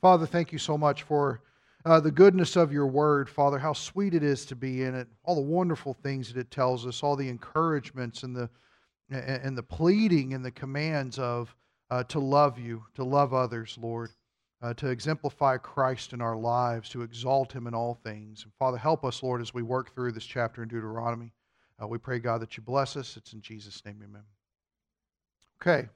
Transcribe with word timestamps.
Father, 0.00 0.26
thank 0.26 0.52
you 0.52 0.58
so 0.58 0.76
much 0.76 1.02
for 1.02 1.40
uh, 1.84 2.00
the 2.00 2.10
goodness 2.10 2.56
of 2.56 2.72
your 2.72 2.86
word, 2.86 3.28
Father, 3.28 3.58
how 3.58 3.72
sweet 3.72 4.12
it 4.12 4.22
is 4.22 4.44
to 4.46 4.56
be 4.56 4.82
in 4.82 4.94
it, 4.94 5.08
all 5.24 5.36
the 5.36 5.40
wonderful 5.40 5.94
things 5.94 6.32
that 6.32 6.40
it 6.40 6.50
tells 6.50 6.86
us, 6.86 7.02
all 7.02 7.16
the 7.16 7.28
encouragements 7.28 8.22
and 8.22 8.34
the, 8.34 8.50
and 9.10 9.56
the 9.56 9.62
pleading 9.62 10.34
and 10.34 10.44
the 10.44 10.50
commands 10.50 11.18
of 11.18 11.54
uh, 11.90 12.02
to 12.04 12.18
love 12.18 12.58
you, 12.58 12.84
to 12.96 13.04
love 13.04 13.32
others, 13.32 13.78
Lord, 13.80 14.10
uh, 14.62 14.74
to 14.74 14.88
exemplify 14.88 15.58
Christ 15.58 16.12
in 16.12 16.20
our 16.20 16.36
lives, 16.36 16.88
to 16.90 17.02
exalt 17.02 17.52
him 17.52 17.66
in 17.66 17.74
all 17.74 17.94
things. 17.94 18.42
And 18.42 18.52
Father, 18.58 18.78
help 18.78 19.04
us, 19.04 19.22
Lord, 19.22 19.40
as 19.40 19.54
we 19.54 19.62
work 19.62 19.94
through 19.94 20.12
this 20.12 20.26
chapter 20.26 20.62
in 20.62 20.68
Deuteronomy. 20.68 21.32
Uh, 21.80 21.86
we 21.86 21.98
pray, 21.98 22.18
God, 22.18 22.40
that 22.40 22.56
you 22.56 22.62
bless 22.62 22.96
us. 22.96 23.16
It's 23.16 23.32
in 23.32 23.40
Jesus' 23.40 23.84
name, 23.84 24.02
amen. 24.02 24.24
Okay. 25.62 25.88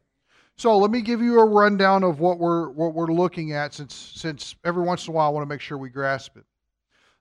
So 0.61 0.77
let 0.77 0.91
me 0.91 1.01
give 1.01 1.23
you 1.23 1.41
a 1.41 1.45
rundown 1.47 2.05
of 2.05 2.21
what 2.21 2.39
we're 2.39 2.69
what 2.69 2.93
we're 2.93 3.07
looking 3.07 3.55
at 3.55 3.73
since 3.73 3.95
since 3.95 4.57
every 4.63 4.83
once 4.83 5.07
in 5.07 5.15
a 5.15 5.17
while 5.17 5.29
I 5.29 5.31
want 5.31 5.43
to 5.43 5.49
make 5.49 5.63
sure 5.63 5.79
we 5.79 5.89
grasp 5.89 6.37
it. 6.37 6.45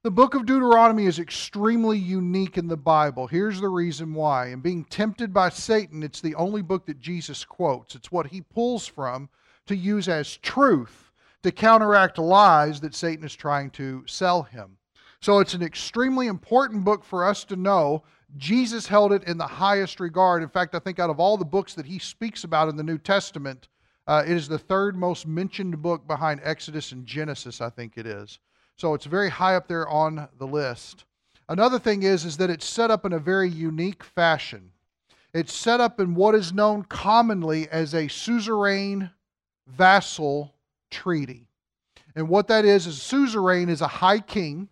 The 0.03 0.11
book 0.11 0.35
of 0.35 0.45
Deuteronomy 0.45 1.05
is 1.05 1.20
extremely 1.20 1.97
unique 1.97 2.57
in 2.57 2.67
the 2.67 2.75
Bible. 2.75 3.27
Here's 3.27 3.61
the 3.61 3.70
reason 3.70 4.13
why. 4.13 4.47
And 4.47 4.61
being 4.61 4.83
tempted 4.83 5.33
by 5.33 5.47
Satan, 5.47 6.03
it's 6.03 6.20
the 6.20 6.35
only 6.35 6.61
book 6.61 6.85
that 6.88 6.99
Jesus 6.99 7.45
quotes. 7.45 7.95
It's 7.95 8.11
what 8.11 8.27
he 8.27 8.41
pulls 8.41 8.85
from 8.85 9.30
to 9.67 9.75
use 9.77 10.09
as 10.09 10.35
truth 10.35 11.13
to 11.44 11.53
counteract 11.53 12.17
lies 12.17 12.81
that 12.81 12.94
Satan 12.94 13.23
is 13.23 13.35
trying 13.35 13.69
to 13.69 14.03
sell 14.05 14.44
him. 14.44 14.75
So 15.21 15.39
it's 15.39 15.53
an 15.53 15.63
extremely 15.63 16.27
important 16.27 16.83
book 16.83 17.05
for 17.05 17.23
us 17.23 17.45
to 17.45 17.55
know 17.55 18.03
Jesus 18.38 18.88
held 18.88 19.11
it 19.11 19.23
in 19.23 19.38
the 19.38 19.47
highest 19.47 19.99
regard. 19.99 20.43
In 20.43 20.49
fact, 20.49 20.75
I 20.75 20.79
think 20.79 20.99
out 20.99 21.09
of 21.09 21.19
all 21.19 21.38
the 21.38 21.45
books 21.45 21.73
that 21.73 21.85
he 21.85 21.99
speaks 21.99 22.43
about 22.43 22.69
in 22.69 22.75
the 22.75 22.83
New 22.83 22.97
Testament, 22.97 23.67
uh, 24.07 24.23
it 24.25 24.35
is 24.35 24.47
the 24.47 24.59
third 24.59 24.95
most 24.95 25.27
mentioned 25.27 25.81
book 25.81 26.07
behind 26.07 26.41
Exodus 26.43 26.91
and 26.91 27.05
Genesis, 27.05 27.61
I 27.61 27.69
think 27.69 27.97
it 27.97 28.05
is. 28.05 28.39
So 28.75 28.93
it's 28.93 29.05
very 29.05 29.29
high 29.29 29.55
up 29.55 29.67
there 29.67 29.88
on 29.88 30.27
the 30.38 30.47
list. 30.47 31.05
Another 31.47 31.80
thing 31.80 32.03
is, 32.03 32.25
is 32.25 32.38
that 32.38 32.50
it's 32.50 32.66
set 32.66 32.91
up 32.91 33.05
in 33.05 33.13
a 33.13 33.19
very 33.19 33.50
unique 33.50 34.03
fashion. 34.03 34.72
It's 35.33 35.53
set 35.53 35.80
up 35.80 36.00
in 36.00 36.16
what 36.16 36.35
is 36.35 36.53
known 36.53 36.83
commonly 36.83 37.67
as 37.69 37.94
a 37.94 38.07
suzerain 38.07 39.11
vassal 39.67 40.53
treaty. 40.89 41.47
And 42.16 42.30
what 42.30 42.47
that 42.47 42.66
is, 42.66 42.88
is 42.88 43.02
suzerain 43.02 43.69
is 43.69 43.81
a 43.81 43.88
high 43.88 44.19
king 44.19 44.69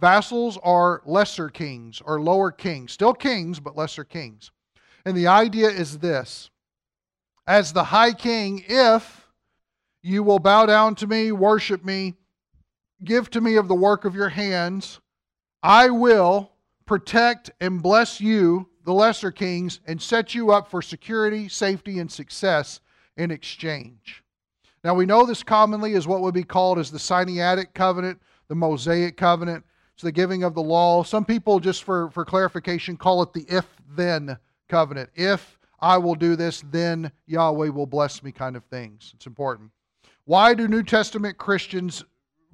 Vassals 0.00 0.58
are 0.62 1.02
lesser 1.04 1.50
kings 1.50 2.00
or 2.04 2.20
lower 2.20 2.50
kings, 2.50 2.92
still 2.92 3.12
kings, 3.12 3.60
but 3.60 3.76
lesser 3.76 4.04
kings. 4.04 4.50
And 5.04 5.16
the 5.16 5.26
idea 5.26 5.68
is 5.68 5.98
this 5.98 6.50
As 7.46 7.72
the 7.72 7.84
high 7.84 8.12
king, 8.12 8.64
if 8.66 9.28
you 10.02 10.22
will 10.22 10.38
bow 10.38 10.64
down 10.64 10.94
to 10.96 11.06
me, 11.06 11.32
worship 11.32 11.84
me, 11.84 12.14
give 13.04 13.28
to 13.30 13.40
me 13.40 13.56
of 13.56 13.68
the 13.68 13.74
work 13.74 14.06
of 14.06 14.14
your 14.14 14.30
hands, 14.30 15.00
I 15.62 15.90
will 15.90 16.52
protect 16.86 17.50
and 17.60 17.82
bless 17.82 18.20
you, 18.20 18.68
the 18.84 18.94
lesser 18.94 19.30
kings, 19.30 19.80
and 19.86 20.00
set 20.00 20.34
you 20.34 20.50
up 20.50 20.70
for 20.70 20.80
security, 20.80 21.48
safety, 21.48 21.98
and 21.98 22.10
success 22.10 22.80
in 23.18 23.30
exchange. 23.30 24.24
Now, 24.82 24.94
we 24.94 25.04
know 25.04 25.26
this 25.26 25.42
commonly 25.42 25.92
is 25.92 26.06
what 26.06 26.22
would 26.22 26.32
be 26.32 26.42
called 26.42 26.78
as 26.78 26.90
the 26.90 26.98
Sinaitic 26.98 27.74
covenant, 27.74 28.22
the 28.48 28.54
Mosaic 28.54 29.18
covenant, 29.18 29.64
it's 30.00 30.04
the 30.06 30.12
giving 30.12 30.44
of 30.44 30.54
the 30.54 30.62
law. 30.62 31.02
Some 31.02 31.26
people, 31.26 31.60
just 31.60 31.84
for, 31.84 32.08
for 32.08 32.24
clarification, 32.24 32.96
call 32.96 33.22
it 33.22 33.34
the 33.34 33.44
if 33.50 33.66
then 33.94 34.38
covenant. 34.66 35.10
If 35.14 35.58
I 35.78 35.98
will 35.98 36.14
do 36.14 36.36
this, 36.36 36.64
then 36.70 37.12
Yahweh 37.26 37.68
will 37.68 37.84
bless 37.84 38.22
me, 38.22 38.32
kind 38.32 38.56
of 38.56 38.64
things. 38.64 39.12
It's 39.14 39.26
important. 39.26 39.72
Why 40.24 40.54
do 40.54 40.68
New 40.68 40.84
Testament 40.84 41.36
Christians 41.36 42.02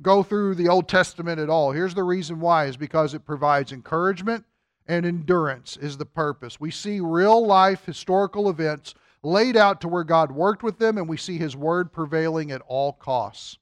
go 0.02 0.24
through 0.24 0.56
the 0.56 0.66
Old 0.66 0.88
Testament 0.88 1.38
at 1.38 1.48
all? 1.48 1.70
Here's 1.70 1.94
the 1.94 2.02
reason 2.02 2.40
why 2.40 2.64
is 2.64 2.76
because 2.76 3.14
it 3.14 3.24
provides 3.24 3.70
encouragement 3.70 4.44
and 4.88 5.06
endurance 5.06 5.76
is 5.76 5.96
the 5.96 6.04
purpose. 6.04 6.58
We 6.58 6.72
see 6.72 6.98
real 6.98 7.46
life 7.46 7.84
historical 7.86 8.50
events 8.50 8.92
laid 9.22 9.56
out 9.56 9.80
to 9.82 9.88
where 9.88 10.02
God 10.02 10.32
worked 10.32 10.64
with 10.64 10.80
them 10.80 10.98
and 10.98 11.08
we 11.08 11.16
see 11.16 11.38
his 11.38 11.56
word 11.56 11.92
prevailing 11.92 12.50
at 12.50 12.62
all 12.66 12.92
costs. 12.92 13.58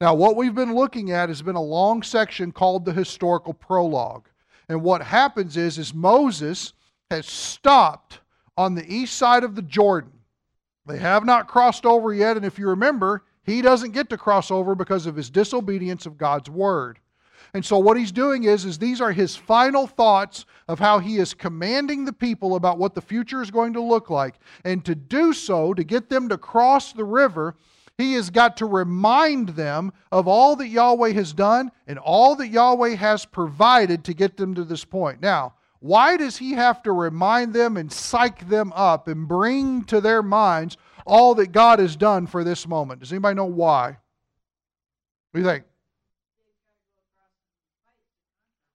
Now, 0.00 0.14
what 0.14 0.36
we've 0.36 0.54
been 0.54 0.74
looking 0.74 1.10
at 1.10 1.30
has 1.30 1.40
been 1.40 1.56
a 1.56 1.62
long 1.62 2.02
section 2.02 2.52
called 2.52 2.84
the 2.84 2.92
historical 2.92 3.54
prologue. 3.54 4.28
And 4.68 4.82
what 4.82 5.02
happens 5.02 5.56
is, 5.56 5.78
is 5.78 5.94
Moses 5.94 6.74
has 7.10 7.26
stopped 7.26 8.20
on 8.56 8.74
the 8.74 8.86
east 8.92 9.16
side 9.16 9.44
of 9.44 9.54
the 9.54 9.62
Jordan. 9.62 10.12
They 10.86 10.98
have 10.98 11.24
not 11.24 11.48
crossed 11.48 11.86
over 11.86 12.12
yet, 12.12 12.36
and 12.36 12.44
if 12.44 12.58
you 12.58 12.68
remember, 12.68 13.22
he 13.42 13.62
doesn't 13.62 13.92
get 13.92 14.10
to 14.10 14.18
cross 14.18 14.50
over 14.50 14.74
because 14.74 15.06
of 15.06 15.16
his 15.16 15.30
disobedience 15.30 16.04
of 16.04 16.18
God's 16.18 16.50
word. 16.50 16.98
And 17.54 17.64
so 17.64 17.78
what 17.78 17.96
he's 17.96 18.12
doing 18.12 18.44
is 18.44 18.64
is 18.64 18.76
these 18.76 19.00
are 19.00 19.12
his 19.12 19.34
final 19.34 19.86
thoughts 19.86 20.44
of 20.68 20.78
how 20.78 20.98
he 20.98 21.18
is 21.18 21.32
commanding 21.32 22.04
the 22.04 22.12
people 22.12 22.56
about 22.56 22.76
what 22.76 22.94
the 22.94 23.00
future 23.00 23.40
is 23.40 23.50
going 23.50 23.72
to 23.74 23.80
look 23.80 24.10
like. 24.10 24.34
And 24.64 24.84
to 24.84 24.94
do 24.94 25.32
so, 25.32 25.72
to 25.72 25.84
get 25.84 26.08
them 26.08 26.28
to 26.28 26.38
cross 26.38 26.92
the 26.92 27.04
river, 27.04 27.56
he 27.98 28.12
has 28.14 28.30
got 28.30 28.58
to 28.58 28.66
remind 28.66 29.50
them 29.50 29.92
of 30.12 30.28
all 30.28 30.56
that 30.56 30.68
Yahweh 30.68 31.12
has 31.12 31.32
done 31.32 31.70
and 31.86 31.98
all 31.98 32.36
that 32.36 32.48
Yahweh 32.48 32.94
has 32.96 33.24
provided 33.24 34.04
to 34.04 34.14
get 34.14 34.36
them 34.36 34.54
to 34.54 34.64
this 34.64 34.84
point. 34.84 35.22
Now, 35.22 35.54
why 35.80 36.16
does 36.16 36.36
he 36.36 36.52
have 36.52 36.82
to 36.82 36.92
remind 36.92 37.54
them 37.54 37.76
and 37.76 37.90
psych 37.90 38.48
them 38.48 38.72
up 38.74 39.08
and 39.08 39.26
bring 39.28 39.84
to 39.84 40.00
their 40.00 40.22
minds 40.22 40.76
all 41.06 41.34
that 41.36 41.52
God 41.52 41.78
has 41.78 41.96
done 41.96 42.26
for 42.26 42.44
this 42.44 42.66
moment? 42.66 43.00
Does 43.00 43.12
anybody 43.12 43.36
know 43.36 43.44
why? 43.44 43.88
What 43.88 43.96
do 45.34 45.40
you 45.40 45.46
think? 45.46 45.64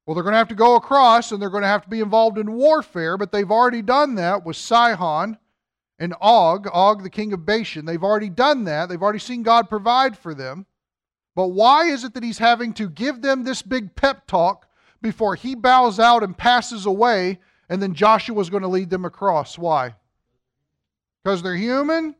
Well, 0.05 0.15
they're 0.15 0.23
going 0.23 0.33
to 0.33 0.39
have 0.39 0.47
to 0.47 0.55
go 0.55 0.75
across 0.75 1.31
and 1.31 1.39
they're 1.41 1.49
going 1.49 1.61
to 1.61 1.67
have 1.67 1.83
to 1.83 1.89
be 1.89 1.99
involved 1.99 2.39
in 2.39 2.53
warfare, 2.53 3.17
but 3.17 3.31
they've 3.31 3.51
already 3.51 3.83
done 3.83 4.15
that 4.15 4.43
with 4.43 4.55
Sihon 4.55 5.37
and 6.01 6.15
Og, 6.19 6.67
Og 6.73 7.03
the 7.03 7.11
king 7.11 7.31
of 7.31 7.45
Bashan. 7.45 7.85
They've 7.85 8.03
already 8.03 8.29
done 8.29 8.63
that. 8.63 8.89
They've 8.89 9.01
already 9.01 9.19
seen 9.19 9.43
God 9.43 9.69
provide 9.69 10.17
for 10.17 10.33
them. 10.33 10.65
But 11.35 11.49
why 11.49 11.85
is 11.85 12.03
it 12.03 12.15
that 12.15 12.23
he's 12.23 12.39
having 12.39 12.73
to 12.73 12.89
give 12.89 13.21
them 13.21 13.43
this 13.43 13.61
big 13.61 13.95
pep 13.95 14.25
talk 14.25 14.67
before 15.01 15.35
he 15.35 15.53
bows 15.53 15.99
out 15.99 16.23
and 16.23 16.35
passes 16.35 16.87
away 16.87 17.39
and 17.69 17.81
then 17.81 17.93
Joshua's 17.93 18.49
going 18.49 18.63
to 18.63 18.67
lead 18.67 18.89
them 18.89 19.05
across? 19.05 19.59
Why? 19.59 19.93
Because 21.23 21.43
they're 21.43 21.55
human? 21.55 22.15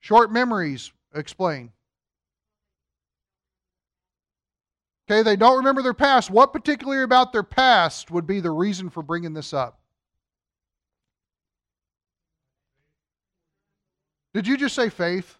Short 0.00 0.32
memories, 0.32 0.92
explain. 1.14 1.72
Okay, 5.10 5.22
they 5.22 5.36
don't 5.36 5.58
remember 5.58 5.82
their 5.82 5.92
past. 5.92 6.30
What 6.30 6.54
particularly 6.54 7.02
about 7.02 7.32
their 7.32 7.42
past 7.42 8.10
would 8.10 8.26
be 8.26 8.40
the 8.40 8.50
reason 8.50 8.88
for 8.88 9.02
bringing 9.02 9.34
this 9.34 9.52
up? 9.52 9.79
Did 14.32 14.46
you 14.46 14.56
just 14.56 14.74
say 14.74 14.88
faith? 14.88 15.38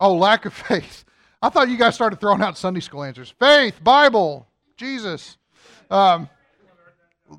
Oh, 0.00 0.14
lack 0.14 0.44
of 0.44 0.52
faith. 0.68 1.04
I 1.40 1.48
thought 1.48 1.68
you 1.68 1.76
guys 1.76 1.94
started 1.94 2.20
throwing 2.20 2.42
out 2.42 2.56
Sunday 2.56 2.80
school 2.80 3.02
answers. 3.02 3.34
Faith, 3.38 3.82
Bible, 3.82 4.46
Jesus. 4.76 5.36
Um, 5.90 6.28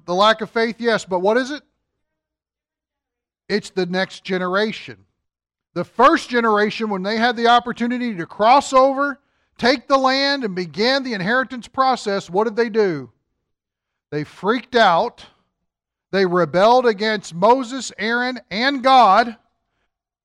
the 0.05 0.13
lack 0.13 0.41
of 0.41 0.49
faith, 0.49 0.75
yes, 0.79 1.05
but 1.05 1.19
what 1.19 1.37
is 1.37 1.51
it? 1.51 1.63
It's 3.47 3.69
the 3.69 3.85
next 3.85 4.23
generation. 4.23 4.97
The 5.73 5.83
first 5.83 6.29
generation, 6.29 6.89
when 6.89 7.03
they 7.03 7.17
had 7.17 7.35
the 7.35 7.47
opportunity 7.47 8.15
to 8.15 8.25
cross 8.25 8.73
over, 8.73 9.19
take 9.57 9.87
the 9.87 9.97
land, 9.97 10.43
and 10.43 10.55
begin 10.55 11.03
the 11.03 11.13
inheritance 11.13 11.67
process, 11.67 12.29
what 12.29 12.45
did 12.45 12.55
they 12.55 12.69
do? 12.69 13.11
They 14.11 14.23
freaked 14.23 14.75
out. 14.75 15.25
They 16.11 16.25
rebelled 16.25 16.85
against 16.85 17.33
Moses, 17.33 17.91
Aaron, 17.97 18.39
and 18.51 18.83
God 18.83 19.37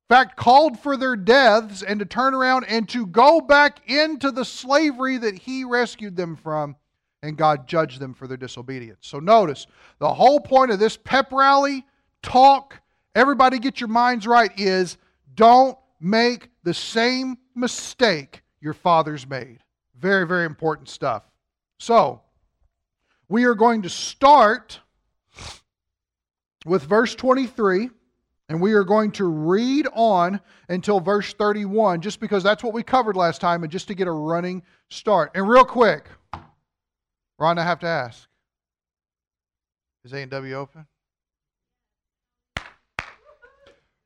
fact, 0.09 0.37
called 0.37 0.79
for 0.79 0.97
their 0.97 1.17
deaths 1.17 1.83
and 1.83 2.01
to 2.01 2.07
turn 2.07 2.35
around 2.35 2.65
and 2.65 2.89
to 2.89 3.07
go 3.07 3.41
back 3.41 3.88
into 3.88 4.31
the 4.31 4.44
slavery 4.44 5.19
that 5.19 5.38
he 5.38 5.65
rescued 5.65 6.17
them 6.17 6.37
from, 6.37 6.77
and 7.23 7.37
God 7.37 7.67
judged 7.67 8.00
them 8.00 8.15
for 8.15 8.27
their 8.27 8.37
disobedience. 8.37 9.00
So 9.03 9.19
notice, 9.19 9.67
the 9.99 10.12
whole 10.12 10.41
point 10.41 10.71
of 10.71 10.79
this 10.79 10.97
pep 10.97 11.32
rally, 11.32 11.85
talk, 12.23 12.81
everybody 13.15 13.59
get 13.59 13.81
your 13.81 13.88
minds 13.88 14.27
right, 14.27 14.50
is 14.59 14.97
don't 15.35 15.77
make 16.00 16.49
the 16.62 16.75
same 16.75 17.37
mistake 17.55 18.43
your 18.61 18.75
fathers 18.75 19.29
made. 19.29 19.59
Very, 19.99 20.27
very 20.27 20.47
important 20.47 20.88
stuff. 20.88 21.25
So, 21.79 22.23
we 23.29 23.44
are 23.44 23.55
going 23.55 23.82
to 23.82 23.91
start 23.91 24.81
with 26.65 26.82
verse 26.85 27.15
23 27.15 27.91
and 28.49 28.61
we 28.61 28.73
are 28.73 28.85
going 28.85 29.11
to 29.12 29.25
read 29.25 29.87
on 29.93 30.41
until 30.69 31.00
verse 31.00 31.35
31, 31.35 32.00
just 32.00 32.21
because 32.21 32.43
that's 32.43 32.62
what 32.62 32.73
we 32.73 32.83
covered 32.83 33.17
last 33.17 33.41
time, 33.41 33.62
and 33.62 33.71
just 33.71 33.89
to 33.89 33.95
get 33.95 34.09
a 34.09 34.12
running 34.12 34.62
start. 34.89 35.33
And 35.35 35.49
real 35.49 35.65
quick, 35.65 36.09
Ron, 37.39 37.59
I 37.59 37.65
have 37.65 37.81
to 37.81 37.87
ask 37.87 38.29
Is 40.05 40.12
A&W 40.12 40.55
open? 40.55 40.87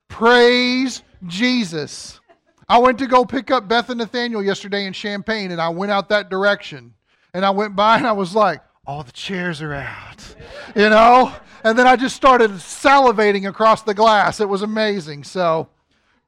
Praise 0.09 1.03
Jesus. 1.27 2.21
I 2.69 2.79
went 2.79 2.99
to 2.99 3.07
go 3.07 3.25
pick 3.25 3.51
up 3.51 3.69
Beth 3.69 3.91
and 3.91 3.99
Nathaniel 3.99 4.43
yesterday 4.43 4.87
in 4.87 4.93
Champaign, 4.93 5.51
and 5.51 5.61
I 5.61 5.69
went 5.69 5.93
out 5.93 6.09
that 6.11 6.31
direction. 6.31 6.95
And 7.35 7.47
I 7.47 7.51
went 7.51 7.75
by 7.75 7.97
and 7.97 8.07
I 8.07 8.13
was 8.13 8.35
like, 8.35 8.61
all 8.87 9.03
the 9.03 9.13
chairs 9.13 9.63
are 9.63 9.75
out, 9.75 10.35
you 10.75 10.89
know? 10.89 11.33
And 11.65 11.79
then 11.79 11.87
I 11.87 11.95
just 11.97 12.17
started 12.17 12.51
salivating 12.53 13.49
across 13.49 13.83
the 13.83 13.95
glass. 13.95 14.41
It 14.41 14.49
was 14.49 14.63
amazing. 14.63 15.23
So, 15.25 15.69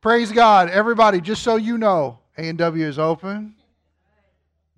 praise 0.01 0.31
God. 0.31 0.71
Everybody, 0.71 1.21
just 1.21 1.43
so 1.43 1.57
you 1.57 1.77
know, 1.79 2.21
A&W 2.39 2.87
is 2.87 2.99
open. 2.99 3.57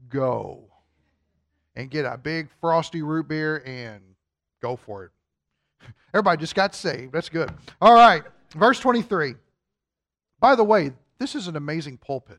Go. 0.08 0.64
And 1.74 1.90
get 1.90 2.06
a 2.06 2.16
big 2.16 2.48
frosty 2.60 3.02
root 3.02 3.28
beer 3.28 3.62
and 3.66 4.00
go 4.62 4.76
for 4.76 5.04
it. 5.04 5.10
Everybody 6.14 6.40
just 6.40 6.54
got 6.54 6.74
saved. 6.74 7.12
That's 7.12 7.28
good. 7.28 7.50
All 7.82 7.94
right. 7.94 8.22
Verse 8.54 8.80
23. 8.80 9.34
By 10.40 10.54
the 10.54 10.64
way, 10.64 10.92
this 11.18 11.34
is 11.34 11.48
an 11.48 11.56
amazing 11.56 11.98
pulpit. 11.98 12.38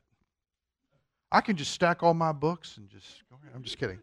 I 1.30 1.40
can 1.40 1.56
just 1.56 1.72
stack 1.72 2.02
all 2.02 2.14
my 2.14 2.32
books 2.32 2.78
and 2.78 2.88
just 2.88 3.22
go 3.30 3.36
ahead. 3.40 3.52
I'm 3.54 3.62
just 3.62 3.78
kidding. 3.78 4.00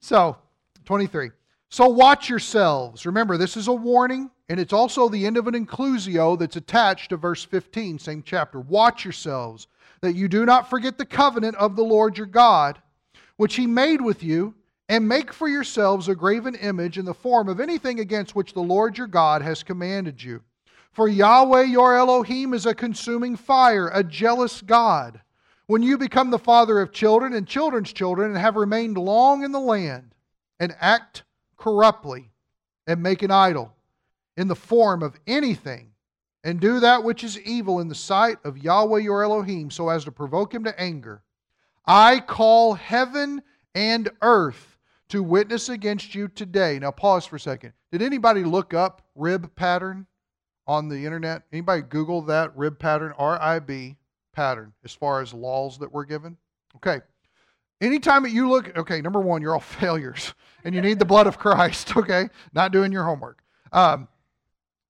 So, 0.00 0.36
23. 0.84 1.30
So 1.74 1.88
watch 1.88 2.28
yourselves. 2.28 3.04
Remember, 3.04 3.36
this 3.36 3.56
is 3.56 3.66
a 3.66 3.72
warning, 3.72 4.30
and 4.48 4.60
it's 4.60 4.72
also 4.72 5.08
the 5.08 5.26
end 5.26 5.36
of 5.36 5.48
an 5.48 5.54
inclusio 5.54 6.38
that's 6.38 6.56
attached 6.56 7.10
to 7.10 7.16
verse 7.16 7.44
15, 7.44 7.98
same 7.98 8.22
chapter. 8.24 8.60
Watch 8.60 9.04
yourselves, 9.04 9.66
that 10.00 10.14
you 10.14 10.28
do 10.28 10.46
not 10.46 10.70
forget 10.70 10.98
the 10.98 11.04
covenant 11.04 11.56
of 11.56 11.74
the 11.74 11.82
Lord 11.82 12.16
your 12.16 12.28
God, 12.28 12.80
which 13.38 13.56
he 13.56 13.66
made 13.66 14.00
with 14.00 14.22
you, 14.22 14.54
and 14.88 15.08
make 15.08 15.32
for 15.32 15.48
yourselves 15.48 16.08
a 16.08 16.14
graven 16.14 16.54
image 16.54 16.96
in 16.96 17.04
the 17.04 17.12
form 17.12 17.48
of 17.48 17.58
anything 17.58 17.98
against 17.98 18.36
which 18.36 18.52
the 18.52 18.60
Lord 18.60 18.96
your 18.96 19.08
God 19.08 19.42
has 19.42 19.62
commanded 19.62 20.22
you. 20.22 20.42
For 20.92 21.08
Yahweh 21.08 21.62
your 21.62 21.96
Elohim 21.96 22.54
is 22.54 22.66
a 22.66 22.74
consuming 22.74 23.34
fire, 23.34 23.90
a 23.92 24.04
jealous 24.04 24.62
God. 24.62 25.20
When 25.66 25.82
you 25.82 25.98
become 25.98 26.30
the 26.30 26.38
father 26.38 26.78
of 26.80 26.92
children 26.92 27.32
and 27.32 27.48
children's 27.48 27.92
children 27.92 28.30
and 28.30 28.38
have 28.38 28.54
remained 28.54 28.96
long 28.96 29.42
in 29.42 29.50
the 29.50 29.58
land 29.58 30.13
and 30.60 30.74
act 30.80 31.24
corruptly 31.56 32.30
and 32.86 33.02
make 33.02 33.22
an 33.22 33.30
idol 33.30 33.74
in 34.36 34.48
the 34.48 34.54
form 34.54 35.02
of 35.02 35.18
anything 35.26 35.90
and 36.42 36.60
do 36.60 36.80
that 36.80 37.02
which 37.02 37.24
is 37.24 37.40
evil 37.40 37.80
in 37.80 37.88
the 37.88 37.94
sight 37.94 38.38
of 38.44 38.58
Yahweh 38.58 39.00
your 39.00 39.22
Elohim 39.22 39.70
so 39.70 39.88
as 39.88 40.04
to 40.04 40.12
provoke 40.12 40.52
him 40.52 40.64
to 40.64 40.80
anger, 40.80 41.22
I 41.86 42.20
call 42.20 42.74
heaven 42.74 43.42
and 43.74 44.10
earth 44.22 44.78
to 45.08 45.22
witness 45.22 45.68
against 45.68 46.14
you 46.14 46.28
today. 46.28 46.78
Now 46.78 46.90
pause 46.90 47.24
for 47.24 47.36
a 47.36 47.40
second. 47.40 47.72
Did 47.92 48.02
anybody 48.02 48.44
look 48.44 48.74
up 48.74 49.02
rib 49.14 49.54
pattern? 49.54 50.06
on 50.66 50.88
the 50.88 51.04
internet? 51.04 51.42
Anybody 51.52 51.82
Google 51.82 52.22
that 52.22 52.56
rib 52.56 52.78
pattern, 52.78 53.12
R 53.18 53.40
I 53.40 53.58
B 53.58 53.96
pattern, 54.32 54.72
as 54.84 54.92
far 54.92 55.20
as 55.20 55.34
laws 55.34 55.78
that 55.78 55.92
were 55.92 56.04
given? 56.04 56.36
Okay. 56.76 57.00
Anytime 57.84 58.22
that 58.22 58.30
you 58.32 58.48
look, 58.48 58.76
okay, 58.78 59.02
number 59.02 59.20
one, 59.20 59.42
you're 59.42 59.54
all 59.54 59.60
failures 59.80 60.34
and 60.64 60.74
you 60.74 60.80
need 60.80 60.98
the 60.98 61.04
blood 61.04 61.26
of 61.26 61.38
Christ, 61.38 61.96
okay? 61.96 62.28
Not 62.52 62.72
doing 62.72 62.92
your 62.92 63.04
homework. 63.04 63.42
Um, 63.72 64.08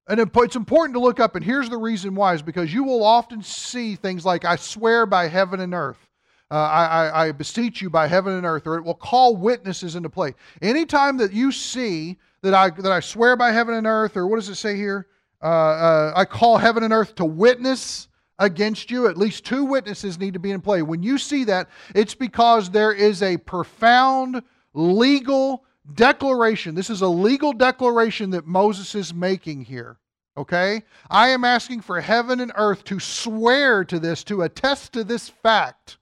and 0.07 0.21
it's 0.21 0.57
important 0.57 0.95
to 0.95 1.01
look 1.01 1.19
up, 1.19 1.35
and 1.35 1.43
here's 1.43 1.71
the 1.71 1.79
reason 1.79 2.15
why 2.15 2.35
is 2.35 2.43
because 2.43 2.73
you 2.73 2.85
will 2.85 3.03
often 3.03 3.43
see 3.43 3.97
things 3.97 4.25
like, 4.25 4.45
I 4.45 4.57
swear 4.57 5.07
by 5.07 5.29
heaven 5.29 5.61
and 5.61 5.73
earth. 5.73 6.11
Uh, 6.51 6.57
I, 6.57 6.85
I, 6.85 7.27
I 7.27 7.33
beseech 7.33 7.81
you 7.81 7.89
by 7.89 8.07
heaven 8.07 8.35
and 8.35 8.45
earth, 8.45 8.67
or 8.67 8.77
it 8.77 8.85
will 8.85 8.95
call 8.95 9.35
witnesses 9.35 9.97
into 9.97 10.11
play. 10.11 10.35
Anytime 10.61 11.17
that 11.17 11.33
you 11.33 11.51
see 11.53 12.19
that 12.43 12.53
I, 12.53 12.69
that 12.69 12.93
I 12.93 13.01
swear 13.01 13.35
by 13.35 13.51
heaven 13.51 13.75
and 13.75 13.87
earth, 13.87 14.15
or 14.15 14.27
what 14.27 14.37
does 14.37 14.51
it 14.51 14.57
say 14.57 14.77
here? 14.77 15.07
Uh, 15.43 15.47
uh, 15.47 16.13
I 16.15 16.27
call 16.27 16.59
heaven 16.59 16.85
and 16.85 16.93
earth 16.93 17.15
to 17.15 17.25
witness 17.25 18.09
against 18.39 18.91
you. 18.91 19.09
At 19.09 19.17
least 19.17 19.45
two 19.45 19.65
witnesses 19.65 20.19
need 20.19 20.35
to 20.35 20.41
be 20.41 20.51
in 20.51 20.61
play. 20.61 20.83
When 20.83 21.03
you 21.03 21.19
see 21.19 21.45
that, 21.45 21.69
it's 21.95 22.15
because 22.15 22.71
there 22.71 22.93
is 22.93 23.23
a 23.23 23.37
profound 23.37 24.43
legal 24.73 25.65
declaration. 25.95 26.75
This 26.75 26.91
is 26.91 27.03
a 27.03 27.09
legal 27.09 27.53
declaration 27.53 28.31
that 28.31 28.47
Moses 28.47 28.95
is 28.95 29.15
making 29.15 29.65
here. 29.65 29.99
Okay? 30.37 30.83
I 31.11 31.29
am 31.29 31.45
asking 31.45 31.83
for 31.83 32.01
heaven 32.01 32.41
and 32.41 32.53
earth 32.57 32.85
to 32.85 32.99
swear 32.99 33.85
to 33.85 33.99
this, 33.99 34.25
to 34.25 34.43
attest 34.43 34.93
to 34.95 35.05
this 35.05 35.29
fact 35.29 35.99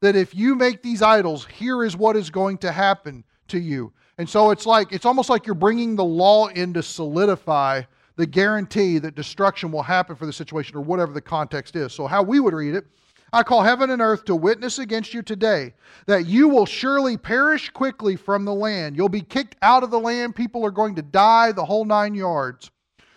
that 0.00 0.16
if 0.16 0.34
you 0.34 0.54
make 0.54 0.82
these 0.82 1.02
idols, 1.02 1.46
here 1.46 1.84
is 1.84 1.96
what 1.96 2.16
is 2.16 2.30
going 2.30 2.58
to 2.58 2.72
happen 2.72 3.24
to 3.48 3.58
you. 3.58 3.92
And 4.16 4.28
so 4.28 4.50
it's 4.50 4.66
like, 4.66 4.92
it's 4.92 5.06
almost 5.06 5.28
like 5.28 5.46
you're 5.46 5.54
bringing 5.54 5.96
the 5.96 6.04
law 6.04 6.48
in 6.48 6.72
to 6.74 6.82
solidify 6.82 7.82
the 8.18 8.26
guarantee 8.26 8.98
that 8.98 9.14
destruction 9.14 9.72
will 9.72 9.82
happen 9.82 10.14
for 10.14 10.26
the 10.26 10.32
situation 10.32 10.76
or 10.76 10.82
whatever 10.82 11.14
the 11.14 11.20
context 11.22 11.74
is. 11.74 11.94
So, 11.94 12.06
how 12.06 12.22
we 12.22 12.38
would 12.38 12.52
read 12.52 12.74
it 12.74 12.84
I 13.32 13.42
call 13.42 13.62
heaven 13.62 13.90
and 13.90 14.00
earth 14.00 14.24
to 14.24 14.36
witness 14.36 14.78
against 14.78 15.12
you 15.12 15.22
today 15.22 15.74
that 16.06 16.26
you 16.26 16.48
will 16.48 16.64
surely 16.64 17.16
perish 17.16 17.68
quickly 17.70 18.16
from 18.16 18.44
the 18.44 18.54
land. 18.54 18.96
You'll 18.96 19.10
be 19.10 19.20
kicked 19.20 19.56
out 19.60 19.82
of 19.82 19.90
the 19.90 20.00
land. 20.00 20.34
People 20.34 20.64
are 20.64 20.70
going 20.70 20.94
to 20.94 21.02
die, 21.02 21.52
the 21.52 21.64
whole 21.64 21.84
nine 21.84 22.14
yards. 22.14 22.70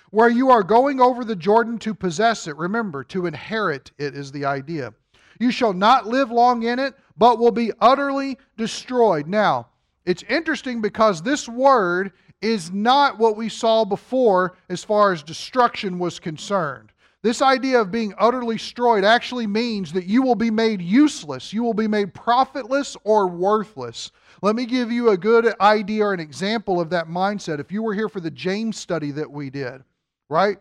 Where 0.10 0.30
you 0.30 0.50
are 0.50 0.64
going 0.64 1.00
over 1.00 1.24
the 1.24 1.36
Jordan 1.36 1.78
to 1.80 1.94
possess 1.94 2.48
it, 2.48 2.58
remember, 2.58 3.06
to 3.06 3.26
inherit 3.26 3.92
it 3.98 4.14
is 4.14 4.32
the 4.32 4.44
idea. 4.44 4.94
You 5.40 5.52
shall 5.52 5.74
not 5.74 6.08
live 6.08 6.30
long 6.30 6.64
in 6.64 6.78
it, 6.78 6.96
but 7.18 7.40
will 7.40 7.52
be 7.52 7.72
utterly 7.80 8.38
destroyed. 8.58 9.28
Now, 9.28 9.70
it's 10.06 10.24
interesting 10.24 10.82
because 10.82 11.22
this 11.22 11.48
word 11.48 12.12
is 12.42 12.72
not 12.72 13.18
what 13.18 13.38
we 13.38 13.50
saw 13.50 13.86
before 13.86 14.56
as 14.70 14.84
far 14.84 15.12
as 15.12 15.24
destruction 15.24 16.00
was 16.00 16.20
concerned. 16.20 16.92
This 17.24 17.42
idea 17.42 17.80
of 17.80 17.92
being 17.92 18.16
utterly 18.18 18.56
destroyed 18.56 19.04
actually 19.04 19.46
means 19.46 19.94
that 19.94 20.06
you 20.06 20.24
will 20.24 20.36
be 20.36 20.50
made 20.50 20.82
useless, 20.82 21.54
you 21.54 21.62
will 21.62 21.76
be 21.76 21.88
made 21.88 22.16
profitless 22.16 22.98
or 23.04 23.28
worthless. 23.28 24.12
Let 24.42 24.56
me 24.56 24.66
give 24.66 24.92
you 24.92 25.10
a 25.10 25.18
good 25.18 25.54
idea 25.62 26.06
or 26.06 26.14
an 26.14 26.20
example 26.20 26.82
of 26.82 26.90
that 26.90 27.08
mindset. 27.08 27.60
If 27.60 27.72
you 27.72 27.84
were 27.84 27.94
here 27.94 28.10
for 28.10 28.20
the 28.20 28.32
James 28.32 28.78
study 28.78 29.12
that 29.12 29.30
we 29.30 29.52
did, 29.52 29.84
right? 30.30 30.58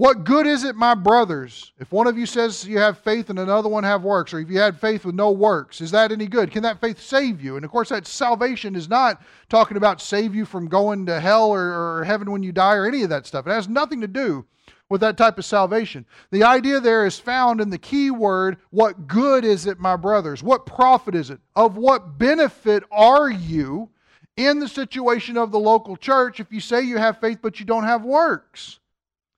What 0.00 0.24
good 0.24 0.46
is 0.46 0.64
it, 0.64 0.76
my 0.76 0.94
brothers, 0.94 1.72
if 1.78 1.92
one 1.92 2.06
of 2.06 2.16
you 2.16 2.24
says 2.24 2.66
you 2.66 2.78
have 2.78 2.96
faith 2.96 3.28
and 3.28 3.38
another 3.38 3.68
one 3.68 3.84
have 3.84 4.02
works, 4.02 4.32
or 4.32 4.38
if 4.38 4.48
you 4.48 4.58
had 4.58 4.80
faith 4.80 5.04
with 5.04 5.14
no 5.14 5.30
works? 5.30 5.82
Is 5.82 5.90
that 5.90 6.10
any 6.10 6.26
good? 6.26 6.50
Can 6.50 6.62
that 6.62 6.80
faith 6.80 6.98
save 6.98 7.44
you? 7.44 7.56
And 7.56 7.66
of 7.66 7.70
course, 7.70 7.90
that 7.90 8.06
salvation 8.06 8.74
is 8.74 8.88
not 8.88 9.20
talking 9.50 9.76
about 9.76 10.00
save 10.00 10.34
you 10.34 10.46
from 10.46 10.68
going 10.68 11.04
to 11.04 11.20
hell 11.20 11.50
or, 11.50 11.98
or 11.98 12.04
heaven 12.04 12.30
when 12.30 12.42
you 12.42 12.50
die 12.50 12.76
or 12.76 12.86
any 12.86 13.02
of 13.02 13.10
that 13.10 13.26
stuff. 13.26 13.46
It 13.46 13.50
has 13.50 13.68
nothing 13.68 14.00
to 14.00 14.06
do 14.06 14.46
with 14.88 15.02
that 15.02 15.18
type 15.18 15.36
of 15.36 15.44
salvation. 15.44 16.06
The 16.30 16.44
idea 16.44 16.80
there 16.80 17.04
is 17.04 17.18
found 17.18 17.60
in 17.60 17.68
the 17.68 17.76
key 17.76 18.10
word, 18.10 18.56
what 18.70 19.06
good 19.06 19.44
is 19.44 19.66
it, 19.66 19.78
my 19.80 19.96
brothers? 19.96 20.42
What 20.42 20.64
profit 20.64 21.14
is 21.14 21.28
it? 21.28 21.40
Of 21.54 21.76
what 21.76 22.16
benefit 22.16 22.84
are 22.90 23.28
you 23.28 23.90
in 24.38 24.60
the 24.60 24.68
situation 24.68 25.36
of 25.36 25.52
the 25.52 25.60
local 25.60 25.94
church 25.94 26.40
if 26.40 26.50
you 26.50 26.60
say 26.60 26.80
you 26.80 26.96
have 26.96 27.20
faith 27.20 27.40
but 27.42 27.60
you 27.60 27.66
don't 27.66 27.84
have 27.84 28.02
works? 28.02 28.78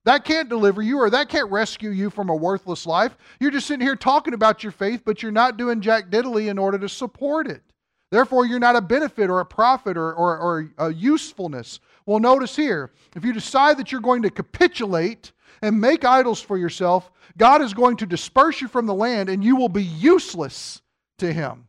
That 0.04 0.24
can't 0.24 0.48
deliver 0.48 0.82
you 0.82 0.98
or 0.98 1.10
that 1.10 1.28
can't 1.28 1.50
rescue 1.50 1.90
you 1.90 2.10
from 2.10 2.28
a 2.28 2.34
worthless 2.34 2.86
life. 2.86 3.16
You're 3.38 3.52
just 3.52 3.66
sitting 3.66 3.86
here 3.86 3.94
talking 3.94 4.34
about 4.34 4.62
your 4.62 4.72
faith, 4.72 5.02
but 5.04 5.22
you're 5.22 5.30
not 5.30 5.56
doing 5.56 5.80
jack 5.80 6.10
diddly 6.10 6.48
in 6.48 6.58
order 6.58 6.78
to 6.78 6.88
support 6.88 7.46
it. 7.46 7.62
Therefore, 8.10 8.44
you're 8.44 8.58
not 8.58 8.76
a 8.76 8.80
benefit 8.80 9.30
or 9.30 9.40
a 9.40 9.46
profit 9.46 9.96
or, 9.96 10.12
or, 10.12 10.38
or 10.38 10.70
a 10.78 10.92
usefulness. 10.92 11.80
Well, 12.04 12.18
notice 12.18 12.56
here 12.56 12.90
if 13.14 13.24
you 13.24 13.32
decide 13.32 13.78
that 13.78 13.92
you're 13.92 14.00
going 14.00 14.22
to 14.22 14.30
capitulate 14.30 15.32
and 15.62 15.80
make 15.80 16.04
idols 16.04 16.40
for 16.40 16.58
yourself, 16.58 17.10
God 17.38 17.62
is 17.62 17.72
going 17.72 17.96
to 17.98 18.06
disperse 18.06 18.60
you 18.60 18.68
from 18.68 18.86
the 18.86 18.94
land 18.94 19.28
and 19.28 19.42
you 19.42 19.56
will 19.56 19.68
be 19.68 19.84
useless 19.84 20.82
to 21.18 21.32
Him. 21.32 21.68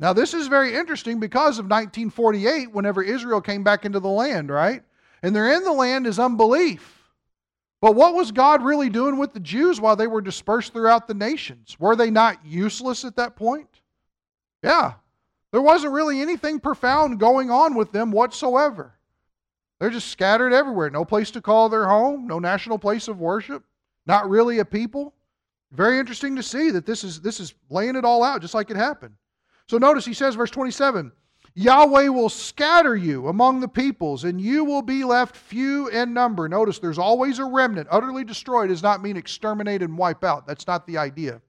Now, 0.00 0.14
this 0.14 0.32
is 0.32 0.48
very 0.48 0.74
interesting 0.74 1.20
because 1.20 1.58
of 1.58 1.66
1948, 1.66 2.72
whenever 2.72 3.02
Israel 3.02 3.42
came 3.42 3.62
back 3.62 3.84
into 3.84 4.00
the 4.00 4.08
land, 4.08 4.48
right? 4.48 4.82
And 5.22 5.36
they're 5.36 5.52
in 5.52 5.62
the 5.62 5.72
land 5.72 6.06
is 6.06 6.18
unbelief. 6.18 6.99
But 7.80 7.94
what 7.94 8.14
was 8.14 8.30
God 8.30 8.62
really 8.62 8.90
doing 8.90 9.16
with 9.16 9.32
the 9.32 9.40
Jews 9.40 9.80
while 9.80 9.96
they 9.96 10.06
were 10.06 10.20
dispersed 10.20 10.72
throughout 10.72 11.08
the 11.08 11.14
nations? 11.14 11.76
Were 11.80 11.96
they 11.96 12.10
not 12.10 12.44
useless 12.44 13.04
at 13.04 13.16
that 13.16 13.36
point? 13.36 13.68
Yeah. 14.62 14.94
There 15.50 15.62
wasn't 15.62 15.94
really 15.94 16.20
anything 16.20 16.60
profound 16.60 17.18
going 17.18 17.50
on 17.50 17.74
with 17.74 17.90
them 17.90 18.12
whatsoever. 18.12 18.94
They're 19.78 19.90
just 19.90 20.08
scattered 20.08 20.52
everywhere. 20.52 20.90
No 20.90 21.06
place 21.06 21.30
to 21.32 21.40
call 21.40 21.68
their 21.68 21.88
home, 21.88 22.26
no 22.26 22.38
national 22.38 22.78
place 22.78 23.08
of 23.08 23.18
worship, 23.18 23.64
not 24.06 24.28
really 24.28 24.58
a 24.58 24.64
people. 24.64 25.14
Very 25.72 25.98
interesting 25.98 26.36
to 26.36 26.42
see 26.42 26.70
that 26.70 26.84
this 26.84 27.02
is 27.02 27.20
this 27.20 27.40
is 27.40 27.54
laying 27.70 27.96
it 27.96 28.04
all 28.04 28.22
out 28.22 28.42
just 28.42 28.54
like 28.54 28.70
it 28.70 28.76
happened. 28.76 29.14
So 29.68 29.78
notice 29.78 30.04
he 30.04 30.14
says 30.14 30.34
verse 30.34 30.50
27, 30.50 31.12
Yahweh 31.54 32.08
will 32.08 32.28
scatter 32.28 32.96
you 32.96 33.28
among 33.28 33.60
the 33.60 33.68
peoples, 33.68 34.24
and 34.24 34.40
you 34.40 34.64
will 34.64 34.82
be 34.82 35.04
left 35.04 35.36
few 35.36 35.88
in 35.88 36.14
number. 36.14 36.48
Notice 36.48 36.78
there's 36.78 36.98
always 36.98 37.38
a 37.38 37.44
remnant. 37.44 37.88
Utterly 37.90 38.24
destroyed 38.24 38.68
does 38.68 38.82
not 38.82 39.02
mean 39.02 39.16
exterminate 39.16 39.82
and 39.82 39.98
wipe 39.98 40.22
out. 40.24 40.46
That's 40.46 40.66
not 40.66 40.86
the 40.86 40.98
idea. 40.98 41.40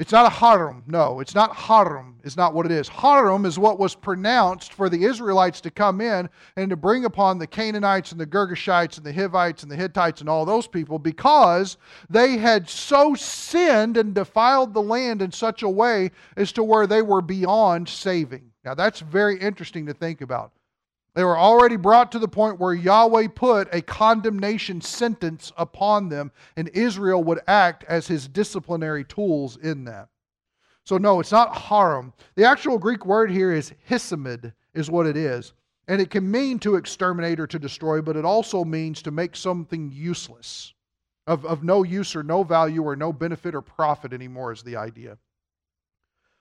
It's 0.00 0.10
not 0.10 0.26
a 0.26 0.34
haram. 0.34 0.82
No, 0.88 1.20
it's 1.20 1.36
not 1.36 1.54
haram, 1.54 2.18
It's 2.24 2.36
not 2.36 2.52
what 2.52 2.66
it 2.66 2.72
is. 2.72 2.88
Haram 2.88 3.46
is 3.46 3.60
what 3.60 3.78
was 3.78 3.94
pronounced 3.94 4.72
for 4.72 4.88
the 4.88 5.04
Israelites 5.04 5.60
to 5.60 5.70
come 5.70 6.00
in 6.00 6.28
and 6.56 6.70
to 6.70 6.76
bring 6.76 7.04
upon 7.04 7.38
the 7.38 7.46
Canaanites 7.46 8.10
and 8.10 8.20
the 8.20 8.26
Girgashites 8.26 8.96
and 8.96 9.06
the 9.06 9.12
Hivites 9.12 9.62
and 9.62 9.70
the 9.70 9.76
Hittites 9.76 10.20
and 10.20 10.28
all 10.28 10.44
those 10.44 10.66
people 10.66 10.98
because 10.98 11.76
they 12.10 12.38
had 12.38 12.68
so 12.68 13.14
sinned 13.14 13.96
and 13.96 14.16
defiled 14.16 14.74
the 14.74 14.82
land 14.82 15.22
in 15.22 15.30
such 15.30 15.62
a 15.62 15.68
way 15.68 16.10
as 16.36 16.50
to 16.52 16.64
where 16.64 16.88
they 16.88 17.02
were 17.02 17.22
beyond 17.22 17.88
saving. 17.88 18.50
Now, 18.64 18.74
that's 18.74 18.98
very 18.98 19.38
interesting 19.38 19.86
to 19.86 19.94
think 19.94 20.22
about. 20.22 20.50
They 21.14 21.22
were 21.22 21.38
already 21.38 21.76
brought 21.76 22.10
to 22.12 22.18
the 22.18 22.26
point 22.26 22.58
where 22.58 22.74
Yahweh 22.74 23.28
put 23.28 23.72
a 23.72 23.80
condemnation 23.80 24.80
sentence 24.80 25.52
upon 25.56 26.08
them, 26.08 26.32
and 26.56 26.68
Israel 26.70 27.22
would 27.22 27.40
act 27.46 27.84
as 27.84 28.08
his 28.08 28.26
disciplinary 28.26 29.04
tools 29.04 29.56
in 29.56 29.84
that. 29.84 30.08
So, 30.84 30.98
no, 30.98 31.20
it's 31.20 31.32
not 31.32 31.56
haram. 31.56 32.12
The 32.34 32.44
actual 32.44 32.78
Greek 32.78 33.06
word 33.06 33.30
here 33.30 33.52
is 33.52 33.72
hisamid, 33.88 34.52
is 34.74 34.90
what 34.90 35.06
it 35.06 35.16
is. 35.16 35.52
And 35.86 36.00
it 36.00 36.10
can 36.10 36.28
mean 36.28 36.58
to 36.60 36.74
exterminate 36.74 37.38
or 37.38 37.46
to 37.46 37.58
destroy, 37.58 38.02
but 38.02 38.16
it 38.16 38.24
also 38.24 38.64
means 38.64 39.00
to 39.02 39.10
make 39.10 39.36
something 39.36 39.92
useless, 39.92 40.74
of, 41.26 41.46
of 41.46 41.62
no 41.62 41.84
use 41.84 42.16
or 42.16 42.22
no 42.22 42.42
value 42.42 42.82
or 42.82 42.96
no 42.96 43.12
benefit 43.12 43.54
or 43.54 43.62
profit 43.62 44.12
anymore, 44.12 44.52
is 44.52 44.62
the 44.62 44.76
idea. 44.76 45.16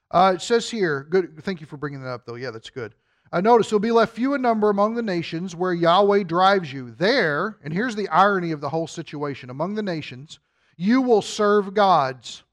Uh, 0.10 0.34
it 0.36 0.42
says 0.42 0.70
here, 0.70 1.06
good. 1.10 1.44
Thank 1.44 1.62
you 1.62 1.68
for 1.68 1.78
bringing 1.78 2.02
that 2.02 2.10
up, 2.10 2.26
though. 2.26 2.36
Yeah, 2.36 2.52
that's 2.52 2.70
good. 2.70 2.96
Uh, 3.34 3.42
notice 3.42 3.72
you'll 3.72 3.80
be 3.80 3.92
left 3.92 4.16
few 4.16 4.36
in 4.36 4.44
number 4.44 4.70
among 4.70 4.94
the 4.94 5.02
nations 5.02 5.56
where 5.56 5.74
Yahweh 5.74 6.22
drives 6.22 6.72
you. 6.72 6.92
There, 6.92 7.58
and 7.64 7.74
here's 7.74 7.96
the 7.96 8.08
irony 8.10 8.52
of 8.52 8.62
the 8.62 8.70
whole 8.70 8.86
situation 8.86 9.50
among 9.50 9.74
the 9.74 9.82
nations, 9.82 10.38
you 10.78 11.02
will 11.02 11.24
serve 11.24 11.74
gods, 11.74 12.44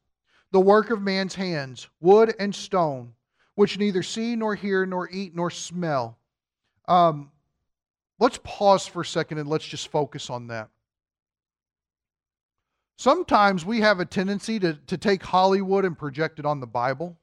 the 0.52 0.60
work 0.60 0.88
of 0.88 1.02
man's 1.02 1.34
hands, 1.34 1.86
wood 2.00 2.34
and 2.40 2.54
stone, 2.54 3.12
which 3.56 3.78
neither 3.78 4.02
see 4.02 4.34
nor 4.36 4.54
hear 4.54 4.86
nor 4.86 5.06
eat 5.10 5.36
nor 5.36 5.50
smell. 5.50 6.16
Um, 6.88 7.30
let's 8.18 8.40
pause 8.42 8.86
for 8.86 9.02
a 9.02 9.06
second 9.06 9.36
and 9.36 9.50
let's 9.50 9.66
just 9.66 9.88
focus 9.88 10.30
on 10.30 10.46
that. 10.46 10.70
Sometimes 12.96 13.66
we 13.66 13.82
have 13.82 14.00
a 14.00 14.06
tendency 14.06 14.58
to, 14.60 14.78
to 14.86 14.96
take 14.96 15.22
Hollywood 15.22 15.84
and 15.84 15.98
project 15.98 16.38
it 16.38 16.46
on 16.46 16.60
the 16.60 16.66
Bible 16.66 17.19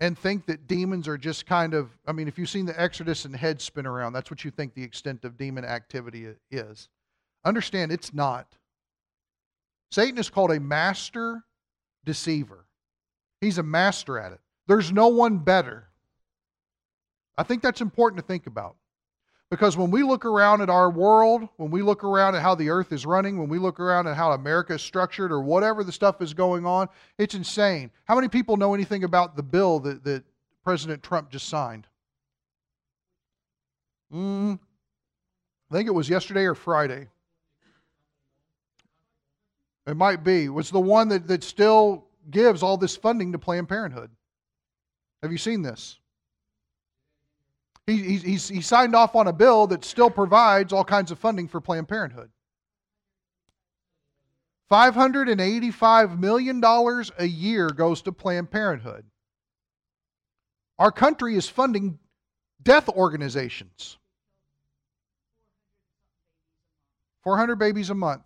and 0.00 0.18
think 0.18 0.46
that 0.46 0.66
demons 0.66 1.06
are 1.06 1.16
just 1.16 1.46
kind 1.46 1.72
of, 1.74 1.90
I 2.06 2.12
mean, 2.12 2.26
if 2.26 2.38
you've 2.38 2.48
seen 2.48 2.66
the 2.66 2.80
Exorcist 2.80 3.24
and 3.24 3.36
heads 3.36 3.62
spin 3.64 3.86
around, 3.86 4.12
that's 4.12 4.30
what 4.30 4.44
you 4.44 4.50
think 4.50 4.74
the 4.74 4.82
extent 4.82 5.24
of 5.24 5.36
demon 5.36 5.64
activity 5.64 6.26
is. 6.50 6.88
Understand, 7.44 7.92
it's 7.92 8.12
not. 8.12 8.56
Satan 9.92 10.18
is 10.18 10.30
called 10.30 10.50
a 10.50 10.58
master 10.58 11.44
deceiver, 12.04 12.66
he's 13.40 13.58
a 13.58 13.62
master 13.62 14.18
at 14.18 14.32
it. 14.32 14.40
There's 14.66 14.92
no 14.92 15.08
one 15.08 15.38
better. 15.38 15.88
I 17.36 17.42
think 17.42 17.62
that's 17.62 17.80
important 17.80 18.20
to 18.20 18.26
think 18.26 18.46
about. 18.46 18.76
Because 19.54 19.76
when 19.76 19.92
we 19.92 20.02
look 20.02 20.24
around 20.24 20.62
at 20.62 20.68
our 20.68 20.90
world, 20.90 21.48
when 21.58 21.70
we 21.70 21.80
look 21.80 22.02
around 22.02 22.34
at 22.34 22.42
how 22.42 22.56
the 22.56 22.70
earth 22.70 22.90
is 22.90 23.06
running, 23.06 23.38
when 23.38 23.48
we 23.48 23.60
look 23.60 23.78
around 23.78 24.08
at 24.08 24.16
how 24.16 24.32
America 24.32 24.74
is 24.74 24.82
structured 24.82 25.30
or 25.30 25.40
whatever 25.40 25.84
the 25.84 25.92
stuff 25.92 26.20
is 26.20 26.34
going 26.34 26.66
on, 26.66 26.88
it's 27.18 27.36
insane. 27.36 27.92
How 28.06 28.16
many 28.16 28.26
people 28.26 28.56
know 28.56 28.74
anything 28.74 29.04
about 29.04 29.36
the 29.36 29.44
bill 29.44 29.78
that, 29.78 30.02
that 30.02 30.24
President 30.64 31.04
Trump 31.04 31.30
just 31.30 31.48
signed? 31.48 31.86
Mm, 34.12 34.58
I 35.70 35.72
think 35.72 35.86
it 35.86 35.92
was 35.92 36.08
yesterday 36.08 36.46
or 36.46 36.56
Friday. 36.56 37.06
It 39.86 39.96
might 39.96 40.24
be. 40.24 40.46
It 40.46 40.52
was 40.52 40.70
the 40.72 40.80
one 40.80 41.06
that, 41.10 41.28
that 41.28 41.44
still 41.44 42.06
gives 42.28 42.64
all 42.64 42.76
this 42.76 42.96
funding 42.96 43.30
to 43.30 43.38
Planned 43.38 43.68
Parenthood. 43.68 44.10
Have 45.22 45.30
you 45.30 45.38
seen 45.38 45.62
this? 45.62 46.00
He, 47.86 48.16
he's, 48.16 48.48
he 48.48 48.60
signed 48.62 48.94
off 48.94 49.14
on 49.14 49.28
a 49.28 49.32
bill 49.32 49.66
that 49.66 49.84
still 49.84 50.10
provides 50.10 50.72
all 50.72 50.84
kinds 50.84 51.10
of 51.10 51.18
funding 51.18 51.48
for 51.48 51.60
Planned 51.60 51.88
Parenthood. 51.88 52.30
$585 54.70 56.18
million 56.18 56.62
a 56.64 57.24
year 57.26 57.68
goes 57.68 58.00
to 58.02 58.12
Planned 58.12 58.50
Parenthood. 58.50 59.04
Our 60.78 60.90
country 60.90 61.36
is 61.36 61.48
funding 61.48 61.98
death 62.62 62.88
organizations. 62.88 63.98
400 67.22 67.56
babies 67.56 67.90
a 67.90 67.94
month. 67.94 68.22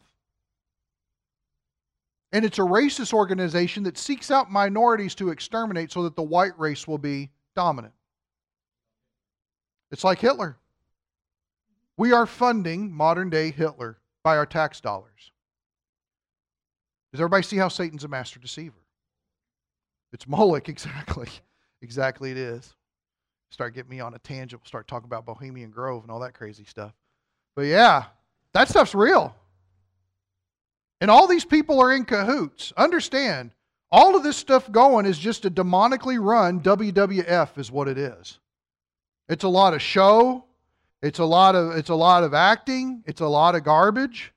And 2.32 2.44
it's 2.44 2.58
a 2.58 2.62
racist 2.62 3.12
organization 3.12 3.82
that 3.84 3.98
seeks 3.98 4.30
out 4.30 4.50
minorities 4.50 5.14
to 5.16 5.30
exterminate 5.30 5.90
so 5.90 6.02
that 6.04 6.14
the 6.14 6.22
white 6.22 6.58
race 6.58 6.86
will 6.86 6.98
be 6.98 7.30
dominant. 7.56 7.94
It's 9.90 10.04
like 10.04 10.18
Hitler. 10.18 10.56
We 11.96 12.12
are 12.12 12.26
funding 12.26 12.92
modern 12.92 13.30
day 13.30 13.50
Hitler 13.50 13.98
by 14.22 14.36
our 14.36 14.46
tax 14.46 14.80
dollars. 14.80 15.32
Does 17.12 17.20
everybody 17.20 17.42
see 17.42 17.56
how 17.56 17.68
Satan's 17.68 18.04
a 18.04 18.08
master 18.08 18.38
deceiver? 18.38 18.84
It's 20.12 20.28
Moloch, 20.28 20.68
exactly. 20.68 21.28
Exactly, 21.80 22.30
it 22.30 22.36
is. 22.36 22.74
Start 23.50 23.74
getting 23.74 23.90
me 23.90 24.00
on 24.00 24.14
a 24.14 24.18
tangent. 24.18 24.60
We'll 24.60 24.66
start 24.66 24.88
talking 24.88 25.06
about 25.06 25.24
Bohemian 25.24 25.70
Grove 25.70 26.02
and 26.02 26.10
all 26.10 26.20
that 26.20 26.34
crazy 26.34 26.64
stuff. 26.64 26.92
But 27.56 27.62
yeah, 27.62 28.04
that 28.52 28.68
stuff's 28.68 28.94
real. 28.94 29.34
And 31.00 31.10
all 31.10 31.26
these 31.26 31.44
people 31.44 31.80
are 31.80 31.92
in 31.92 32.04
cahoots. 32.04 32.72
Understand, 32.76 33.52
all 33.90 34.16
of 34.16 34.22
this 34.22 34.36
stuff 34.36 34.70
going 34.70 35.06
is 35.06 35.18
just 35.18 35.44
a 35.44 35.50
demonically 35.50 36.22
run 36.22 36.60
WWF, 36.60 37.56
is 37.56 37.70
what 37.70 37.88
it 37.88 37.96
is. 37.96 38.38
It's 39.28 39.44
a 39.44 39.48
lot 39.48 39.74
of 39.74 39.82
show. 39.82 40.44
It's 41.02 41.18
a 41.18 41.24
lot 41.24 41.54
of 41.54 41.76
it's 41.76 41.90
a 41.90 41.94
lot 41.94 42.24
of 42.24 42.34
acting. 42.34 43.04
It's 43.06 43.20
a 43.20 43.26
lot 43.26 43.54
of 43.54 43.64
garbage. 43.64 44.32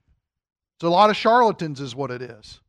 It's 0.77 0.83
a 0.83 0.89
lot 0.89 1.10
of 1.10 1.15
charlatans 1.15 1.79
is 1.79 1.95
what 1.95 2.12
it 2.12 2.21
is. 2.21 2.60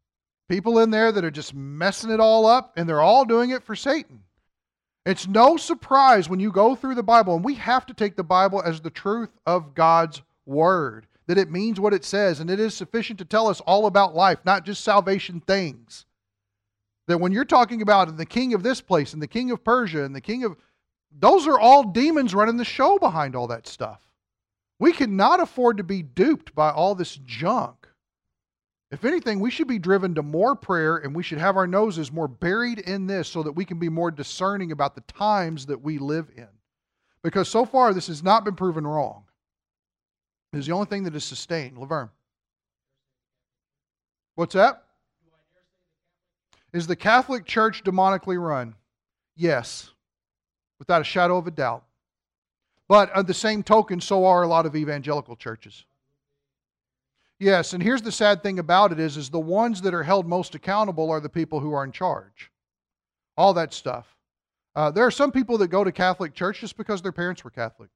People 0.48 0.78
in 0.80 0.90
there 0.90 1.12
that 1.12 1.24
are 1.24 1.30
just 1.30 1.54
messing 1.54 2.10
it 2.10 2.20
all 2.20 2.46
up 2.46 2.72
and 2.76 2.88
they're 2.88 3.00
all 3.00 3.24
doing 3.24 3.50
it 3.50 3.62
for 3.62 3.74
Satan. 3.74 4.20
It's 5.04 5.26
no 5.26 5.56
surprise 5.56 6.28
when 6.28 6.38
you 6.38 6.52
go 6.52 6.74
through 6.74 6.94
the 6.94 7.02
Bible 7.02 7.34
and 7.34 7.44
we 7.44 7.54
have 7.54 7.86
to 7.86 7.94
take 7.94 8.16
the 8.16 8.22
Bible 8.22 8.62
as 8.62 8.80
the 8.80 8.90
truth 8.90 9.30
of 9.46 9.74
God's 9.74 10.22
word 10.46 11.06
that 11.26 11.38
it 11.38 11.50
means 11.50 11.80
what 11.80 11.94
it 11.94 12.04
says 12.04 12.40
and 12.40 12.50
it 12.50 12.60
is 12.60 12.74
sufficient 12.74 13.18
to 13.18 13.24
tell 13.24 13.48
us 13.48 13.60
all 13.62 13.86
about 13.86 14.14
life, 14.14 14.38
not 14.44 14.64
just 14.64 14.84
salvation 14.84 15.40
things. 15.40 16.04
That 17.08 17.18
when 17.18 17.32
you're 17.32 17.44
talking 17.44 17.82
about 17.82 18.16
the 18.16 18.26
king 18.26 18.54
of 18.54 18.62
this 18.62 18.80
place 18.80 19.12
and 19.12 19.22
the 19.22 19.26
king 19.26 19.50
of 19.50 19.64
Persia 19.64 20.04
and 20.04 20.14
the 20.14 20.20
king 20.20 20.44
of 20.44 20.56
those 21.18 21.46
are 21.46 21.58
all 21.58 21.84
demons 21.84 22.34
running 22.34 22.56
the 22.56 22.64
show 22.64 22.98
behind 22.98 23.36
all 23.36 23.48
that 23.48 23.66
stuff. 23.66 24.00
We 24.78 24.92
cannot 24.92 25.40
afford 25.40 25.76
to 25.76 25.84
be 25.84 26.02
duped 26.02 26.54
by 26.54 26.70
all 26.70 26.94
this 26.94 27.16
junk. 27.24 27.86
If 28.90 29.04
anything, 29.04 29.40
we 29.40 29.50
should 29.50 29.68
be 29.68 29.78
driven 29.78 30.14
to 30.16 30.22
more 30.22 30.54
prayer 30.54 30.96
and 30.96 31.14
we 31.14 31.22
should 31.22 31.38
have 31.38 31.56
our 31.56 31.66
noses 31.66 32.12
more 32.12 32.28
buried 32.28 32.80
in 32.80 33.06
this 33.06 33.28
so 33.28 33.42
that 33.42 33.52
we 33.52 33.64
can 33.64 33.78
be 33.78 33.88
more 33.88 34.10
discerning 34.10 34.72
about 34.72 34.94
the 34.94 35.00
times 35.02 35.66
that 35.66 35.80
we 35.80 35.98
live 35.98 36.28
in. 36.36 36.48
Because 37.22 37.48
so 37.48 37.64
far, 37.64 37.94
this 37.94 38.08
has 38.08 38.22
not 38.22 38.44
been 38.44 38.56
proven 38.56 38.86
wrong. 38.86 39.24
It 40.52 40.58
is 40.58 40.66
the 40.66 40.72
only 40.72 40.86
thing 40.86 41.04
that 41.04 41.14
is 41.14 41.24
sustained. 41.24 41.78
Laverne. 41.78 42.10
What's 44.34 44.54
that? 44.54 44.82
Is 46.72 46.86
the 46.86 46.96
Catholic 46.96 47.46
Church 47.46 47.84
demonically 47.84 48.42
run? 48.42 48.74
Yes 49.36 49.91
without 50.82 51.00
a 51.00 51.04
shadow 51.04 51.36
of 51.36 51.46
a 51.46 51.52
doubt. 51.52 51.84
But 52.88 53.16
at 53.16 53.28
the 53.28 53.34
same 53.34 53.62
token, 53.62 54.00
so 54.00 54.26
are 54.26 54.42
a 54.42 54.48
lot 54.48 54.66
of 54.66 54.74
evangelical 54.74 55.36
churches. 55.36 55.84
Yes, 57.38 57.72
and 57.72 57.80
here's 57.80 58.02
the 58.02 58.10
sad 58.10 58.42
thing 58.42 58.58
about 58.58 58.90
it 58.90 58.98
is, 58.98 59.16
is 59.16 59.30
the 59.30 59.38
ones 59.38 59.80
that 59.82 59.94
are 59.94 60.02
held 60.02 60.26
most 60.26 60.56
accountable 60.56 61.08
are 61.08 61.20
the 61.20 61.28
people 61.28 61.60
who 61.60 61.72
are 61.72 61.84
in 61.84 61.92
charge. 61.92 62.50
All 63.36 63.54
that 63.54 63.72
stuff. 63.72 64.16
Uh, 64.74 64.90
there 64.90 65.06
are 65.06 65.12
some 65.12 65.30
people 65.30 65.56
that 65.58 65.68
go 65.68 65.84
to 65.84 65.92
Catholic 65.92 66.34
church 66.34 66.60
just 66.60 66.76
because 66.76 67.00
their 67.00 67.12
parents 67.12 67.44
were 67.44 67.50
Catholic. 67.50 67.90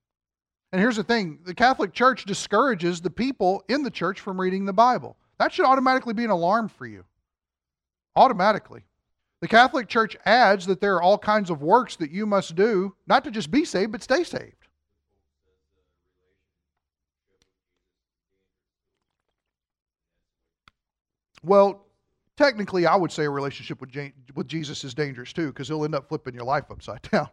And 0.70 0.80
here's 0.80 0.96
the 0.96 1.02
thing 1.04 1.40
the 1.44 1.54
Catholic 1.54 1.92
Church 1.92 2.24
discourages 2.24 3.00
the 3.00 3.10
people 3.10 3.64
in 3.68 3.82
the 3.82 3.90
church 3.90 4.20
from 4.20 4.40
reading 4.40 4.64
the 4.64 4.72
Bible. 4.72 5.16
That 5.38 5.52
should 5.52 5.66
automatically 5.66 6.14
be 6.14 6.24
an 6.24 6.30
alarm 6.30 6.68
for 6.68 6.86
you. 6.86 7.04
Automatically. 8.14 8.82
The 9.40 9.48
Catholic 9.48 9.88
Church 9.88 10.16
adds 10.24 10.66
that 10.66 10.80
there 10.80 10.94
are 10.96 11.02
all 11.02 11.18
kinds 11.18 11.50
of 11.50 11.60
works 11.60 11.96
that 11.96 12.10
you 12.10 12.24
must 12.26 12.54
do, 12.54 12.94
not 13.06 13.24
to 13.24 13.30
just 13.30 13.50
be 13.50 13.64
saved, 13.64 13.92
but 13.92 14.02
stay 14.02 14.24
saved. 14.24 14.54
Well, 21.42 21.86
technically, 22.36 22.86
I 22.86 22.96
would 22.96 23.12
say 23.12 23.24
a 23.24 23.30
relationship 23.30 23.80
with, 23.80 23.90
with 24.34 24.48
Jesus 24.48 24.82
is 24.84 24.94
dangerous 24.94 25.32
too, 25.32 25.48
because 25.48 25.68
he'll 25.68 25.84
end 25.84 25.94
up 25.94 26.08
flipping 26.08 26.34
your 26.34 26.44
life 26.44 26.64
upside 26.70 27.02
down. 27.10 27.28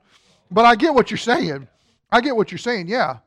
But 0.51 0.65
I 0.65 0.75
get 0.75 0.93
what 0.93 1.09
you're 1.09 1.17
saying. 1.17 1.67
I 2.11 2.21
get 2.21 2.35
what 2.35 2.51
you're 2.51 2.59
saying, 2.59 2.89
yeah. 2.89 3.17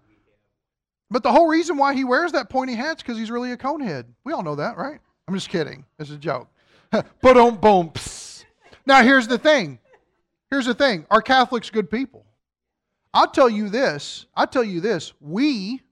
But 1.11 1.23
the 1.23 1.33
whole 1.33 1.49
reason 1.49 1.76
why 1.76 1.95
he 1.95 2.04
wears 2.04 2.33
that 2.33 2.50
pointy 2.50 2.75
hat 2.75 2.99
is 2.99 3.02
because 3.02 3.18
he's 3.18 3.30
really 3.30 3.52
a 3.52 3.56
conehead. 3.56 4.04
We 4.25 4.33
all 4.33 4.42
know 4.42 4.54
that, 4.56 4.76
right? 4.76 5.00
I'm 5.26 5.35
just 5.35 5.49
kidding. 5.49 5.85
It's 5.99 6.11
a 6.11 6.16
joke. 6.16 6.49
but 6.90 7.37
on 7.37 7.56
boom. 7.56 7.92
Now, 8.87 9.02
here's 9.02 9.26
the 9.26 9.38
thing. 9.38 9.81
Here's 10.50 10.66
the 10.66 10.75
thing. 10.75 11.07
Are 11.11 11.21
Catholics 11.21 11.71
good 11.71 11.90
people? 11.90 12.25
I'll 13.12 13.31
tell 13.31 13.50
you 13.50 13.69
this. 13.69 14.26
I'll 14.35 14.47
tell 14.47 14.64
you 14.64 14.81
this. 14.81 15.12
We, 15.21 15.83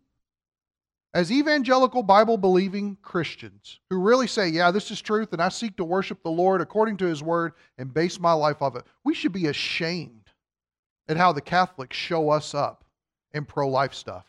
as 1.13 1.33
evangelical 1.33 2.03
Bible 2.03 2.37
believing 2.37 2.97
Christians 3.03 3.81
who 3.91 3.99
really 3.99 4.27
say, 4.27 4.49
yeah, 4.49 4.71
this 4.71 4.91
is 4.91 5.01
truth 5.01 5.33
and 5.33 5.43
I 5.43 5.49
seek 5.49 5.77
to 5.77 5.85
worship 5.85 6.23
the 6.23 6.31
Lord 6.31 6.61
according 6.61 6.99
to 6.99 7.07
his 7.07 7.23
word 7.23 7.55
and 7.79 7.93
base 7.93 8.21
my 8.21 8.33
life 8.33 8.63
off 8.63 8.77
it, 8.77 8.85
we 9.05 9.15
should 9.15 9.33
be 9.33 9.47
ashamed 9.47 10.29
at 11.09 11.17
how 11.17 11.33
the 11.33 11.41
Catholics 11.41 11.97
show 11.97 12.31
us 12.31 12.55
up 12.55 12.85
in 13.33 13.45
pro 13.45 13.69
life 13.69 13.95
stuff. 13.95 14.27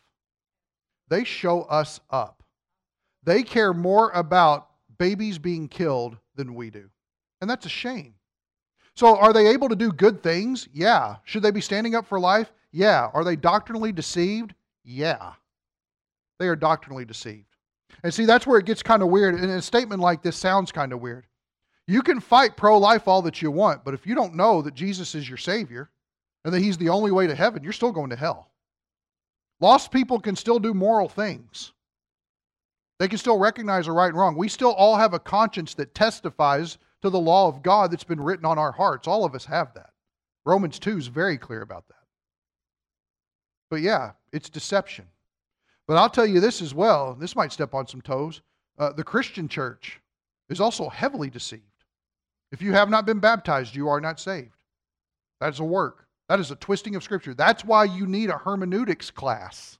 They 1.09 1.23
show 1.23 1.63
us 1.63 1.99
up. 2.09 2.43
They 3.23 3.43
care 3.43 3.73
more 3.73 4.09
about 4.11 4.69
babies 4.97 5.37
being 5.37 5.67
killed 5.67 6.17
than 6.35 6.55
we 6.55 6.69
do. 6.69 6.89
And 7.41 7.49
that's 7.49 7.65
a 7.65 7.69
shame. 7.69 8.15
So, 8.95 9.17
are 9.17 9.33
they 9.33 9.47
able 9.47 9.67
to 9.69 9.75
do 9.75 9.91
good 9.91 10.23
things? 10.23 10.69
Yeah. 10.73 11.17
Should 11.25 11.43
they 11.43 11.51
be 11.51 11.61
standing 11.61 11.95
up 11.95 12.07
for 12.07 12.19
life? 12.19 12.51
Yeah. 12.71 13.09
Are 13.13 13.23
they 13.23 13.35
doctrinally 13.35 13.91
deceived? 13.91 14.53
Yeah. 14.83 15.33
They 16.39 16.47
are 16.47 16.55
doctrinally 16.55 17.05
deceived. 17.05 17.45
And 18.03 18.13
see, 18.13 18.25
that's 18.25 18.47
where 18.47 18.59
it 18.59 18.65
gets 18.65 18.83
kind 18.83 19.01
of 19.01 19.09
weird. 19.09 19.35
And 19.35 19.51
a 19.51 19.61
statement 19.61 20.01
like 20.01 20.21
this 20.21 20.37
sounds 20.37 20.71
kind 20.71 20.93
of 20.93 21.01
weird. 21.01 21.25
You 21.87 22.01
can 22.01 22.19
fight 22.19 22.57
pro 22.57 22.77
life 22.77 23.07
all 23.07 23.21
that 23.23 23.41
you 23.41 23.51
want, 23.51 23.83
but 23.83 23.93
if 23.93 24.07
you 24.07 24.15
don't 24.15 24.35
know 24.35 24.61
that 24.61 24.73
Jesus 24.73 25.13
is 25.13 25.29
your 25.29 25.37
Savior 25.37 25.89
and 26.43 26.53
that 26.53 26.61
He's 26.61 26.77
the 26.77 26.89
only 26.89 27.11
way 27.11 27.27
to 27.27 27.35
heaven, 27.35 27.63
you're 27.63 27.73
still 27.73 27.91
going 27.91 28.09
to 28.09 28.15
hell. 28.15 28.49
Lost 29.59 29.91
people 29.91 30.19
can 30.19 30.35
still 30.35 30.59
do 30.59 30.73
moral 30.73 31.07
things. 31.07 31.73
They 32.99 33.07
can 33.07 33.17
still 33.17 33.37
recognize 33.37 33.87
a 33.87 33.91
right 33.91 34.07
and 34.07 34.17
wrong. 34.17 34.35
We 34.35 34.47
still 34.47 34.73
all 34.73 34.95
have 34.95 35.13
a 35.13 35.19
conscience 35.19 35.73
that 35.75 35.93
testifies 35.93 36.77
to 37.05 37.11
the 37.11 37.19
law 37.19 37.47
of 37.47 37.61
God 37.61 37.91
that's 37.91 38.03
been 38.03 38.19
written 38.19 38.45
on 38.45 38.57
our 38.57 38.71
hearts. 38.71 39.07
All 39.07 39.25
of 39.25 39.35
us 39.35 39.45
have 39.45 39.75
that. 39.75 39.91
Romans 40.43 40.79
2 40.79 40.97
is 40.97 41.05
very 41.05 41.37
clear 41.37 41.61
about 41.61 41.87
that. 41.87 42.03
But 43.69 43.81
yeah, 43.81 44.13
it's 44.33 44.49
deception. 44.49 45.05
But 45.87 45.97
I'll 45.97 46.09
tell 46.09 46.25
you 46.25 46.39
this 46.39 46.63
as 46.63 46.73
well. 46.73 47.13
This 47.13 47.35
might 47.35 47.51
step 47.51 47.75
on 47.75 47.85
some 47.85 48.01
toes. 48.01 48.41
Uh, 48.79 48.91
the 48.91 49.03
Christian 49.03 49.47
church 49.47 49.99
is 50.49 50.59
also 50.59 50.89
heavily 50.89 51.29
deceived. 51.29 51.61
If 52.51 52.63
you 52.63 52.73
have 52.73 52.89
not 52.89 53.05
been 53.05 53.19
baptized, 53.19 53.75
you 53.75 53.87
are 53.87 54.01
not 54.01 54.19
saved. 54.19 54.63
That 55.41 55.53
is 55.53 55.59
a 55.59 55.63
work. 55.63 56.07
That 56.27 56.39
is 56.39 56.49
a 56.49 56.55
twisting 56.55 56.95
of 56.95 57.03
Scripture. 57.03 57.35
That's 57.35 57.63
why 57.63 57.83
you 57.83 58.07
need 58.07 58.31
a 58.31 58.37
hermeneutics 58.37 59.11
class 59.11 59.77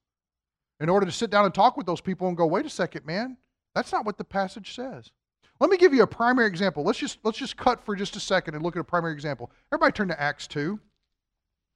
in 0.80 0.90
order 0.90 1.08
to 1.08 1.12
sit 1.12 1.32
down 1.32 1.46
and 1.46 1.54
talk 1.56 1.76
with 1.76 1.88
those 1.88 2.02
people 2.02 2.28
and 2.28 2.38
go, 2.38 2.46
wait 2.46 2.68
a 2.68 2.70
second, 2.70 3.04
man, 3.04 3.38
that's 3.74 3.92
not 3.92 4.06
what 4.06 4.20
the 4.20 4.24
passage 4.24 4.76
says. 4.76 5.10
Let 5.60 5.70
me 5.70 5.78
give 5.78 5.94
you 5.94 6.04
a 6.04 6.08
primary 6.08 6.48
example. 6.48 6.84
Let's 6.84 7.00
just 7.00 7.20
let's 7.24 7.38
just 7.38 7.56
cut 7.56 7.84
for 7.86 7.96
just 7.96 8.16
a 8.16 8.20
second 8.20 8.56
and 8.56 8.64
look 8.64 8.76
at 8.76 8.82
a 8.82 8.86
primary 8.86 9.14
example. 9.14 9.52
Everybody 9.72 9.94
turn 9.94 10.08
to 10.10 10.22
Acts 10.22 10.48
2. 10.48 10.80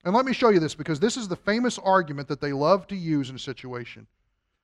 And 0.06 0.16
let 0.16 0.26
me 0.26 0.34
show 0.34 0.50
you 0.50 0.60
this 0.60 0.76
because 0.76 1.00
this 1.00 1.18
is 1.18 1.28
the 1.28 1.36
famous 1.36 1.78
argument 1.78 2.28
that 2.30 2.40
they 2.40 2.54
love 2.54 2.88
to 2.88 2.96
use 2.96 3.30
in 3.30 3.36
a 3.36 3.40
situation. 3.40 4.08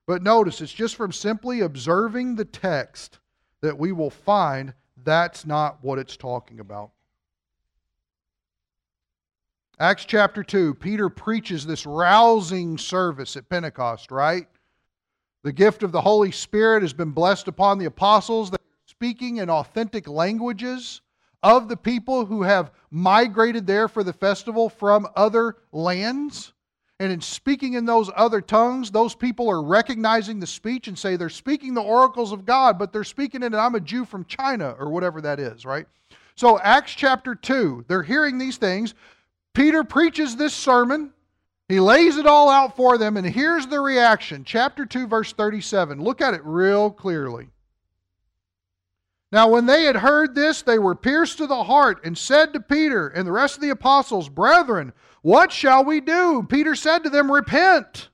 But 0.07 0.23
notice, 0.23 0.61
it's 0.61 0.71
just 0.71 0.95
from 0.95 1.11
simply 1.11 1.61
observing 1.61 2.35
the 2.35 2.45
text 2.45 3.19
that 3.61 3.77
we 3.77 3.91
will 3.91 4.09
find 4.09 4.73
that's 5.03 5.45
not 5.45 5.79
what 5.81 5.99
it's 5.99 6.15
talking 6.15 6.59
about. 6.59 6.91
Acts 9.77 10.05
chapter 10.05 10.41
2, 10.41 10.75
Peter 10.75 11.09
preaches 11.09 11.65
this 11.65 11.85
rousing 11.85 12.77
service 12.77 13.35
at 13.35 13.49
Pentecost, 13.49 14.09
right? 14.09 14.47
The 15.43 15.51
gift 15.51 15.83
of 15.83 15.91
the 15.91 16.01
Holy 16.01 16.31
Spirit 16.31 16.81
has 16.81 16.93
been 16.93 17.11
blessed 17.11 17.49
upon 17.49 17.77
the 17.77 17.85
apostles. 17.85 18.49
They're 18.49 18.57
speaking 18.97 19.37
in 19.37 19.49
authentic 19.49 20.07
languages 20.07 21.01
of 21.43 21.67
the 21.67 21.75
people 21.75 22.25
who 22.25 22.43
have 22.43 22.71
migrated 22.89 23.67
there 23.67 23.89
for 23.89 24.05
the 24.05 24.13
festival 24.13 24.69
from 24.69 25.05
other 25.17 25.57
lands. 25.73 26.53
And 27.01 27.11
in 27.11 27.19
speaking 27.19 27.73
in 27.73 27.85
those 27.85 28.09
other 28.15 28.39
tongues, 28.39 28.89
those 28.89 29.13
people 29.13 29.49
are 29.51 29.61
recognizing 29.61 30.39
the 30.39 30.47
speech 30.47 30.87
and 30.87 30.97
say 30.97 31.17
they're 31.17 31.27
speaking 31.27 31.73
the 31.73 31.81
oracles 31.81 32.31
of 32.31 32.45
God, 32.45 32.79
but 32.79 32.93
they're 32.93 33.03
speaking 33.03 33.43
it, 33.43 33.53
I'm 33.53 33.75
a 33.75 33.81
Jew 33.81 34.05
from 34.05 34.23
China 34.23 34.73
or 34.79 34.89
whatever 34.89 35.19
that 35.19 35.41
is, 35.41 35.65
right? 35.65 35.87
So, 36.37 36.57
Acts 36.59 36.93
chapter 36.93 37.35
2, 37.35 37.83
they're 37.89 38.01
hearing 38.01 38.37
these 38.37 38.55
things. 38.55 38.93
Peter 39.53 39.83
preaches 39.83 40.37
this 40.37 40.53
sermon. 40.53 41.11
He 41.67 41.81
lays 41.81 42.15
it 42.15 42.27
all 42.27 42.49
out 42.49 42.77
for 42.77 42.97
them, 42.97 43.17
and 43.17 43.27
here's 43.27 43.67
the 43.67 43.81
reaction. 43.81 44.45
Chapter 44.45 44.85
2, 44.85 45.07
verse 45.07 45.33
37. 45.33 46.01
Look 46.01 46.21
at 46.21 46.33
it 46.33 46.45
real 46.45 46.89
clearly. 46.91 47.49
Now, 49.35 49.49
when 49.49 49.65
they 49.65 49.83
had 49.83 49.97
heard 49.97 50.33
this, 50.33 50.61
they 50.61 50.79
were 50.79 50.95
pierced 50.95 51.39
to 51.39 51.45
the 51.45 51.65
heart 51.65 52.05
and 52.05 52.17
said 52.17 52.53
to 52.53 52.61
Peter 52.61 53.09
and 53.09 53.27
the 53.27 53.33
rest 53.33 53.55
of 53.55 53.61
the 53.61 53.71
apostles, 53.71 54.29
Brethren, 54.29 54.93
what 55.23 55.51
shall 55.51 55.83
we 55.83 55.99
do? 55.99 56.47
Peter 56.49 56.73
said 56.73 56.99
to 56.99 57.09
them, 57.09 57.29
Repent, 57.29 58.07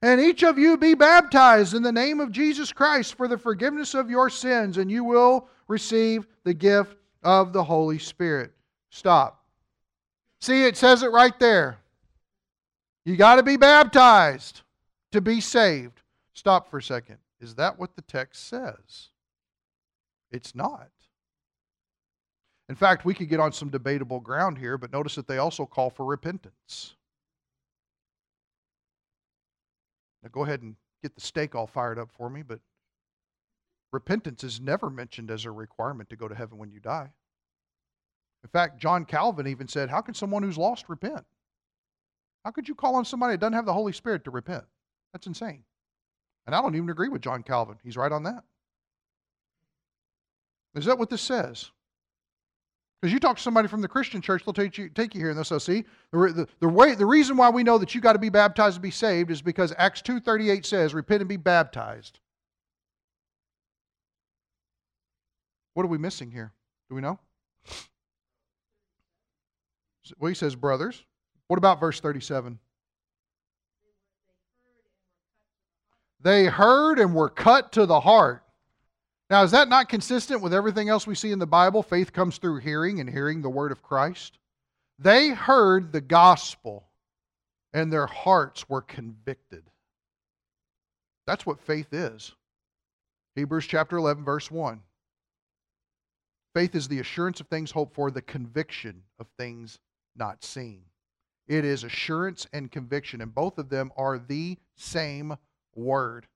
and 0.00 0.20
each 0.20 0.44
of 0.44 0.60
you 0.60 0.76
be 0.76 0.94
baptized 0.94 1.74
in 1.74 1.82
the 1.82 1.90
name 1.90 2.20
of 2.20 2.30
Jesus 2.30 2.72
Christ 2.72 3.16
for 3.16 3.26
the 3.26 3.36
forgiveness 3.36 3.94
of 3.94 4.10
your 4.10 4.30
sins, 4.30 4.78
and 4.78 4.88
you 4.88 5.02
will 5.02 5.48
receive 5.66 6.28
the 6.44 6.54
gift 6.54 6.96
of 7.24 7.52
the 7.52 7.64
Holy 7.64 7.98
Spirit. 7.98 8.52
Stop. 8.90 9.44
See, 10.40 10.62
it 10.66 10.76
says 10.76 11.02
it 11.02 11.10
right 11.10 11.36
there. 11.40 11.78
You 13.04 13.16
got 13.16 13.36
to 13.36 13.42
be 13.42 13.56
baptized 13.56 14.60
to 15.10 15.20
be 15.20 15.40
saved. 15.40 16.00
Stop 16.32 16.70
for 16.70 16.78
a 16.78 16.82
second. 16.82 17.16
Is 17.40 17.56
that 17.56 17.76
what 17.76 17.96
the 17.96 18.02
text 18.02 18.46
says? 18.46 19.09
It's 20.30 20.54
not. 20.54 20.88
In 22.68 22.76
fact, 22.76 23.04
we 23.04 23.14
could 23.14 23.28
get 23.28 23.40
on 23.40 23.52
some 23.52 23.68
debatable 23.68 24.20
ground 24.20 24.58
here, 24.58 24.78
but 24.78 24.92
notice 24.92 25.16
that 25.16 25.26
they 25.26 25.38
also 25.38 25.66
call 25.66 25.90
for 25.90 26.06
repentance. 26.06 26.94
Now 30.22 30.28
go 30.30 30.44
ahead 30.44 30.62
and 30.62 30.76
get 31.02 31.14
the 31.14 31.20
stake 31.20 31.54
all 31.54 31.66
fired 31.66 31.98
up 31.98 32.10
for 32.12 32.30
me, 32.30 32.42
but 32.42 32.60
repentance 33.92 34.44
is 34.44 34.60
never 34.60 34.88
mentioned 34.88 35.30
as 35.30 35.44
a 35.44 35.50
requirement 35.50 36.10
to 36.10 36.16
go 36.16 36.28
to 36.28 36.34
heaven 36.34 36.58
when 36.58 36.70
you 36.70 36.78
die. 36.78 37.10
In 38.42 38.48
fact, 38.48 38.78
John 38.80 39.04
Calvin 39.04 39.46
even 39.46 39.68
said, 39.68 39.90
How 39.90 40.00
can 40.00 40.14
someone 40.14 40.42
who's 40.42 40.58
lost 40.58 40.88
repent? 40.88 41.24
How 42.44 42.50
could 42.50 42.68
you 42.68 42.74
call 42.74 42.94
on 42.94 43.04
somebody 43.04 43.34
that 43.34 43.40
doesn't 43.40 43.52
have 43.52 43.66
the 43.66 43.72
Holy 43.72 43.92
Spirit 43.92 44.24
to 44.24 44.30
repent? 44.30 44.64
That's 45.12 45.26
insane. 45.26 45.64
And 46.46 46.54
I 46.54 46.62
don't 46.62 46.74
even 46.74 46.88
agree 46.88 47.08
with 47.08 47.20
John 47.20 47.42
Calvin. 47.42 47.76
He's 47.82 47.96
right 47.96 48.12
on 48.12 48.22
that. 48.22 48.44
Is 50.74 50.84
that 50.84 50.98
what 50.98 51.10
this 51.10 51.22
says? 51.22 51.70
Because 53.00 53.12
you 53.12 53.18
talk 53.18 53.36
to 53.36 53.42
somebody 53.42 53.66
from 53.66 53.80
the 53.80 53.88
Christian 53.88 54.20
church, 54.20 54.44
they'll 54.44 54.52
take 54.52 54.76
you, 54.76 54.88
take 54.90 55.14
you 55.14 55.20
here 55.20 55.30
and 55.30 55.38
they'll 55.38 55.44
say, 55.44 55.58
see, 55.58 55.84
the, 56.12 56.18
the, 56.18 56.48
the, 56.60 56.68
way, 56.68 56.94
the 56.94 57.06
reason 57.06 57.36
why 57.36 57.48
we 57.48 57.62
know 57.62 57.78
that 57.78 57.94
you 57.94 58.00
got 58.00 58.12
to 58.12 58.18
be 58.18 58.28
baptized 58.28 58.76
to 58.76 58.80
be 58.80 58.90
saved 58.90 59.30
is 59.30 59.40
because 59.40 59.72
Acts 59.78 60.02
2.38 60.02 60.66
says, 60.66 60.92
repent 60.92 61.22
and 61.22 61.28
be 61.28 61.38
baptized. 61.38 62.20
What 65.74 65.84
are 65.84 65.88
we 65.88 65.98
missing 65.98 66.30
here? 66.30 66.52
Do 66.90 66.94
we 66.94 67.00
know? 67.00 67.18
Well, 70.18 70.28
he 70.28 70.34
says, 70.34 70.54
brothers. 70.54 71.04
What 71.46 71.56
about 71.56 71.80
verse 71.80 72.00
37? 72.00 72.58
They 76.20 76.46
heard 76.46 76.98
and 76.98 77.14
were 77.14 77.30
cut 77.30 77.72
to 77.72 77.86
the 77.86 78.00
heart. 78.00 78.44
Now, 79.30 79.44
is 79.44 79.52
that 79.52 79.68
not 79.68 79.88
consistent 79.88 80.42
with 80.42 80.52
everything 80.52 80.88
else 80.88 81.06
we 81.06 81.14
see 81.14 81.30
in 81.30 81.38
the 81.38 81.46
Bible? 81.46 81.84
Faith 81.84 82.12
comes 82.12 82.38
through 82.38 82.58
hearing 82.58 82.98
and 82.98 83.08
hearing 83.08 83.40
the 83.40 83.48
word 83.48 83.70
of 83.70 83.80
Christ. 83.80 84.38
They 84.98 85.28
heard 85.28 85.92
the 85.92 86.00
gospel 86.00 86.84
and 87.72 87.92
their 87.92 88.06
hearts 88.06 88.68
were 88.68 88.82
convicted. 88.82 89.62
That's 91.28 91.46
what 91.46 91.60
faith 91.60 91.92
is. 91.92 92.34
Hebrews 93.36 93.66
chapter 93.66 93.96
11, 93.96 94.24
verse 94.24 94.50
1. 94.50 94.80
Faith 96.52 96.74
is 96.74 96.88
the 96.88 96.98
assurance 96.98 97.40
of 97.40 97.46
things 97.46 97.70
hoped 97.70 97.94
for, 97.94 98.10
the 98.10 98.20
conviction 98.20 99.04
of 99.20 99.28
things 99.38 99.78
not 100.16 100.42
seen. 100.42 100.82
It 101.46 101.64
is 101.64 101.84
assurance 101.84 102.48
and 102.52 102.70
conviction, 102.70 103.20
and 103.20 103.32
both 103.32 103.58
of 103.58 103.68
them 103.68 103.92
are 103.96 104.18
the 104.18 104.58
same 104.76 105.36
word. 105.76 106.26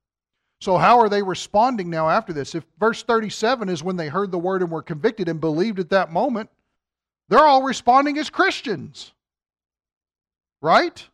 So, 0.65 0.79
how 0.79 0.99
are 1.01 1.11
they 1.11 1.23
responding 1.23 1.91
now 1.91 2.09
after 2.09 2.33
this? 2.33 2.55
If 2.55 2.65
verse 2.81 3.03
37 3.03 3.69
is 3.69 3.83
when 3.83 3.97
they 3.97 4.09
heard 4.09 4.31
the 4.31 4.39
word 4.39 4.63
and 4.63 4.71
were 4.71 4.81
convicted 4.81 5.29
and 5.29 5.39
believed 5.39 5.79
at 5.79 5.91
that 5.91 6.11
moment, 6.11 6.49
they're 7.29 7.47
all 7.47 7.63
responding 7.63 8.17
as 8.17 8.31
Christians. 8.31 9.13
Right? 10.63 11.07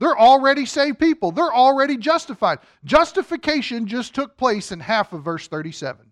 They're 0.00 0.18
already 0.18 0.66
saved 0.66 0.98
people. 0.98 1.30
They're 1.30 1.54
already 1.54 1.96
justified. 1.96 2.58
Justification 2.84 3.86
just 3.86 4.16
took 4.16 4.36
place 4.36 4.72
in 4.72 4.80
half 4.80 5.12
of 5.12 5.22
verse 5.22 5.46
37. 5.46 6.10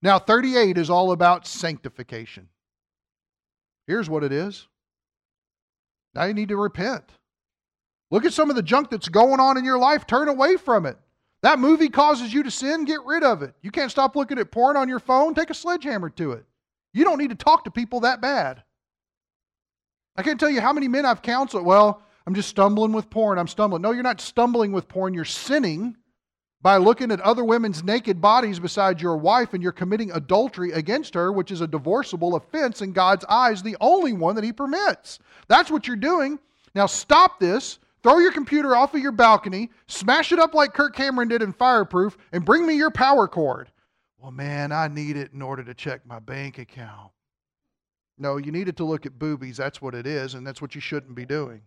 Now, 0.00 0.18
38 0.18 0.78
is 0.78 0.88
all 0.88 1.12
about 1.12 1.46
sanctification. 1.46 2.48
Here's 3.86 4.08
what 4.08 4.24
it 4.24 4.32
is 4.32 4.66
now 6.14 6.24
you 6.24 6.32
need 6.32 6.48
to 6.48 6.56
repent. 6.56 7.04
Look 8.10 8.24
at 8.24 8.32
some 8.32 8.48
of 8.48 8.56
the 8.56 8.62
junk 8.62 8.88
that's 8.88 9.10
going 9.10 9.38
on 9.38 9.58
in 9.58 9.66
your 9.66 9.78
life. 9.78 10.06
Turn 10.06 10.28
away 10.28 10.56
from 10.56 10.86
it. 10.86 10.96
That 11.42 11.58
movie 11.58 11.88
causes 11.88 12.32
you 12.32 12.42
to 12.42 12.50
sin, 12.50 12.84
get 12.84 13.04
rid 13.04 13.22
of 13.22 13.42
it. 13.42 13.54
You 13.62 13.70
can't 13.70 13.90
stop 13.90 14.14
looking 14.14 14.38
at 14.38 14.50
porn 14.50 14.76
on 14.76 14.88
your 14.88 14.98
phone, 14.98 15.34
take 15.34 15.50
a 15.50 15.54
sledgehammer 15.54 16.10
to 16.10 16.32
it. 16.32 16.44
You 16.92 17.04
don't 17.04 17.18
need 17.18 17.30
to 17.30 17.36
talk 17.36 17.64
to 17.64 17.70
people 17.70 18.00
that 18.00 18.20
bad. 18.20 18.62
I 20.16 20.22
can't 20.22 20.38
tell 20.38 20.50
you 20.50 20.60
how 20.60 20.72
many 20.72 20.88
men 20.88 21.06
I've 21.06 21.22
counseled. 21.22 21.64
Well, 21.64 22.02
I'm 22.26 22.34
just 22.34 22.48
stumbling 22.50 22.92
with 22.92 23.08
porn. 23.08 23.38
I'm 23.38 23.48
stumbling. 23.48 23.80
No, 23.80 23.92
you're 23.92 24.02
not 24.02 24.20
stumbling 24.20 24.72
with 24.72 24.86
porn. 24.88 25.14
You're 25.14 25.24
sinning 25.24 25.96
by 26.62 26.76
looking 26.76 27.10
at 27.10 27.20
other 27.20 27.42
women's 27.42 27.82
naked 27.82 28.20
bodies 28.20 28.60
beside 28.60 29.00
your 29.00 29.16
wife, 29.16 29.54
and 29.54 29.62
you're 29.62 29.72
committing 29.72 30.10
adultery 30.10 30.72
against 30.72 31.14
her, 31.14 31.32
which 31.32 31.50
is 31.50 31.62
a 31.62 31.66
divorceable 31.66 32.34
offense 32.36 32.82
in 32.82 32.92
God's 32.92 33.24
eyes, 33.26 33.62
the 33.62 33.78
only 33.80 34.12
one 34.12 34.34
that 34.34 34.44
He 34.44 34.52
permits. 34.52 35.20
That's 35.48 35.70
what 35.70 35.86
you're 35.86 35.96
doing. 35.96 36.38
Now, 36.74 36.84
stop 36.84 37.40
this. 37.40 37.78
Throw 38.02 38.18
your 38.18 38.32
computer 38.32 38.74
off 38.74 38.94
of 38.94 39.00
your 39.00 39.12
balcony, 39.12 39.70
smash 39.86 40.32
it 40.32 40.38
up 40.38 40.54
like 40.54 40.72
Kirk 40.72 40.94
Cameron 40.94 41.28
did 41.28 41.42
in 41.42 41.52
Fireproof, 41.52 42.16
and 42.32 42.44
bring 42.44 42.66
me 42.66 42.74
your 42.74 42.90
power 42.90 43.28
cord. 43.28 43.70
Well, 44.18 44.30
man, 44.30 44.72
I 44.72 44.88
need 44.88 45.16
it 45.16 45.32
in 45.32 45.42
order 45.42 45.62
to 45.64 45.74
check 45.74 46.06
my 46.06 46.18
bank 46.18 46.58
account. 46.58 47.10
No, 48.18 48.36
you 48.36 48.52
needed 48.52 48.76
to 48.78 48.84
look 48.84 49.06
at 49.06 49.18
boobies. 49.18 49.56
That's 49.56 49.80
what 49.80 49.94
it 49.94 50.06
is, 50.06 50.34
and 50.34 50.46
that's 50.46 50.60
what 50.60 50.74
you 50.74 50.80
shouldn't 50.80 51.14
be 51.14 51.24
doing. 51.24 51.62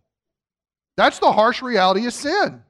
That's 0.96 1.20
the 1.20 1.32
harsh 1.32 1.62
reality 1.62 2.06
of 2.06 2.14
sin. 2.14 2.64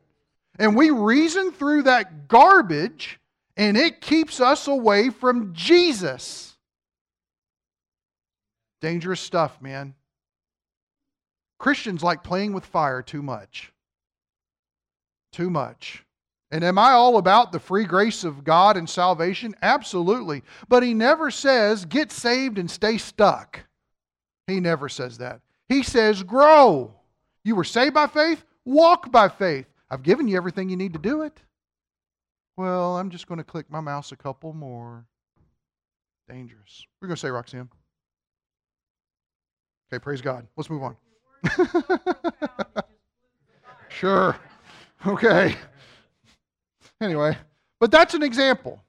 And 0.58 0.76
we 0.76 0.90
reason 0.90 1.52
through 1.52 1.84
that 1.84 2.28
garbage, 2.28 3.20
and 3.58 3.76
it 3.76 4.02
keeps 4.02 4.40
us 4.40 4.68
away 4.68 5.10
from 5.10 5.54
Jesus. 5.54 6.56
Dangerous 8.82 9.20
stuff, 9.20 9.62
man. 9.62 9.96
Christians 11.64 12.04
like 12.04 12.26
playing 12.26 12.52
with 12.52 12.66
fire 12.66 13.02
too 13.02 13.22
much. 13.22 13.72
Too 15.32 15.50
much. 15.50 16.04
And 16.52 16.62
am 16.62 16.78
I 16.78 16.92
all 16.92 17.16
about 17.16 17.54
the 17.54 17.60
free 17.60 17.86
grace 17.86 18.26
of 18.26 18.44
God 18.44 18.76
and 18.76 18.90
salvation? 18.90 19.56
Absolutely. 19.62 20.44
But 20.68 20.84
he 20.84 20.94
never 20.94 21.32
says, 21.32 21.86
get 21.86 22.12
saved 22.12 22.58
and 22.58 22.70
stay 22.70 22.98
stuck. 22.98 23.62
He 24.46 24.60
never 24.60 24.90
says 24.90 25.20
that. 25.20 25.40
He 25.70 25.84
says, 25.84 26.22
grow. 26.22 26.96
You 27.46 27.56
were 27.56 27.64
saved 27.64 27.94
by 27.94 28.08
faith, 28.08 28.44
walk 28.66 29.10
by 29.10 29.30
faith. 29.30 29.68
I've 29.90 30.04
given 30.04 30.28
you 30.28 30.36
everything 30.36 30.68
you 30.68 30.76
need 30.76 30.92
to 30.92 31.00
do 31.00 31.22
it. 31.22 31.40
Well, 32.58 32.98
I'm 32.98 33.10
just 33.10 33.26
going 33.26 33.38
to 33.38 33.46
click 33.46 33.68
my 33.70 33.80
mouse 33.80 34.12
a 34.12 34.18
couple 34.18 34.52
more. 34.52 35.06
Dangerous. 36.28 36.86
We're 37.02 37.08
going 37.08 37.16
to 37.16 37.22
say 37.22 37.30
Roxanne. 37.30 37.70
Okay, 39.90 40.00
praise 40.00 40.20
God. 40.20 40.46
Let's 40.58 40.70
move 40.70 40.84
on. 40.84 40.98
sure. 43.90 44.36
Okay. 45.06 45.56
Anyway, 47.02 47.38
but 47.80 47.92
that's 47.92 48.14
an 48.14 48.24
example. 48.24 48.82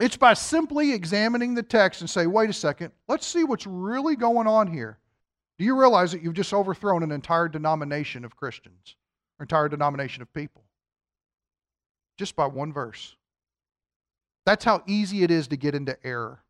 It's 0.00 0.16
by 0.16 0.34
simply 0.34 0.92
examining 0.92 1.54
the 1.54 1.62
text 1.62 2.00
and 2.00 2.10
say, 2.10 2.26
wait 2.26 2.50
a 2.50 2.52
second, 2.52 2.92
let's 3.08 3.26
see 3.26 3.44
what's 3.44 3.66
really 3.66 4.16
going 4.16 4.46
on 4.46 4.66
here. 4.66 4.98
Do 5.58 5.64
you 5.64 5.78
realize 5.78 6.12
that 6.12 6.22
you've 6.22 6.34
just 6.34 6.52
overthrown 6.52 7.02
an 7.02 7.12
entire 7.12 7.48
denomination 7.48 8.24
of 8.24 8.36
Christians? 8.36 8.96
An 9.38 9.44
entire 9.44 9.68
denomination 9.68 10.22
of 10.22 10.32
people 10.32 10.62
just 12.18 12.36
by 12.36 12.46
one 12.46 12.72
verse. 12.72 13.16
That's 14.46 14.64
how 14.64 14.82
easy 14.86 15.22
it 15.22 15.30
is 15.30 15.48
to 15.48 15.56
get 15.56 15.74
into 15.74 15.96
error. 16.04 16.42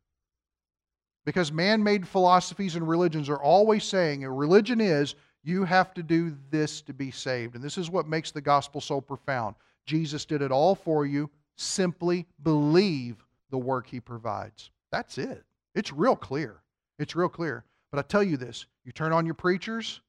Because 1.25 1.51
man 1.51 1.83
made 1.83 2.07
philosophies 2.07 2.75
and 2.75 2.87
religions 2.87 3.29
are 3.29 3.41
always 3.41 3.83
saying 3.83 4.23
a 4.23 4.31
religion 4.31 4.81
is 4.81 5.15
you 5.43 5.63
have 5.63 5.93
to 5.93 6.03
do 6.03 6.35
this 6.49 6.81
to 6.81 6.93
be 6.93 7.11
saved. 7.11 7.55
And 7.55 7.63
this 7.63 7.77
is 7.77 7.89
what 7.89 8.07
makes 8.07 8.31
the 8.31 8.41
gospel 8.41 8.81
so 8.81 9.01
profound. 9.01 9.55
Jesus 9.85 10.25
did 10.25 10.41
it 10.41 10.51
all 10.51 10.75
for 10.75 11.05
you. 11.05 11.29
Simply 11.55 12.25
believe 12.41 13.25
the 13.51 13.57
work 13.57 13.87
he 13.87 13.99
provides. 13.99 14.71
That's 14.91 15.17
it. 15.17 15.43
It's 15.75 15.91
real 15.91 16.15
clear. 16.15 16.61
It's 16.99 17.15
real 17.15 17.29
clear. 17.29 17.65
But 17.91 17.99
I 17.99 18.01
tell 18.03 18.23
you 18.23 18.37
this 18.37 18.65
you 18.85 18.91
turn 18.91 19.13
on 19.13 19.25
your 19.25 19.35
preachers, 19.35 20.01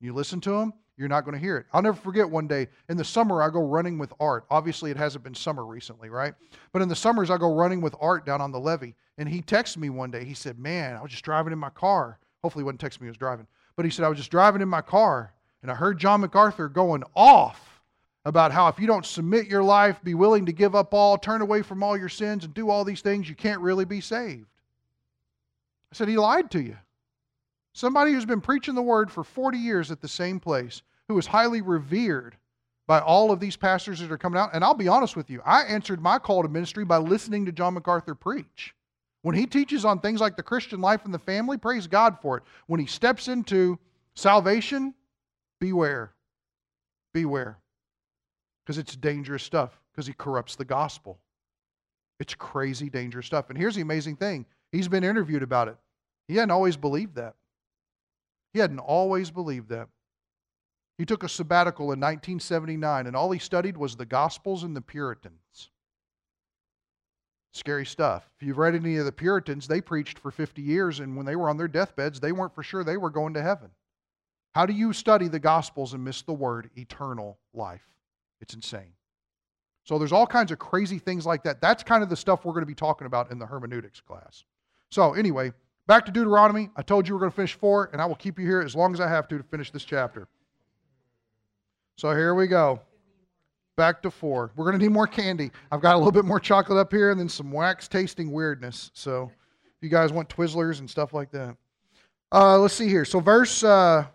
you 0.00 0.12
listen 0.12 0.40
to 0.42 0.50
them, 0.50 0.72
you're 0.96 1.08
not 1.08 1.24
going 1.24 1.34
to 1.34 1.40
hear 1.40 1.58
it. 1.58 1.66
I'll 1.72 1.82
never 1.82 1.96
forget 1.96 2.28
one 2.28 2.46
day 2.46 2.68
in 2.88 2.96
the 2.96 3.04
summer, 3.04 3.42
I 3.42 3.50
go 3.50 3.60
running 3.60 3.98
with 3.98 4.12
Art. 4.18 4.46
Obviously, 4.50 4.90
it 4.90 4.96
hasn't 4.96 5.24
been 5.24 5.34
summer 5.34 5.64
recently, 5.64 6.08
right? 6.08 6.34
But 6.72 6.82
in 6.82 6.88
the 6.88 6.96
summers, 6.96 7.30
I 7.30 7.36
go 7.36 7.54
running 7.54 7.80
with 7.80 7.94
Art 8.00 8.24
down 8.24 8.40
on 8.40 8.52
the 8.52 8.60
levee. 8.60 8.94
And 9.18 9.28
he 9.28 9.42
texted 9.42 9.78
me 9.78 9.90
one 9.90 10.10
day. 10.10 10.24
He 10.24 10.34
said, 10.34 10.58
Man, 10.58 10.96
I 10.96 11.02
was 11.02 11.10
just 11.10 11.24
driving 11.24 11.52
in 11.52 11.58
my 11.58 11.70
car. 11.70 12.18
Hopefully, 12.42 12.62
he 12.62 12.64
wasn't 12.64 12.80
texting 12.80 13.02
me, 13.02 13.06
he 13.06 13.10
was 13.10 13.18
driving. 13.18 13.46
But 13.76 13.84
he 13.84 13.90
said, 13.90 14.04
I 14.04 14.08
was 14.08 14.18
just 14.18 14.30
driving 14.30 14.62
in 14.62 14.68
my 14.68 14.80
car 14.80 15.34
and 15.66 15.70
I 15.72 15.74
heard 15.74 15.98
John 15.98 16.20
MacArthur 16.20 16.68
going 16.68 17.02
off 17.16 17.82
about 18.24 18.52
how 18.52 18.68
if 18.68 18.78
you 18.78 18.86
don't 18.86 19.04
submit 19.04 19.48
your 19.48 19.64
life, 19.64 20.02
be 20.04 20.14
willing 20.14 20.46
to 20.46 20.52
give 20.52 20.76
up 20.76 20.94
all, 20.94 21.18
turn 21.18 21.40
away 21.40 21.62
from 21.62 21.82
all 21.82 21.96
your 21.96 22.08
sins, 22.08 22.44
and 22.44 22.54
do 22.54 22.70
all 22.70 22.84
these 22.84 23.00
things, 23.00 23.28
you 23.28 23.34
can't 23.34 23.60
really 23.60 23.84
be 23.84 24.00
saved. 24.00 24.46
I 25.92 25.96
said, 25.96 26.08
He 26.08 26.16
lied 26.16 26.52
to 26.52 26.62
you. 26.62 26.76
Somebody 27.76 28.12
who's 28.12 28.24
been 28.24 28.40
preaching 28.40 28.74
the 28.74 28.80
word 28.80 29.10
for 29.10 29.22
40 29.22 29.58
years 29.58 29.90
at 29.90 30.00
the 30.00 30.08
same 30.08 30.40
place, 30.40 30.80
who 31.08 31.18
is 31.18 31.26
highly 31.26 31.60
revered 31.60 32.34
by 32.86 33.00
all 33.00 33.30
of 33.30 33.38
these 33.38 33.54
pastors 33.54 34.00
that 34.00 34.10
are 34.10 34.16
coming 34.16 34.40
out. 34.40 34.48
And 34.54 34.64
I'll 34.64 34.72
be 34.72 34.88
honest 34.88 35.14
with 35.14 35.28
you, 35.28 35.42
I 35.44 35.64
answered 35.64 36.00
my 36.00 36.18
call 36.18 36.42
to 36.42 36.48
ministry 36.48 36.86
by 36.86 36.96
listening 36.96 37.44
to 37.44 37.52
John 37.52 37.74
MacArthur 37.74 38.14
preach. 38.14 38.74
When 39.20 39.34
he 39.34 39.44
teaches 39.44 39.84
on 39.84 40.00
things 40.00 40.22
like 40.22 40.38
the 40.38 40.42
Christian 40.42 40.80
life 40.80 41.04
and 41.04 41.12
the 41.12 41.18
family, 41.18 41.58
praise 41.58 41.86
God 41.86 42.16
for 42.22 42.38
it. 42.38 42.44
When 42.66 42.80
he 42.80 42.86
steps 42.86 43.28
into 43.28 43.78
salvation, 44.14 44.94
beware. 45.60 46.14
Beware. 47.12 47.58
Because 48.64 48.78
it's 48.78 48.96
dangerous 48.96 49.42
stuff, 49.42 49.78
because 49.92 50.06
he 50.06 50.14
corrupts 50.14 50.56
the 50.56 50.64
gospel. 50.64 51.18
It's 52.20 52.32
crazy, 52.32 52.88
dangerous 52.88 53.26
stuff. 53.26 53.50
And 53.50 53.58
here's 53.58 53.74
the 53.74 53.82
amazing 53.82 54.16
thing 54.16 54.46
he's 54.72 54.88
been 54.88 55.04
interviewed 55.04 55.42
about 55.42 55.68
it. 55.68 55.76
He 56.26 56.36
hadn't 56.36 56.52
always 56.52 56.78
believed 56.78 57.16
that. 57.16 57.34
He 58.56 58.60
hadn't 58.60 58.78
always 58.78 59.30
believed 59.30 59.68
that. 59.68 59.88
He 60.96 61.04
took 61.04 61.22
a 61.22 61.28
sabbatical 61.28 61.92
in 61.92 62.00
1979, 62.00 63.06
and 63.06 63.14
all 63.14 63.30
he 63.30 63.38
studied 63.38 63.76
was 63.76 63.96
the 63.96 64.06
Gospels 64.06 64.62
and 64.62 64.74
the 64.74 64.80
Puritans. 64.80 65.68
Scary 67.52 67.84
stuff. 67.84 68.30
If 68.40 68.46
you've 68.46 68.56
read 68.56 68.74
any 68.74 68.96
of 68.96 69.04
the 69.04 69.12
Puritans, 69.12 69.68
they 69.68 69.82
preached 69.82 70.18
for 70.18 70.30
50 70.30 70.62
years, 70.62 71.00
and 71.00 71.18
when 71.18 71.26
they 71.26 71.36
were 71.36 71.50
on 71.50 71.58
their 71.58 71.68
deathbeds, 71.68 72.18
they 72.18 72.32
weren't 72.32 72.54
for 72.54 72.62
sure 72.62 72.82
they 72.82 72.96
were 72.96 73.10
going 73.10 73.34
to 73.34 73.42
heaven. 73.42 73.68
How 74.54 74.64
do 74.64 74.72
you 74.72 74.94
study 74.94 75.28
the 75.28 75.38
Gospels 75.38 75.92
and 75.92 76.02
miss 76.02 76.22
the 76.22 76.32
word 76.32 76.70
eternal 76.78 77.36
life? 77.52 77.86
It's 78.40 78.54
insane. 78.54 78.94
So 79.84 79.98
there's 79.98 80.12
all 80.12 80.26
kinds 80.26 80.50
of 80.50 80.58
crazy 80.58 80.98
things 80.98 81.26
like 81.26 81.42
that. 81.42 81.60
That's 81.60 81.82
kind 81.82 82.02
of 82.02 82.08
the 82.08 82.16
stuff 82.16 82.46
we're 82.46 82.54
going 82.54 82.62
to 82.62 82.66
be 82.66 82.74
talking 82.74 83.06
about 83.06 83.30
in 83.30 83.38
the 83.38 83.44
hermeneutics 83.44 84.00
class. 84.00 84.44
So, 84.90 85.12
anyway, 85.12 85.52
Back 85.86 86.04
to 86.06 86.12
Deuteronomy. 86.12 86.70
I 86.76 86.82
told 86.82 87.06
you 87.06 87.14
we're 87.14 87.20
going 87.20 87.30
to 87.30 87.36
finish 87.36 87.54
four, 87.54 87.90
and 87.92 88.02
I 88.02 88.06
will 88.06 88.16
keep 88.16 88.38
you 88.38 88.46
here 88.46 88.60
as 88.60 88.74
long 88.74 88.92
as 88.92 89.00
I 89.00 89.08
have 89.08 89.28
to 89.28 89.38
to 89.38 89.44
finish 89.44 89.70
this 89.70 89.84
chapter. 89.84 90.26
So 91.96 92.10
here 92.10 92.34
we 92.34 92.46
go. 92.46 92.80
Back 93.76 94.02
to 94.02 94.10
four. 94.10 94.50
We're 94.56 94.64
going 94.64 94.78
to 94.78 94.84
need 94.84 94.92
more 94.92 95.06
candy. 95.06 95.52
I've 95.70 95.80
got 95.80 95.94
a 95.94 95.98
little 95.98 96.12
bit 96.12 96.24
more 96.24 96.40
chocolate 96.40 96.78
up 96.78 96.92
here 96.92 97.10
and 97.10 97.20
then 97.20 97.28
some 97.28 97.52
wax 97.52 97.88
tasting 97.88 98.32
weirdness. 98.32 98.90
So 98.94 99.30
if 99.64 99.82
you 99.82 99.88
guys 99.88 100.12
want 100.12 100.28
Twizzlers 100.28 100.80
and 100.80 100.90
stuff 100.90 101.12
like 101.12 101.30
that. 101.32 101.56
Uh, 102.32 102.58
let's 102.58 102.74
see 102.74 102.88
here. 102.88 103.04
So 103.04 103.20
verse 103.20 103.62
uh, 103.62 104.06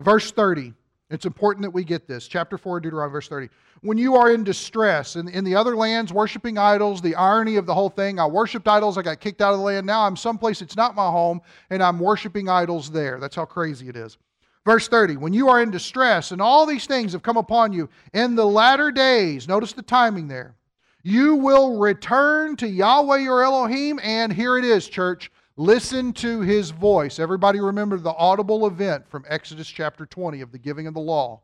verse 0.00 0.32
30. 0.32 0.74
It's 1.10 1.24
important 1.24 1.62
that 1.62 1.70
we 1.70 1.84
get 1.84 2.06
this. 2.06 2.28
Chapter 2.28 2.58
4, 2.58 2.80
Deuteronomy, 2.80 3.12
verse 3.12 3.28
30. 3.28 3.48
When 3.80 3.96
you 3.96 4.16
are 4.16 4.30
in 4.30 4.44
distress, 4.44 5.16
in, 5.16 5.28
in 5.28 5.42
the 5.42 5.54
other 5.54 5.74
lands, 5.74 6.12
worshiping 6.12 6.58
idols, 6.58 7.00
the 7.00 7.14
irony 7.14 7.56
of 7.56 7.64
the 7.64 7.72
whole 7.72 7.88
thing, 7.88 8.20
I 8.20 8.26
worshiped 8.26 8.68
idols, 8.68 8.98
I 8.98 9.02
got 9.02 9.20
kicked 9.20 9.40
out 9.40 9.54
of 9.54 9.58
the 9.58 9.64
land. 9.64 9.86
Now 9.86 10.04
I'm 10.04 10.16
someplace 10.16 10.60
it's 10.60 10.76
not 10.76 10.94
my 10.94 11.08
home, 11.08 11.40
and 11.70 11.82
I'm 11.82 11.98
worshiping 11.98 12.50
idols 12.50 12.90
there. 12.90 13.18
That's 13.18 13.36
how 13.36 13.46
crazy 13.46 13.88
it 13.88 13.96
is. 13.96 14.18
Verse 14.66 14.86
30 14.86 15.16
When 15.16 15.32
you 15.32 15.48
are 15.48 15.62
in 15.62 15.70
distress, 15.70 16.30
and 16.30 16.42
all 16.42 16.66
these 16.66 16.86
things 16.86 17.12
have 17.12 17.22
come 17.22 17.38
upon 17.38 17.72
you 17.72 17.88
in 18.12 18.34
the 18.34 18.44
latter 18.44 18.90
days, 18.90 19.48
notice 19.48 19.72
the 19.72 19.82
timing 19.82 20.28
there, 20.28 20.56
you 21.02 21.36
will 21.36 21.78
return 21.78 22.54
to 22.56 22.68
Yahweh 22.68 23.18
your 23.18 23.42
Elohim, 23.42 23.98
and 24.02 24.30
here 24.30 24.58
it 24.58 24.64
is, 24.64 24.86
church 24.88 25.30
Listen 25.60 26.12
to 26.12 26.40
his 26.40 26.70
voice. 26.70 27.18
Everybody 27.18 27.58
remember 27.58 27.98
the 27.98 28.14
audible 28.14 28.68
event 28.68 29.08
from 29.08 29.24
Exodus 29.28 29.66
chapter 29.66 30.06
20 30.06 30.40
of 30.40 30.52
the 30.52 30.58
giving 30.58 30.86
of 30.86 30.94
the 30.94 31.00
law. 31.00 31.40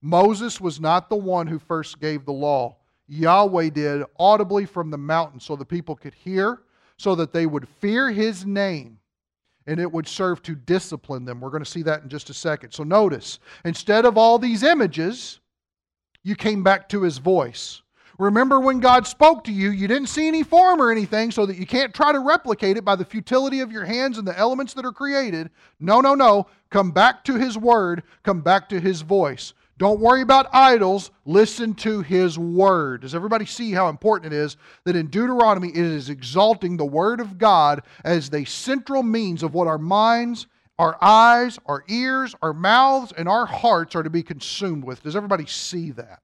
Moses 0.00 0.60
was 0.60 0.80
not 0.80 1.08
the 1.08 1.16
one 1.16 1.48
who 1.48 1.58
first 1.58 1.98
gave 1.98 2.24
the 2.24 2.32
law. 2.32 2.76
Yahweh 3.08 3.70
did 3.70 4.04
audibly 4.20 4.66
from 4.66 4.88
the 4.88 4.96
mountain 4.96 5.40
so 5.40 5.56
the 5.56 5.64
people 5.64 5.96
could 5.96 6.14
hear, 6.14 6.60
so 6.96 7.16
that 7.16 7.32
they 7.32 7.44
would 7.44 7.66
fear 7.80 8.12
his 8.12 8.46
name, 8.46 9.00
and 9.66 9.80
it 9.80 9.90
would 9.90 10.06
serve 10.06 10.40
to 10.42 10.54
discipline 10.54 11.24
them. 11.24 11.40
We're 11.40 11.50
going 11.50 11.64
to 11.64 11.68
see 11.68 11.82
that 11.82 12.04
in 12.04 12.08
just 12.08 12.30
a 12.30 12.34
second. 12.34 12.70
So 12.70 12.84
notice, 12.84 13.40
instead 13.64 14.04
of 14.06 14.16
all 14.16 14.38
these 14.38 14.62
images, 14.62 15.40
you 16.22 16.36
came 16.36 16.62
back 16.62 16.88
to 16.90 17.02
his 17.02 17.18
voice. 17.18 17.82
Remember 18.20 18.60
when 18.60 18.80
God 18.80 19.06
spoke 19.06 19.44
to 19.44 19.52
you, 19.52 19.70
you 19.70 19.88
didn't 19.88 20.08
see 20.08 20.28
any 20.28 20.42
form 20.42 20.80
or 20.80 20.90
anything 20.90 21.30
so 21.30 21.46
that 21.46 21.56
you 21.56 21.66
can't 21.66 21.94
try 21.94 22.12
to 22.12 22.20
replicate 22.20 22.76
it 22.76 22.84
by 22.84 22.94
the 22.94 23.04
futility 23.04 23.60
of 23.60 23.72
your 23.72 23.86
hands 23.86 24.18
and 24.18 24.28
the 24.28 24.38
elements 24.38 24.74
that 24.74 24.84
are 24.84 24.92
created. 24.92 25.48
No, 25.80 26.02
no, 26.02 26.14
no. 26.14 26.46
Come 26.68 26.90
back 26.90 27.24
to 27.24 27.36
His 27.36 27.56
Word, 27.56 28.02
come 28.22 28.42
back 28.42 28.68
to 28.68 28.78
His 28.78 29.00
voice. 29.00 29.54
Don't 29.78 30.00
worry 30.00 30.20
about 30.20 30.54
idols. 30.54 31.10
Listen 31.24 31.72
to 31.76 32.02
his 32.02 32.38
word. 32.38 33.00
Does 33.00 33.14
everybody 33.14 33.46
see 33.46 33.72
how 33.72 33.88
important 33.88 34.34
it 34.34 34.36
is 34.36 34.58
that 34.84 34.94
in 34.94 35.06
Deuteronomy 35.06 35.70
it 35.70 35.78
is 35.78 36.10
exalting 36.10 36.76
the 36.76 36.84
word 36.84 37.18
of 37.18 37.38
God 37.38 37.80
as 38.04 38.28
the 38.28 38.44
central 38.44 39.02
means 39.02 39.42
of 39.42 39.54
what 39.54 39.68
our 39.68 39.78
minds, 39.78 40.46
our 40.78 40.98
eyes, 41.00 41.58
our 41.64 41.82
ears, 41.88 42.34
our 42.42 42.52
mouths, 42.52 43.14
and 43.16 43.26
our 43.26 43.46
hearts 43.46 43.96
are 43.96 44.02
to 44.02 44.10
be 44.10 44.22
consumed 44.22 44.84
with? 44.84 45.02
Does 45.02 45.16
everybody 45.16 45.46
see 45.46 45.92
that? 45.92 46.20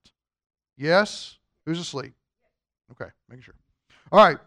Yes? 0.76 1.38
Who's 1.66 1.78
asleep? 1.78 2.14
Okay, 2.92 3.10
making 3.28 3.42
sure. 3.42 3.54
All 4.12 4.24
right. 4.24 4.38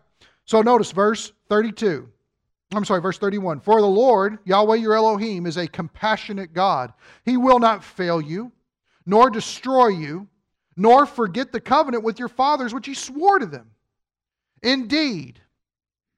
So 0.45 0.62
notice 0.62 0.91
verse 0.91 1.32
32. 1.49 2.10
I'm 2.73 2.86
sorry, 2.86 3.01
verse 3.01 3.17
31. 3.17 3.60
For 3.60 3.82
the 3.82 3.88
Lord, 3.88 4.39
Yahweh 4.45 4.77
your 4.77 4.95
Elohim, 4.95 5.45
is 5.45 5.58
a 5.58 5.67
compassionate 5.67 6.53
God. 6.53 6.93
He 7.25 7.38
will 7.38 7.60
not 7.60 7.84
fail 7.84 8.21
you 8.21 8.51
nor 9.10 9.32
destroy 9.32 9.88
you, 9.88 10.27
nor 10.77 11.03
forget 11.08 11.51
the 11.51 11.60
covenant 11.60 12.03
with 12.03 12.19
your 12.19 12.27
fathers 12.27 12.75
which 12.75 12.86
he 12.86 12.93
swore 12.93 13.39
to 13.39 13.47
them. 13.47 13.71
Indeed, 14.62 15.41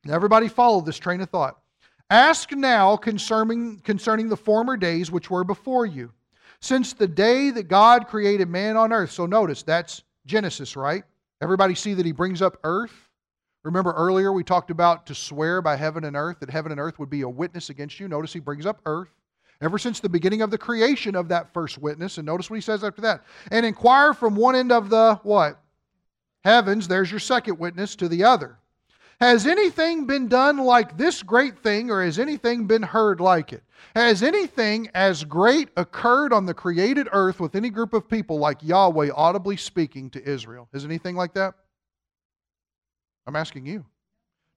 everybody 0.10 0.50
follow 0.50 0.82
this 0.82 1.00
train 1.00 1.22
of 1.22 1.30
thought. 1.30 1.58
Ask 2.10 2.52
now 2.52 2.98
concerning, 2.98 3.80
concerning 3.80 4.28
the 4.28 4.36
former 4.36 4.76
days 4.76 5.10
which 5.10 5.30
were 5.30 5.46
before 5.46 5.86
you, 5.86 6.12
since 6.60 6.92
the 6.92 7.08
day 7.08 7.50
that 7.52 7.70
God 7.70 8.10
created 8.10 8.50
man 8.50 8.76
on 8.76 8.92
earth. 8.92 9.12
So 9.12 9.26
notice, 9.26 9.64
that's 9.64 10.04
Genesis, 10.26 10.76
right? 10.76 11.04
Everybody 11.42 11.76
see 11.76 11.94
that 11.96 12.06
he 12.06 12.12
brings 12.12 12.42
up 12.42 12.58
earth? 12.64 13.10
Remember 13.64 13.92
earlier 13.92 14.32
we 14.32 14.44
talked 14.44 14.72
about 14.72 15.06
to 15.08 15.16
swear 15.16 15.62
by 15.62 15.76
heaven 15.76 16.04
and 16.04 16.16
earth 16.16 16.40
that 16.40 16.50
heaven 16.50 16.72
and 16.72 16.82
earth 16.82 16.98
would 17.00 17.10
be 17.10 17.22
a 17.22 17.30
witness 17.30 17.70
against 17.70 18.00
you. 18.00 18.08
Notice 18.08 18.34
he 18.34 18.40
brings 18.40 18.66
up 18.66 18.82
earth 18.86 19.10
ever 19.62 19.78
since 19.78 20.00
the 20.00 20.10
beginning 20.10 20.42
of 20.42 20.50
the 20.50 20.58
creation 20.58 21.16
of 21.16 21.28
that 21.30 21.54
first 21.54 21.78
witness. 21.78 22.18
And 22.18 22.26
notice 22.26 22.50
what 22.50 22.56
he 22.58 22.62
says 22.62 22.84
after 22.84 23.02
that. 23.02 23.24
And 23.52 23.66
inquire 23.66 24.14
from 24.14 24.36
one 24.36 24.56
end 24.56 24.72
of 24.72 24.90
the 24.90 25.20
what? 25.24 25.62
Heavens, 26.44 26.88
there's 26.88 27.12
your 27.12 27.20
second 27.20 27.60
witness, 27.60 27.96
to 27.98 28.08
the 28.08 28.24
other. 28.24 28.58
Has 29.22 29.46
anything 29.46 30.08
been 30.08 30.28
done 30.28 30.58
like 30.58 30.98
this 30.98 31.22
great 31.22 31.60
thing, 31.60 31.92
or 31.92 32.04
has 32.04 32.18
anything 32.18 32.66
been 32.66 32.82
heard 32.82 33.22
like 33.22 33.54
it? 33.54 33.62
Has 33.96 34.24
anything 34.24 34.90
as 34.96 35.24
great 35.24 35.70
occurred 35.78 36.34
on 36.34 36.48
the 36.48 36.56
created 36.56 37.08
earth 37.12 37.40
with 37.40 37.54
any 37.54 37.70
group 37.70 37.94
of 37.94 38.10
people 38.10 38.40
like 38.40 38.58
Yahweh 38.64 39.12
audibly 39.16 39.58
speaking 39.58 40.10
to 40.10 40.28
Israel? 40.28 40.68
Is 40.74 40.86
anything 40.86 41.16
like 41.16 41.36
that? 41.36 41.54
I'm 43.28 43.36
asking 43.36 43.68
you. 43.68 43.86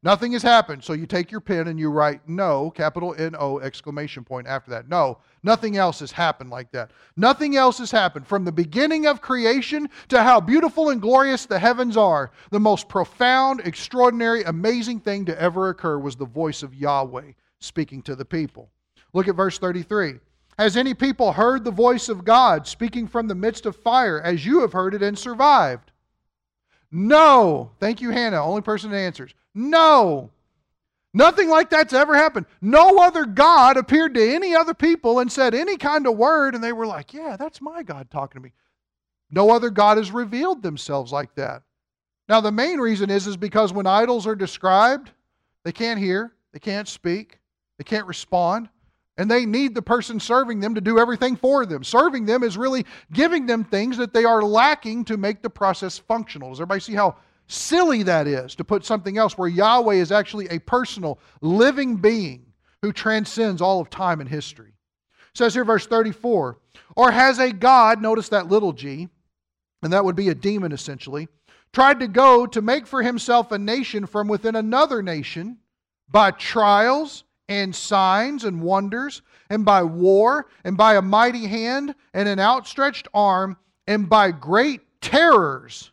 Nothing 0.04 0.32
has 0.32 0.42
happened. 0.42 0.84
So 0.84 0.92
you 0.92 1.06
take 1.06 1.30
your 1.30 1.40
pen 1.40 1.66
and 1.66 1.80
you 1.80 1.88
write 1.88 2.28
no, 2.28 2.70
capital 2.70 3.14
N 3.16 3.34
O, 3.38 3.58
exclamation 3.60 4.22
point 4.22 4.46
after 4.46 4.70
that. 4.70 4.86
No, 4.86 5.16
nothing 5.42 5.78
else 5.78 6.00
has 6.00 6.12
happened 6.12 6.50
like 6.50 6.70
that. 6.72 6.90
Nothing 7.16 7.56
else 7.56 7.78
has 7.78 7.90
happened. 7.90 8.26
From 8.26 8.44
the 8.44 8.52
beginning 8.52 9.06
of 9.06 9.22
creation 9.22 9.88
to 10.08 10.22
how 10.22 10.42
beautiful 10.42 10.90
and 10.90 11.00
glorious 11.00 11.46
the 11.46 11.58
heavens 11.58 11.96
are, 11.96 12.30
the 12.50 12.60
most 12.60 12.86
profound, 12.86 13.62
extraordinary, 13.64 14.42
amazing 14.42 15.00
thing 15.00 15.24
to 15.24 15.40
ever 15.40 15.70
occur 15.70 15.98
was 15.98 16.16
the 16.16 16.26
voice 16.26 16.62
of 16.62 16.74
Yahweh 16.74 17.32
speaking 17.60 18.02
to 18.02 18.14
the 18.14 18.26
people. 18.26 18.68
Look 19.14 19.26
at 19.26 19.36
verse 19.36 19.58
33. 19.58 20.16
Has 20.58 20.76
any 20.76 20.92
people 20.92 21.32
heard 21.32 21.64
the 21.64 21.70
voice 21.70 22.10
of 22.10 22.26
God 22.26 22.66
speaking 22.66 23.08
from 23.08 23.26
the 23.26 23.34
midst 23.34 23.64
of 23.64 23.74
fire 23.74 24.20
as 24.20 24.44
you 24.44 24.60
have 24.60 24.74
heard 24.74 24.94
it 24.94 25.02
and 25.02 25.18
survived? 25.18 25.92
No. 26.92 27.70
Thank 27.80 28.02
you, 28.02 28.10
Hannah. 28.10 28.44
Only 28.44 28.60
person 28.60 28.90
that 28.90 28.98
answers. 28.98 29.34
No. 29.54 30.30
Nothing 31.12 31.48
like 31.48 31.70
that's 31.70 31.92
ever 31.92 32.16
happened. 32.16 32.46
No 32.60 32.98
other 32.98 33.24
God 33.24 33.76
appeared 33.76 34.14
to 34.14 34.34
any 34.34 34.54
other 34.54 34.74
people 34.74 35.20
and 35.20 35.30
said 35.30 35.54
any 35.54 35.76
kind 35.76 36.08
of 36.08 36.16
word, 36.16 36.54
and 36.54 36.64
they 36.64 36.72
were 36.72 36.86
like, 36.86 37.14
Yeah, 37.14 37.36
that's 37.36 37.60
my 37.60 37.84
God 37.84 38.10
talking 38.10 38.40
to 38.40 38.44
me. 38.44 38.52
No 39.30 39.50
other 39.50 39.70
God 39.70 39.96
has 39.96 40.10
revealed 40.10 40.62
themselves 40.62 41.12
like 41.12 41.34
that. 41.36 41.62
Now, 42.28 42.40
the 42.40 42.52
main 42.52 42.78
reason 42.78 43.10
is, 43.10 43.26
is 43.26 43.36
because 43.36 43.72
when 43.72 43.86
idols 43.86 44.26
are 44.26 44.34
described, 44.34 45.10
they 45.62 45.72
can't 45.72 46.00
hear, 46.00 46.32
they 46.52 46.58
can't 46.58 46.88
speak, 46.88 47.38
they 47.78 47.84
can't 47.84 48.06
respond. 48.06 48.68
And 49.16 49.30
they 49.30 49.46
need 49.46 49.74
the 49.76 49.82
person 49.82 50.18
serving 50.18 50.58
them 50.58 50.74
to 50.74 50.80
do 50.80 50.98
everything 50.98 51.36
for 51.36 51.64
them. 51.66 51.84
Serving 51.84 52.26
them 52.26 52.42
is 52.42 52.58
really 52.58 52.84
giving 53.12 53.46
them 53.46 53.62
things 53.62 53.96
that 53.98 54.12
they 54.12 54.24
are 54.24 54.42
lacking 54.42 55.04
to 55.04 55.16
make 55.16 55.40
the 55.40 55.50
process 55.50 55.98
functional. 55.98 56.48
Does 56.48 56.58
everybody 56.58 56.80
see 56.80 56.94
how 56.94 57.16
silly 57.46 58.02
that 58.04 58.26
is 58.26 58.54
to 58.56 58.64
put 58.64 58.84
something 58.84 59.18
else 59.18 59.36
where 59.36 59.48
Yahweh 59.48 59.94
is 59.94 60.12
actually 60.12 60.48
a 60.48 60.58
personal, 60.60 61.18
living 61.40 61.96
being 61.96 62.46
who 62.82 62.92
transcends 62.92 63.60
all 63.60 63.80
of 63.80 63.90
time 63.90 64.20
and 64.20 64.28
history? 64.28 64.70
It 64.70 65.38
says 65.38 65.54
here, 65.54 65.64
verse 65.64 65.86
34 65.86 66.58
Or 66.96 67.10
has 67.10 67.38
a 67.38 67.52
God, 67.52 68.00
notice 68.00 68.28
that 68.30 68.48
little 68.48 68.72
g, 68.72 69.08
and 69.82 69.92
that 69.92 70.04
would 70.04 70.16
be 70.16 70.28
a 70.28 70.34
demon 70.34 70.72
essentially, 70.72 71.28
tried 71.72 72.00
to 72.00 72.08
go 72.08 72.46
to 72.46 72.62
make 72.62 72.86
for 72.86 73.02
himself 73.02 73.52
a 73.52 73.58
nation 73.58 74.06
from 74.06 74.28
within 74.28 74.56
another 74.56 75.02
nation 75.02 75.58
by 76.08 76.30
trials 76.30 77.24
and 77.48 77.74
signs 77.74 78.44
and 78.44 78.62
wonders, 78.62 79.22
and 79.50 79.64
by 79.64 79.82
war, 79.82 80.46
and 80.64 80.76
by 80.76 80.94
a 80.94 81.02
mighty 81.02 81.46
hand, 81.46 81.94
and 82.14 82.28
an 82.28 82.40
outstretched 82.40 83.08
arm, 83.12 83.56
and 83.86 84.08
by 84.08 84.30
great 84.30 84.80
terrors, 85.00 85.92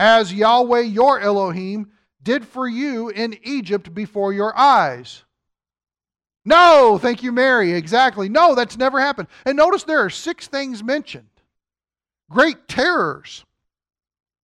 as 0.00 0.32
Yahweh 0.32 0.80
your 0.80 1.20
Elohim 1.20 1.92
did 2.22 2.46
for 2.46 2.66
you 2.66 3.10
in 3.10 3.38
Egypt 3.42 3.92
before 3.94 4.32
your 4.32 4.58
eyes. 4.58 5.24
No, 6.42 6.98
thank 7.00 7.22
you, 7.22 7.32
Mary. 7.32 7.74
Exactly. 7.74 8.30
No, 8.30 8.54
that's 8.54 8.78
never 8.78 8.98
happened. 8.98 9.28
And 9.44 9.58
notice 9.58 9.82
there 9.82 10.02
are 10.02 10.10
six 10.10 10.48
things 10.48 10.82
mentioned 10.82 11.26
great 12.30 12.66
terrors, 12.66 13.44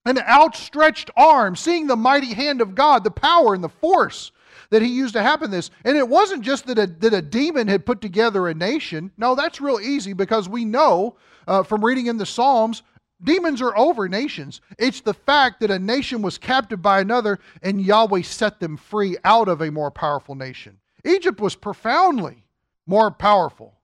an 0.04 0.18
outstretched 0.18 1.10
arm, 1.16 1.56
seeing 1.56 1.86
the 1.86 1.96
mighty 1.96 2.34
hand 2.34 2.60
of 2.60 2.74
God, 2.74 3.02
the 3.02 3.10
power 3.10 3.54
and 3.54 3.64
the 3.64 3.68
force 3.68 4.32
that 4.70 4.82
he 4.82 4.88
used 4.88 5.14
to 5.14 5.22
happen 5.22 5.50
this. 5.50 5.70
And 5.84 5.96
it 5.96 6.08
wasn't 6.08 6.42
just 6.42 6.66
that 6.66 6.78
a, 6.78 6.86
that 6.86 7.14
a 7.14 7.22
demon 7.22 7.68
had 7.68 7.86
put 7.86 8.02
together 8.02 8.48
a 8.48 8.54
nation. 8.54 9.10
No, 9.16 9.34
that's 9.34 9.60
real 9.60 9.80
easy 9.80 10.12
because 10.12 10.48
we 10.48 10.64
know 10.66 11.16
uh, 11.46 11.62
from 11.62 11.84
reading 11.84 12.06
in 12.08 12.18
the 12.18 12.26
Psalms, 12.26 12.82
demons 13.22 13.62
are 13.62 13.76
over 13.76 14.08
nations. 14.08 14.60
It's 14.78 15.00
the 15.00 15.14
fact 15.14 15.60
that 15.60 15.70
a 15.70 15.78
nation 15.78 16.22
was 16.22 16.38
captive 16.38 16.82
by 16.82 17.00
another 17.00 17.38
and 17.62 17.80
Yahweh 17.80 18.22
set 18.22 18.60
them 18.60 18.76
free 18.76 19.16
out 19.24 19.48
of 19.48 19.60
a 19.60 19.70
more 19.70 19.90
powerful 19.90 20.34
nation. 20.34 20.78
Egypt 21.04 21.40
was 21.40 21.54
profoundly 21.54 22.44
more 22.86 23.10
powerful 23.10 23.74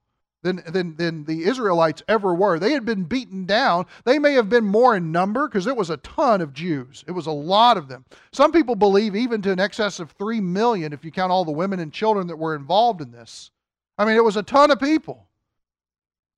than, 0.43 0.63
than, 0.67 0.97
than 0.97 1.25
the 1.25 1.45
Israelites 1.45 2.03
ever 2.09 2.35
were. 2.35 2.59
They 2.59 2.73
had 2.73 2.85
been 2.85 3.05
beaten 3.05 3.47
down. 3.47 3.87
They 4.05 4.19
may 4.19 4.35
have 4.35 4.49
been 4.49 4.65
more 4.65 4.97
in 4.97 5.13
number 5.13 5.47
because 5.47 5.67
it 5.67 5.77
was 5.77 5.91
a 5.91 5.97
ton 5.99 6.41
of 6.41 6.53
Jews. 6.53 7.05
It 7.07 7.13
was 7.13 7.27
a 7.27 7.33
lot 7.33 7.77
of 7.77 7.89
them. 7.89 8.05
Some 8.33 8.53
people 8.53 8.75
believe 8.75 9.15
even 9.15 9.41
to 9.43 9.53
an 9.53 9.61
excess 9.61 10.01
of 10.01 10.11
3 10.13 10.41
million 10.41 10.93
if 10.93 11.05
you 11.05 11.13
count 11.13 11.33
all 11.33 11.45
the 11.45 11.53
women 11.53 11.81
and 11.81 11.93
children 11.93 12.27
that 12.27 12.39
were 12.39 12.57
involved 12.57 13.01
in 13.01 13.13
this. 13.13 13.51
I 13.99 14.05
mean, 14.05 14.17
it 14.17 14.25
was 14.25 14.37
a 14.37 14.43
ton 14.43 14.71
of 14.71 14.81
people. 14.81 15.27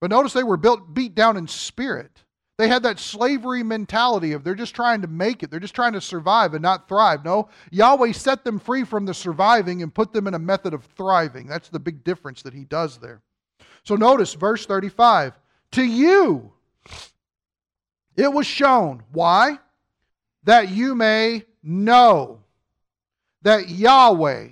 But 0.01 0.11
notice 0.11 0.35
they 0.35 0.43
were 0.43 0.59
built, 0.59 0.93
beat 0.93 1.15
down 1.15 1.37
in 1.37 1.49
spirit. 1.49 2.25
They 2.57 2.69
had 2.69 2.85
that 2.85 3.01
slavery 3.01 3.65
mentality 3.65 4.33
of 4.33 4.45
they're 4.45 4.55
just 4.55 4.75
trying 4.75 5.03
to 5.03 5.09
make 5.09 5.43
it. 5.43 5.51
They're 5.51 5.59
just 5.59 5.75
trying 5.75 5.95
to 5.95 6.01
survive 6.01 6.55
and 6.55 6.63
not 6.63 6.89
thrive. 6.89 7.25
No, 7.25 7.49
Yahweh 7.71 8.13
set 8.13 8.45
them 8.45 8.61
free 8.61 8.85
from 8.85 9.07
the 9.07 9.15
surviving 9.15 9.83
and 9.83 9.93
put 9.93 10.13
them 10.13 10.29
in 10.29 10.35
a 10.35 10.39
method 10.39 10.73
of 10.73 10.85
thriving. 10.85 11.49
That's 11.49 11.69
the 11.69 11.81
big 11.81 12.05
difference 12.05 12.43
that 12.43 12.55
he 12.55 12.65
does 12.65 12.99
there. 12.99 13.23
So 13.83 13.97
notice 13.97 14.35
verse 14.35 14.67
35. 14.67 15.39
To 15.73 15.83
you 15.83 16.53
it 18.17 18.33
was 18.33 18.47
shown. 18.47 19.03
Why? 19.13 19.59
That 20.45 20.69
you 20.71 20.95
may 20.95 21.45
know 21.63 22.41
that 23.43 23.69
Yahweh, 23.69 24.49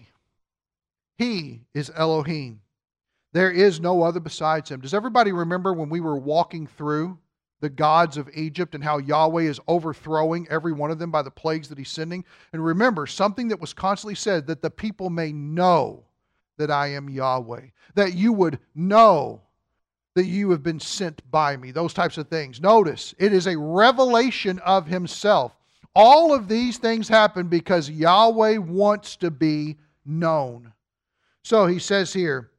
He 1.17 1.61
is 1.75 1.91
Elohim. 1.95 2.61
There 3.33 3.51
is 3.51 3.81
no 3.81 4.03
other 4.03 4.21
besides 4.21 4.71
Him. 4.71 4.81
Does 4.81 4.95
everybody 4.95 5.33
remember 5.33 5.73
when 5.73 5.88
we 5.88 6.01
were 6.01 6.17
walking 6.17 6.67
through 6.67 7.19
the 7.62 7.70
gods 7.70 8.16
of 8.16 8.29
Egypt 8.35 8.75
and 8.75 8.83
how 8.83 8.98
Yahweh 8.98 9.44
is 9.44 9.61
overthrowing 9.68 10.48
every 10.51 10.72
one 10.72 10.90
of 10.90 10.98
them 10.98 11.12
by 11.12 11.22
the 11.22 11.31
plagues 11.31 11.68
that 11.68 11.79
He's 11.79 11.88
sending? 11.88 12.25
And 12.53 12.62
remember, 12.62 13.07
something 13.07 13.48
that 13.48 13.61
was 13.61 13.72
constantly 13.72 14.16
said 14.16 14.48
that 14.48 14.61
the 14.61 14.70
people 14.70 15.09
may 15.09 15.33
know 15.33 16.03
that 16.59 16.72
I 16.72 16.88
am 16.88 17.09
Yahweh, 17.09 17.68
that 17.94 18.14
you 18.14 18.33
would 18.33 18.59
know 18.75 19.40
that 20.14 20.27
you 20.27 20.51
have 20.51 20.62
been 20.62 20.81
sent 20.81 21.22
by 21.31 21.57
me, 21.57 21.70
those 21.70 21.94
types 21.94 22.18
of 22.18 22.29
things. 22.29 22.61
Notice, 22.61 23.14
it 23.16 23.33
is 23.33 23.46
a 23.46 23.57
revelation 23.57 24.59
of 24.59 24.87
Himself. 24.87 25.57
All 25.94 26.35
of 26.35 26.48
these 26.48 26.79
things 26.79 27.07
happen 27.07 27.46
because 27.46 27.88
Yahweh 27.88 28.57
wants 28.57 29.14
to 29.16 29.31
be 29.31 29.79
known. 30.05 30.72
So 31.44 31.66
he 31.66 31.79
says 31.79 32.12
here, 32.12 32.51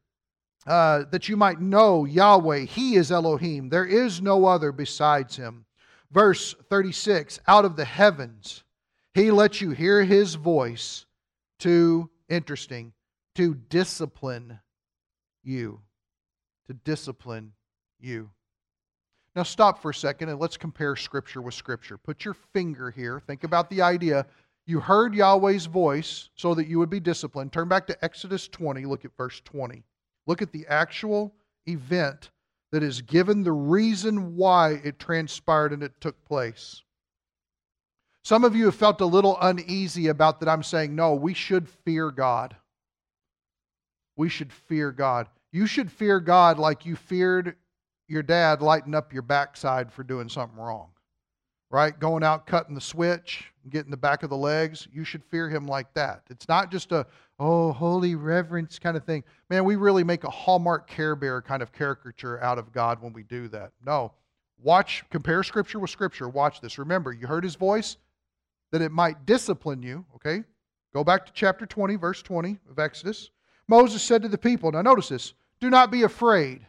uh, 0.66 1.04
that 1.12 1.28
you 1.28 1.38
might 1.38 1.60
know 1.60 2.06
Yahweh, 2.06 2.60
He 2.60 2.96
is 2.96 3.12
Elohim. 3.12 3.70
There 3.70 3.86
is 3.86 4.22
no 4.22 4.46
other 4.46 4.72
besides 4.72 5.36
Him. 5.36 5.66
Verse 6.12 6.54
36 6.70 7.40
Out 7.48 7.66
of 7.66 7.76
the 7.76 7.86
heavens, 7.86 8.64
He 9.14 9.32
lets 9.32 9.62
you 9.62 9.72
hear 9.72 10.04
His 10.04 10.36
voice 10.36 11.06
to, 11.60 12.10
interesting, 12.30 12.94
to 13.36 13.56
discipline 13.56 14.60
you. 15.44 15.82
To 16.68 16.74
discipline 16.74 17.54
you. 18.00 18.30
Now, 19.36 19.44
stop 19.44 19.82
for 19.82 19.90
a 19.90 19.96
second 19.96 20.30
and 20.30 20.40
let's 20.40 20.58
compare 20.58 20.96
Scripture 20.96 21.42
with 21.42 21.56
Scripture. 21.56 21.98
Put 21.98 22.24
your 22.24 22.36
finger 22.54 22.92
here. 22.92 23.20
Think 23.20 23.44
about 23.44 23.70
the 23.70 23.82
idea. 23.82 24.28
You 24.66 24.80
heard 24.80 25.16
Yahweh's 25.16 25.66
voice 25.66 26.30
so 26.36 26.54
that 26.54 26.68
you 26.68 26.80
would 26.80 26.90
be 26.90 27.00
disciplined. 27.00 27.52
Turn 27.52 27.68
back 27.68 27.88
to 27.88 28.06
Exodus 28.06 28.48
20. 28.48 28.86
Look 28.86 29.04
at 29.04 29.18
verse 29.18 29.42
20. 29.44 29.84
Look 30.26 30.42
at 30.42 30.52
the 30.52 30.66
actual 30.68 31.34
event 31.68 32.32
that 32.72 32.84
is 32.84 33.02
given 33.02 33.44
the 33.44 33.52
reason 33.52 34.36
why 34.36 34.82
it 34.84 35.00
transpired 35.00 35.74
and 35.74 35.84
it 35.84 36.00
took 36.02 36.24
place. 36.26 36.82
Some 38.24 38.44
of 38.44 38.56
you 38.56 38.66
have 38.66 38.76
felt 38.76 39.02
a 39.02 39.06
little 39.06 39.38
uneasy 39.42 40.08
about 40.08 40.40
that. 40.40 40.50
I'm 40.50 40.64
saying, 40.64 40.96
no, 40.96 41.14
we 41.14 41.34
should 41.34 41.68
fear 41.68 42.10
God. 42.10 42.56
We 44.16 44.30
should 44.30 44.52
fear 44.52 44.92
God. 44.92 45.28
You 45.52 45.68
should 45.68 45.92
fear 45.92 46.20
God 46.20 46.58
like 46.58 46.86
you 46.86 46.96
feared 46.96 47.56
your 48.08 48.24
dad 48.24 48.62
lighting 48.62 48.96
up 48.96 49.14
your 49.14 49.22
backside 49.22 49.92
for 49.92 50.04
doing 50.04 50.30
something 50.30 50.58
wrong, 50.58 50.90
right? 51.70 51.98
Going 52.00 52.24
out 52.24 52.48
cutting 52.48 52.76
the 52.76 52.82
switch, 52.82 53.52
getting 53.70 53.92
the 53.92 53.98
back 53.98 54.24
of 54.24 54.30
the 54.30 54.38
legs. 54.38 54.88
You 54.92 55.04
should 55.04 55.24
fear 55.24 55.50
him 55.50 55.68
like 55.68 55.94
that. 55.94 56.22
It's 56.30 56.48
not 56.48 56.72
just 56.72 56.92
a, 56.92 57.06
oh, 57.44 57.74
holy 57.74 58.16
reverence 58.16 58.80
kind 58.80 58.96
of 58.96 59.04
thing. 59.04 59.24
Man, 59.50 59.66
we 59.66 59.76
really 59.76 60.04
make 60.04 60.24
a 60.24 60.30
Hallmark 60.30 60.88
Care 60.88 61.16
Bear 61.16 61.42
kind 61.42 61.62
of 61.62 61.74
caricature 61.74 62.42
out 62.42 62.58
of 62.58 62.72
God 62.72 63.02
when 63.02 63.12
we 63.12 63.24
do 63.24 63.48
that. 63.50 63.72
No. 63.86 64.14
Watch, 64.62 65.04
compare 65.10 65.44
Scripture 65.44 65.80
with 65.80 65.90
Scripture. 65.90 66.30
Watch 66.30 66.62
this. 66.62 66.80
Remember, 66.80 67.12
you 67.12 67.28
heard 67.28 67.44
his 67.44 67.56
voice, 67.56 67.98
that 68.72 68.82
it 68.82 68.92
might 68.92 69.26
discipline 69.26 69.84
you, 69.84 70.06
okay? 70.16 70.44
Go 70.94 71.04
back 71.04 71.26
to 71.26 71.34
chapter 71.34 71.66
20, 71.66 71.96
verse 71.98 72.22
20 72.22 72.60
of 72.70 72.80
Exodus. 72.80 73.30
Moses 73.68 74.02
said 74.02 74.22
to 74.22 74.30
the 74.30 74.38
people, 74.38 74.72
now 74.72 74.82
notice 74.82 75.10
this, 75.10 75.34
do 75.60 75.70
not 75.70 75.92
be 75.92 76.04
afraid. 76.04 76.66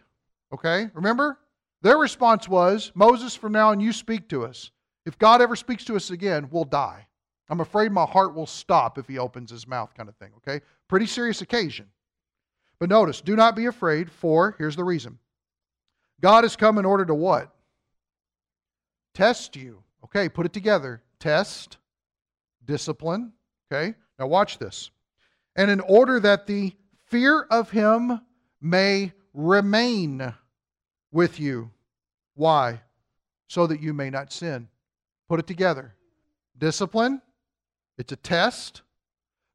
Okay? 0.53 0.91
Remember? 0.95 1.39
Their 1.83 1.99
response 1.99 2.49
was, 2.49 2.91
Moses, 2.95 3.35
from 3.35 3.53
now 3.53 3.71
on, 3.71 3.81
you 3.81 3.93
speak 3.93 4.29
to 4.31 4.45
us. 4.45 4.71
If 5.07 5.19
God 5.19 5.41
ever 5.43 5.55
speaks 5.55 5.85
to 5.85 5.97
us 5.97 6.11
again, 6.11 6.49
we'll 6.51 6.65
die. 6.65 7.07
I'm 7.49 7.61
afraid 7.61 7.93
my 7.93 8.05
heart 8.05 8.35
will 8.35 8.47
stop 8.47 8.99
if 8.99 9.07
he 9.07 9.19
opens 9.19 9.51
his 9.51 9.67
mouth, 9.67 9.93
kind 9.95 10.09
of 10.09 10.17
thing. 10.17 10.31
Okay? 10.39 10.65
Pretty 10.89 11.07
serious 11.07 11.43
occasion. 11.43 11.87
But 12.79 12.89
notice, 12.89 13.21
do 13.21 13.37
not 13.37 13.55
be 13.55 13.67
afraid, 13.67 14.11
for 14.11 14.55
here's 14.59 14.77
the 14.77 14.85
reason 14.85 15.19
God 16.21 16.45
has 16.45 16.57
come 16.57 16.79
in 16.79 16.85
order 16.85 17.05
to 17.05 17.15
what? 17.15 17.55
Test 19.15 19.57
you. 19.57 19.83
Okay, 20.05 20.29
put 20.29 20.47
it 20.47 20.53
together. 20.53 21.03
Test, 21.21 21.79
discipline. 22.65 23.33
Okay? 23.71 23.95
Now 24.19 24.27
watch 24.27 24.59
this. 24.59 24.91
And 25.57 25.71
in 25.71 25.81
order 25.81 26.19
that 26.21 26.47
the 26.47 26.75
fear 27.07 27.43
of 27.51 27.71
him 27.71 28.21
may 28.61 29.13
remain 29.35 30.35
with 31.13 31.39
you. 31.39 31.71
Why? 32.35 32.81
So 33.47 33.67
that 33.67 33.81
you 33.81 33.93
may 33.93 34.11
not 34.11 34.33
sin. 34.33 34.69
Put 35.29 35.41
it 35.41 35.47
together. 35.47 35.95
Discipline, 36.59 37.21
it's 37.99 38.13
a 38.13 38.17
test. 38.17 38.83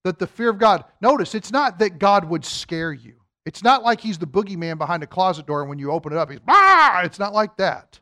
That 0.05 0.17
the 0.17 0.27
fear 0.27 0.49
of 0.49 0.57
God, 0.57 0.85
notice, 1.01 1.35
it's 1.35 1.51
not 1.51 1.79
that 1.79 1.99
God 1.99 2.23
would 2.23 2.45
scare 2.45 2.93
you. 2.93 3.15
It's 3.45 3.63
not 3.63 3.83
like 3.83 3.99
he's 3.99 4.17
the 4.17 4.27
boogeyman 4.27 4.77
behind 4.77 5.03
a 5.03 5.07
closet 5.07 5.45
door 5.45 5.61
and 5.61 5.69
when 5.69 5.79
you 5.79 5.91
open 5.91 6.13
it 6.13 6.17
up, 6.17 6.29
he's, 6.29 6.39
ah! 6.47 7.01
It's 7.01 7.19
not 7.19 7.33
like 7.33 7.57
that. 7.57 7.99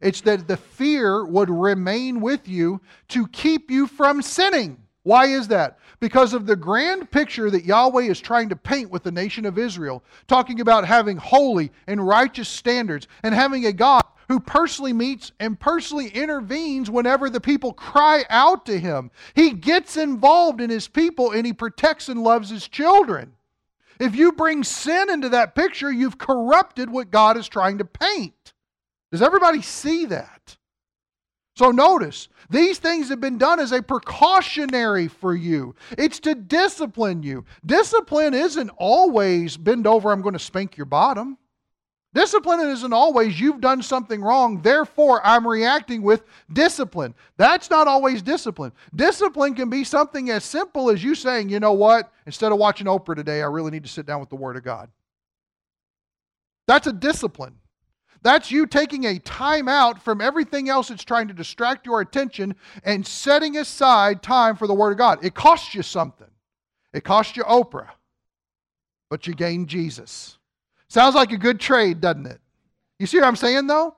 It's 0.00 0.20
that 0.22 0.48
the 0.48 0.56
fear 0.56 1.24
would 1.24 1.50
remain 1.50 2.20
with 2.20 2.48
you 2.48 2.80
to 3.08 3.26
keep 3.28 3.70
you 3.70 3.86
from 3.86 4.22
sinning. 4.22 4.78
Why 5.02 5.26
is 5.26 5.48
that? 5.48 5.78
Because 5.98 6.34
of 6.34 6.46
the 6.46 6.56
grand 6.56 7.10
picture 7.10 7.50
that 7.50 7.64
Yahweh 7.64 8.04
is 8.04 8.20
trying 8.20 8.48
to 8.50 8.56
paint 8.56 8.90
with 8.90 9.02
the 9.02 9.12
nation 9.12 9.46
of 9.46 9.58
Israel, 9.58 10.04
talking 10.28 10.60
about 10.60 10.86
having 10.86 11.16
holy 11.16 11.72
and 11.86 12.06
righteous 12.06 12.48
standards 12.48 13.08
and 13.22 13.34
having 13.34 13.66
a 13.66 13.72
God 13.72 14.02
who 14.30 14.38
personally 14.38 14.92
meets 14.92 15.32
and 15.40 15.58
personally 15.58 16.06
intervenes 16.06 16.88
whenever 16.88 17.28
the 17.28 17.40
people 17.40 17.72
cry 17.72 18.24
out 18.30 18.64
to 18.64 18.78
him. 18.78 19.10
He 19.34 19.50
gets 19.50 19.96
involved 19.96 20.60
in 20.60 20.70
his 20.70 20.86
people 20.86 21.32
and 21.32 21.44
he 21.44 21.52
protects 21.52 22.08
and 22.08 22.22
loves 22.22 22.48
his 22.48 22.68
children. 22.68 23.32
If 23.98 24.14
you 24.14 24.30
bring 24.30 24.62
sin 24.62 25.10
into 25.10 25.30
that 25.30 25.56
picture, 25.56 25.90
you've 25.90 26.16
corrupted 26.16 26.88
what 26.88 27.10
God 27.10 27.36
is 27.38 27.48
trying 27.48 27.78
to 27.78 27.84
paint. 27.84 28.52
Does 29.10 29.20
everybody 29.20 29.62
see 29.62 30.04
that? 30.04 30.56
So 31.56 31.72
notice, 31.72 32.28
these 32.48 32.78
things 32.78 33.08
have 33.08 33.20
been 33.20 33.36
done 33.36 33.58
as 33.58 33.72
a 33.72 33.82
precautionary 33.82 35.08
for 35.08 35.34
you. 35.34 35.74
It's 35.98 36.20
to 36.20 36.36
discipline 36.36 37.24
you. 37.24 37.44
Discipline 37.66 38.34
isn't 38.34 38.70
always 38.76 39.56
bend 39.56 39.88
over, 39.88 40.12
I'm 40.12 40.22
going 40.22 40.34
to 40.34 40.38
spank 40.38 40.76
your 40.76 40.86
bottom. 40.86 41.36
Discipline 42.12 42.60
isn't 42.60 42.92
always 42.92 43.38
you've 43.38 43.60
done 43.60 43.82
something 43.82 44.20
wrong, 44.20 44.60
therefore 44.62 45.24
I'm 45.24 45.46
reacting 45.46 46.02
with 46.02 46.24
discipline. 46.52 47.14
That's 47.36 47.70
not 47.70 47.86
always 47.86 48.20
discipline. 48.20 48.72
Discipline 48.96 49.54
can 49.54 49.70
be 49.70 49.84
something 49.84 50.28
as 50.30 50.44
simple 50.44 50.90
as 50.90 51.04
you 51.04 51.14
saying, 51.14 51.50
you 51.50 51.60
know 51.60 51.72
what, 51.72 52.12
instead 52.26 52.50
of 52.50 52.58
watching 52.58 52.88
Oprah 52.88 53.14
today, 53.14 53.42
I 53.42 53.46
really 53.46 53.70
need 53.70 53.84
to 53.84 53.88
sit 53.88 54.06
down 54.06 54.18
with 54.18 54.28
the 54.28 54.36
Word 54.36 54.56
of 54.56 54.64
God. 54.64 54.90
That's 56.66 56.88
a 56.88 56.92
discipline. 56.92 57.56
That's 58.22 58.50
you 58.50 58.66
taking 58.66 59.04
a 59.04 59.20
time 59.20 59.68
out 59.68 60.02
from 60.02 60.20
everything 60.20 60.68
else 60.68 60.88
that's 60.88 61.04
trying 61.04 61.28
to 61.28 61.34
distract 61.34 61.86
your 61.86 62.00
attention 62.00 62.56
and 62.84 63.06
setting 63.06 63.56
aside 63.56 64.20
time 64.20 64.56
for 64.56 64.66
the 64.66 64.74
Word 64.74 64.90
of 64.90 64.98
God. 64.98 65.24
It 65.24 65.34
costs 65.34 65.76
you 65.76 65.82
something. 65.82 66.26
It 66.92 67.04
costs 67.04 67.36
you 67.36 67.44
Oprah, 67.44 67.90
but 69.08 69.28
you 69.28 69.34
gain 69.34 69.66
Jesus. 69.66 70.38
Sounds 70.90 71.14
like 71.14 71.30
a 71.30 71.38
good 71.38 71.60
trade, 71.60 72.00
doesn't 72.00 72.26
it? 72.26 72.40
You 72.98 73.06
see 73.06 73.18
what 73.18 73.26
I'm 73.26 73.36
saying, 73.36 73.68
though? 73.68 73.94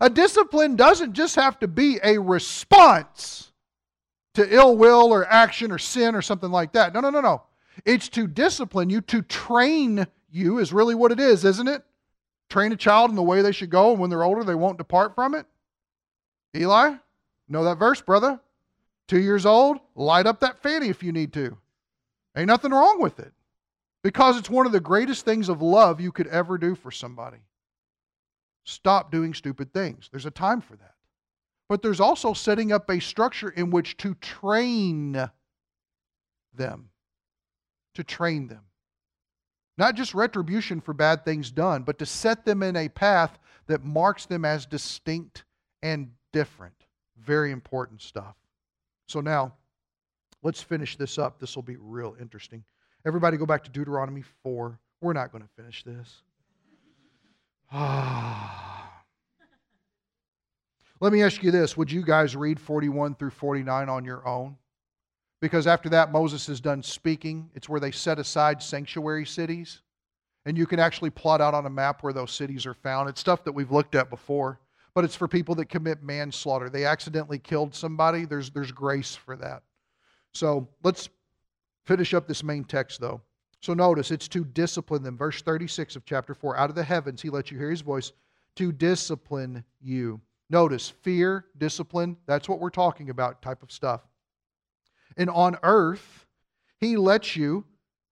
A 0.00 0.08
discipline 0.08 0.76
doesn't 0.76 1.12
just 1.12 1.34
have 1.34 1.58
to 1.58 1.66
be 1.66 1.98
a 2.04 2.18
response 2.18 3.50
to 4.34 4.54
ill 4.54 4.76
will 4.76 5.12
or 5.12 5.26
action 5.26 5.72
or 5.72 5.78
sin 5.78 6.14
or 6.14 6.22
something 6.22 6.50
like 6.50 6.72
that. 6.72 6.94
No, 6.94 7.00
no, 7.00 7.10
no, 7.10 7.20
no. 7.20 7.42
It's 7.84 8.08
to 8.10 8.28
discipline 8.28 8.90
you, 8.90 9.00
to 9.02 9.22
train 9.22 10.06
you, 10.30 10.58
is 10.58 10.72
really 10.72 10.94
what 10.94 11.10
it 11.10 11.18
is, 11.18 11.44
isn't 11.44 11.66
it? 11.66 11.82
Train 12.48 12.70
a 12.70 12.76
child 12.76 13.10
in 13.10 13.16
the 13.16 13.22
way 13.22 13.42
they 13.42 13.50
should 13.50 13.70
go, 13.70 13.90
and 13.90 13.98
when 13.98 14.08
they're 14.08 14.22
older, 14.22 14.44
they 14.44 14.54
won't 14.54 14.78
depart 14.78 15.16
from 15.16 15.34
it. 15.34 15.46
Eli, 16.54 16.94
know 17.48 17.64
that 17.64 17.78
verse, 17.78 18.00
brother? 18.00 18.38
Two 19.08 19.20
years 19.20 19.46
old, 19.46 19.78
light 19.96 20.26
up 20.26 20.40
that 20.40 20.62
fanny 20.62 20.90
if 20.90 21.02
you 21.02 21.10
need 21.10 21.32
to. 21.32 21.58
Ain't 22.36 22.46
nothing 22.46 22.70
wrong 22.70 23.00
with 23.00 23.18
it. 23.18 23.32
Because 24.06 24.38
it's 24.38 24.48
one 24.48 24.66
of 24.66 24.72
the 24.72 24.78
greatest 24.78 25.24
things 25.24 25.48
of 25.48 25.60
love 25.60 26.00
you 26.00 26.12
could 26.12 26.28
ever 26.28 26.58
do 26.58 26.76
for 26.76 26.92
somebody. 26.92 27.38
Stop 28.62 29.10
doing 29.10 29.34
stupid 29.34 29.72
things. 29.72 30.08
There's 30.12 30.26
a 30.26 30.30
time 30.30 30.60
for 30.60 30.76
that. 30.76 30.94
But 31.68 31.82
there's 31.82 31.98
also 31.98 32.32
setting 32.32 32.70
up 32.70 32.88
a 32.88 33.00
structure 33.00 33.48
in 33.48 33.70
which 33.70 33.96
to 33.96 34.14
train 34.14 35.28
them. 36.54 36.90
To 37.94 38.04
train 38.04 38.46
them. 38.46 38.62
Not 39.76 39.96
just 39.96 40.14
retribution 40.14 40.80
for 40.80 40.94
bad 40.94 41.24
things 41.24 41.50
done, 41.50 41.82
but 41.82 41.98
to 41.98 42.06
set 42.06 42.44
them 42.44 42.62
in 42.62 42.76
a 42.76 42.88
path 42.88 43.36
that 43.66 43.82
marks 43.82 44.24
them 44.24 44.44
as 44.44 44.66
distinct 44.66 45.42
and 45.82 46.12
different. 46.32 46.76
Very 47.18 47.50
important 47.50 48.00
stuff. 48.00 48.36
So 49.08 49.20
now, 49.20 49.54
let's 50.44 50.62
finish 50.62 50.96
this 50.96 51.18
up. 51.18 51.40
This 51.40 51.56
will 51.56 51.64
be 51.64 51.76
real 51.76 52.14
interesting. 52.20 52.62
Everybody 53.06 53.36
go 53.36 53.46
back 53.46 53.62
to 53.62 53.70
Deuteronomy 53.70 54.24
4. 54.42 54.80
We're 55.00 55.12
not 55.12 55.30
going 55.30 55.44
to 55.44 55.48
finish 55.56 55.84
this. 55.84 56.22
Let 61.00 61.12
me 61.12 61.22
ask 61.22 61.40
you 61.44 61.52
this 61.52 61.76
Would 61.76 61.92
you 61.92 62.02
guys 62.02 62.34
read 62.34 62.58
41 62.58 63.14
through 63.14 63.30
49 63.30 63.88
on 63.88 64.04
your 64.04 64.26
own? 64.26 64.56
Because 65.40 65.68
after 65.68 65.88
that, 65.90 66.10
Moses 66.10 66.48
is 66.48 66.60
done 66.60 66.82
speaking. 66.82 67.48
It's 67.54 67.68
where 67.68 67.78
they 67.78 67.92
set 67.92 68.18
aside 68.18 68.60
sanctuary 68.60 69.24
cities. 69.24 69.82
And 70.44 70.58
you 70.58 70.66
can 70.66 70.80
actually 70.80 71.10
plot 71.10 71.40
out 71.40 71.54
on 71.54 71.66
a 71.66 71.70
map 71.70 72.02
where 72.02 72.12
those 72.12 72.32
cities 72.32 72.66
are 72.66 72.74
found. 72.74 73.08
It's 73.08 73.20
stuff 73.20 73.44
that 73.44 73.52
we've 73.52 73.70
looked 73.70 73.94
at 73.94 74.10
before, 74.10 74.58
but 74.94 75.04
it's 75.04 75.14
for 75.14 75.28
people 75.28 75.54
that 75.56 75.68
commit 75.68 76.02
manslaughter. 76.02 76.68
They 76.70 76.84
accidentally 76.84 77.38
killed 77.38 77.72
somebody. 77.74 78.24
There's, 78.24 78.50
there's 78.50 78.72
grace 78.72 79.14
for 79.14 79.36
that. 79.36 79.62
So 80.32 80.68
let's 80.82 81.08
finish 81.86 82.14
up 82.14 82.26
this 82.26 82.42
main 82.42 82.64
text, 82.64 83.00
though. 83.00 83.22
So 83.62 83.74
notice 83.74 84.10
it's 84.10 84.28
to 84.28 84.44
discipline 84.44 85.02
them. 85.02 85.16
Verse 85.16 85.42
36 85.42 85.96
of 85.96 86.04
chapter 86.04 86.34
4 86.34 86.56
Out 86.56 86.70
of 86.70 86.76
the 86.76 86.84
heavens, 86.84 87.22
he 87.22 87.30
lets 87.30 87.50
you 87.50 87.58
hear 87.58 87.70
his 87.70 87.80
voice 87.80 88.12
to 88.56 88.72
discipline 88.72 89.64
you. 89.80 90.20
Notice 90.50 90.90
fear, 90.90 91.46
discipline, 91.58 92.16
that's 92.26 92.48
what 92.48 92.60
we're 92.60 92.70
talking 92.70 93.10
about, 93.10 93.42
type 93.42 93.62
of 93.62 93.72
stuff. 93.72 94.02
And 95.16 95.28
on 95.30 95.56
earth, 95.62 96.26
he 96.78 96.96
lets 96.96 97.34
you 97.34 97.64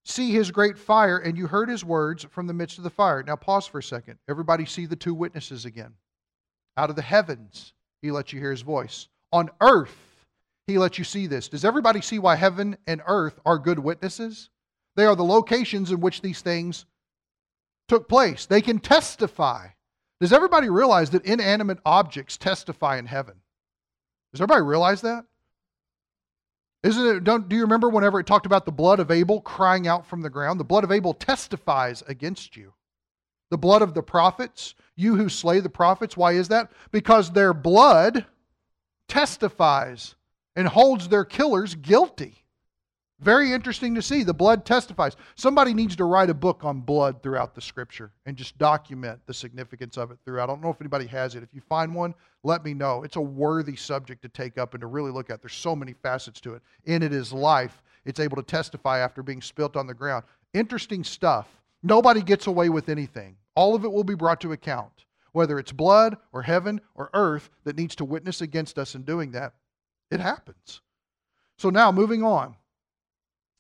see 0.05 0.33
his 0.33 0.51
great 0.51 0.79
fire, 0.79 1.19
and 1.19 1.37
you 1.37 1.47
heard 1.47 1.69
his 1.69 1.85
words 1.85 2.27
from 2.31 2.47
the 2.47 2.55
midst 2.55 2.79
of 2.79 2.85
the 2.85 2.91
fire. 2.91 3.23
Now, 3.23 3.37
pause 3.37 3.67
for 3.67 3.79
a 3.79 3.83
second. 3.83 4.19
Everybody 4.29 4.67
see 4.67 4.87
the 4.87 4.97
two 4.97 5.15
witnesses 5.15 5.65
again. 5.65 5.95
Out 6.77 6.91
of 6.91 6.97
the 6.97 7.03
heavens, 7.03 7.73
he 8.03 8.11
lets 8.11 8.33
you 8.33 8.41
hear 8.41 8.51
his 8.51 8.63
voice. 8.63 9.09
On 9.33 9.49
earth, 9.61 9.97
he 10.67 10.79
lets 10.79 10.99
you 10.99 11.05
see 11.05 11.27
this. 11.27 11.49
Does 11.49 11.65
everybody 11.65 12.01
see 12.01 12.19
why 12.19 12.37
heaven 12.37 12.77
and 12.87 13.03
earth 13.07 13.39
are 13.45 13.59
good 13.59 13.79
witnesses? 13.79 14.51
They 14.97 15.05
are 15.05 15.17
the 15.17 15.25
locations 15.25 15.91
in 15.91 16.01
which 16.01 16.23
these 16.23 16.41
things 16.41 16.87
took 17.89 18.09
place. 18.09 18.47
They 18.47 18.63
can 18.63 18.79
testify 18.79 19.69
Does 20.21 20.33
everybody 20.33 20.71
realize 20.71 21.11
that 21.11 21.27
inanimate 21.27 21.81
objects 21.85 22.37
testify 22.37 22.97
in 22.97 23.07
heaven? 23.07 23.35
Does 24.33 24.41
everybody 24.41 24.63
realize 24.63 25.03
that? 25.03 25.27
Isn't 26.83 27.07
it? 27.07 27.25
Don't 27.25 27.49
do 27.49 27.57
you 27.57 27.63
remember 27.63 27.89
whenever 27.89 28.21
it 28.21 28.27
talked 28.27 28.47
about 28.47 28.65
the 28.65 28.73
blood 28.73 29.01
of 29.01 29.11
Abel 29.11 29.41
crying 29.41 29.87
out 29.87 30.07
from 30.07 30.23
the 30.23 30.31
ground? 30.31 30.61
The 30.61 30.65
blood 30.65 30.85
of 30.85 30.93
Abel 30.93 31.15
testifies 31.15 32.03
against 32.07 32.57
you. 32.57 32.75
The 33.51 33.59
blood 33.59 33.83
of 33.83 33.95
the 33.95 34.03
prophets, 34.03 34.75
you 34.97 35.17
who 35.17 35.29
slay 35.29 35.61
the 35.61 35.69
prophets. 35.69 36.17
Why 36.17 36.33
is 36.33 36.49
that? 36.49 36.71
Because 36.91 37.31
their 37.31 37.53
blood 37.53 38.27
testifies 39.09 40.15
and 40.57 40.69
holds 40.69 41.09
their 41.09 41.25
killers 41.25 41.75
guilty. 41.75 42.45
Very 43.21 43.53
interesting 43.53 43.95
to 43.95 44.03
see. 44.03 44.23
The 44.23 44.35
blood 44.35 44.67
testifies. 44.67 45.17
Somebody 45.37 45.73
needs 45.73 45.97
to 45.97 46.05
write 46.05 46.31
a 46.31 46.35
book 46.35 46.65
on 46.65 46.81
blood 46.81 47.23
throughout 47.23 47.55
the 47.55 47.61
scripture 47.61 48.13
and 48.27 48.37
just 48.37 48.59
document 48.59 49.21
the 49.27 49.33
significance 49.33 49.97
of 49.97 50.11
it 50.11 50.19
throughout. 50.25 50.51
I 50.51 50.53
don't 50.53 50.63
know 50.63 50.71
if 50.71 50.81
anybody 50.81 51.07
has 51.07 51.35
it. 51.35 51.43
If 51.43 51.55
you 51.55 51.61
find 51.61 51.95
one, 51.95 52.15
let 52.43 52.65
me 52.65 52.75
know. 52.75 53.03
It's 53.03 53.17
a 53.17 53.21
worthy 53.21 53.77
subject 53.77 54.21
to 54.23 54.29
take 54.29 54.59
up 54.59 54.75
and 54.75 54.81
to 54.81 54.89
really 54.89 55.13
look 55.13 55.31
at. 55.31 55.41
There's 55.41 55.55
so 55.55 55.77
many 55.77 55.95
facets 55.95 56.41
to 56.43 56.55
it. 56.55 56.63
In 56.85 57.03
it 57.03 57.13
is 57.13 57.33
life. 57.33 57.83
It's 58.05 58.21
able 58.21 58.37
to 58.37 58.43
testify 58.43 58.99
after 58.99 59.23
being 59.23 59.41
spilt 59.41 59.77
on 59.77 59.87
the 59.87 59.95
ground. 59.95 60.25
Interesting 60.53 61.05
stuff. 61.05 61.49
Nobody 61.83 62.21
gets 62.21 62.47
away 62.47 62.69
with 62.69 62.89
anything. 62.89 63.37
All 63.55 63.75
of 63.75 63.85
it 63.85 63.93
will 63.93 64.05
be 64.05 64.15
brought 64.15 64.41
to 64.43 64.53
account. 64.53 65.07
Whether 65.33 65.59
it's 65.59 65.73
blood 65.73 66.17
or 66.33 66.43
heaven 66.43 66.81
or 66.95 67.11
earth 67.15 67.49
that 67.65 67.77
needs 67.77 67.95
to 67.97 68.05
witness 68.05 68.41
against 68.41 68.79
us 68.79 68.95
in 68.95 69.03
doing 69.03 69.31
that, 69.33 69.55
it 70.15 70.21
happens. 70.21 70.81
So 71.59 71.71
now, 71.71 71.93
moving 71.93 72.23
on. 72.23 72.57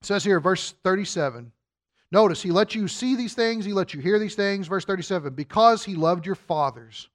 It 0.00 0.06
says 0.06 0.24
here, 0.24 0.40
verse 0.40 0.74
37. 0.82 1.52
Notice, 2.10 2.42
he 2.42 2.50
let 2.50 2.74
you 2.74 2.86
see 2.86 3.16
these 3.16 3.34
things, 3.34 3.64
he 3.64 3.72
let 3.72 3.92
you 3.92 4.00
hear 4.00 4.18
these 4.18 4.34
things. 4.34 4.68
Verse 4.68 4.84
37 4.84 5.34
because 5.34 5.84
he 5.84 5.94
loved 5.94 6.26
your 6.26 6.34
fathers. 6.34 7.08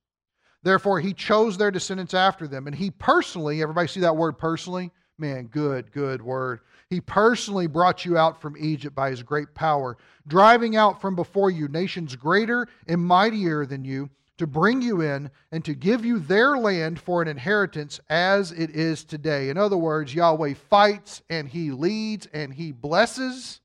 Therefore, 0.61 0.99
he 0.99 1.13
chose 1.13 1.57
their 1.57 1.71
descendants 1.71 2.13
after 2.13 2.47
them. 2.47 2.67
And 2.67 2.75
he 2.75 2.91
personally, 2.91 3.61
everybody 3.61 3.87
see 3.87 4.01
that 4.01 4.17
word 4.17 4.37
personally? 4.37 4.91
Man, 5.17 5.47
good, 5.47 5.91
good 5.91 6.21
word. 6.21 6.61
He 6.89 6.99
personally 6.99 7.67
brought 7.67 8.03
you 8.03 8.17
out 8.17 8.41
from 8.41 8.57
Egypt 8.57 8.95
by 8.95 9.09
his 9.09 9.23
great 9.23 9.53
power, 9.53 9.97
driving 10.27 10.75
out 10.75 10.99
from 10.99 11.15
before 11.15 11.51
you 11.51 11.67
nations 11.67 12.15
greater 12.15 12.67
and 12.87 13.01
mightier 13.01 13.65
than 13.65 13.85
you 13.85 14.09
to 14.39 14.47
bring 14.47 14.81
you 14.81 15.01
in 15.01 15.29
and 15.51 15.63
to 15.65 15.73
give 15.73 16.03
you 16.03 16.17
their 16.17 16.57
land 16.57 16.99
for 16.99 17.21
an 17.21 17.27
inheritance 17.27 17.99
as 18.09 18.53
it 18.53 18.69
is 18.71 19.03
today. 19.03 19.49
In 19.49 19.57
other 19.57 19.77
words, 19.77 20.15
Yahweh 20.15 20.53
fights 20.53 21.21
and 21.29 21.47
he 21.47 21.71
leads 21.71 22.25
and 22.33 22.53
he 22.53 22.71
blesses 22.71 23.59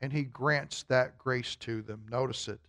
and 0.00 0.12
he 0.12 0.22
grants 0.22 0.84
that 0.84 1.16
grace 1.18 1.56
to 1.56 1.80
them. 1.82 2.04
Notice 2.10 2.48
it. 2.48 2.60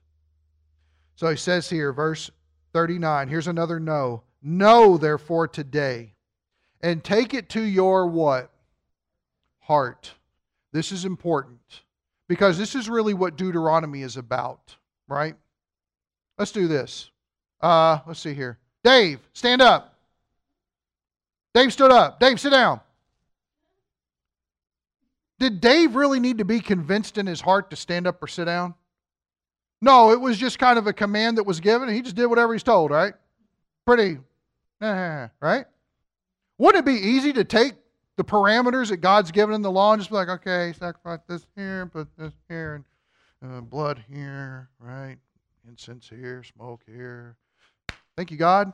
So 1.15 1.29
he 1.29 1.35
says 1.35 1.69
here, 1.69 1.91
verse 1.91 2.31
39, 2.73 3.27
here's 3.27 3.47
another 3.47 3.79
no. 3.79 4.23
Know 4.41 4.97
therefore 4.97 5.47
today 5.49 6.13
and 6.81 7.03
take 7.03 7.33
it 7.33 7.49
to 7.49 7.61
your 7.61 8.07
what? 8.07 8.49
Heart. 9.59 10.11
This 10.71 10.93
is 10.93 11.03
important 11.03 11.81
because 12.29 12.57
this 12.57 12.75
is 12.75 12.89
really 12.89 13.13
what 13.13 13.35
Deuteronomy 13.35 14.03
is 14.03 14.15
about, 14.15 14.77
right? 15.09 15.35
Let's 16.37 16.53
do 16.53 16.69
this. 16.69 17.10
Uh, 17.61 17.99
let's 18.07 18.19
see 18.19 18.33
here. 18.33 18.57
Dave, 18.83 19.19
stand 19.33 19.61
up. 19.61 19.95
Dave 21.53 21.71
stood 21.71 21.91
up. 21.91 22.19
Dave, 22.19 22.39
sit 22.39 22.51
down. 22.51 22.79
Did 25.39 25.59
Dave 25.59 25.95
really 25.95 26.19
need 26.19 26.37
to 26.37 26.45
be 26.45 26.59
convinced 26.59 27.17
in 27.17 27.25
his 27.25 27.41
heart 27.41 27.69
to 27.71 27.75
stand 27.75 28.07
up 28.07 28.21
or 28.21 28.27
sit 28.27 28.45
down? 28.45 28.75
No, 29.81 30.11
it 30.11 30.21
was 30.21 30.37
just 30.37 30.59
kind 30.59 30.77
of 30.77 30.85
a 30.85 30.93
command 30.93 31.37
that 31.37 31.43
was 31.43 31.59
given, 31.59 31.87
and 31.87 31.95
he 31.95 32.03
just 32.03 32.15
did 32.15 32.27
whatever 32.27 32.53
he's 32.53 32.63
told, 32.63 32.91
right? 32.91 33.13
Pretty, 33.85 34.19
right? 34.79 35.65
Wouldn't 36.59 36.87
it 36.87 36.91
be 36.91 37.07
easy 37.07 37.33
to 37.33 37.43
take 37.43 37.73
the 38.17 38.23
parameters 38.23 38.89
that 38.89 38.97
God's 38.97 39.31
given 39.31 39.55
in 39.55 39.63
the 39.63 39.71
law 39.71 39.93
and 39.93 39.99
just 39.99 40.11
be 40.11 40.15
like, 40.15 40.29
okay, 40.29 40.73
sacrifice 40.77 41.21
this 41.27 41.47
here, 41.55 41.87
put 41.87 42.07
this 42.17 42.33
here, 42.47 42.83
and 43.41 43.57
uh, 43.57 43.61
blood 43.61 44.03
here, 44.07 44.69
right? 44.79 45.17
Incense 45.67 46.07
here, 46.07 46.43
smoke 46.43 46.81
here, 46.85 47.35
Thank 48.21 48.29
you, 48.29 48.37
God. 48.37 48.71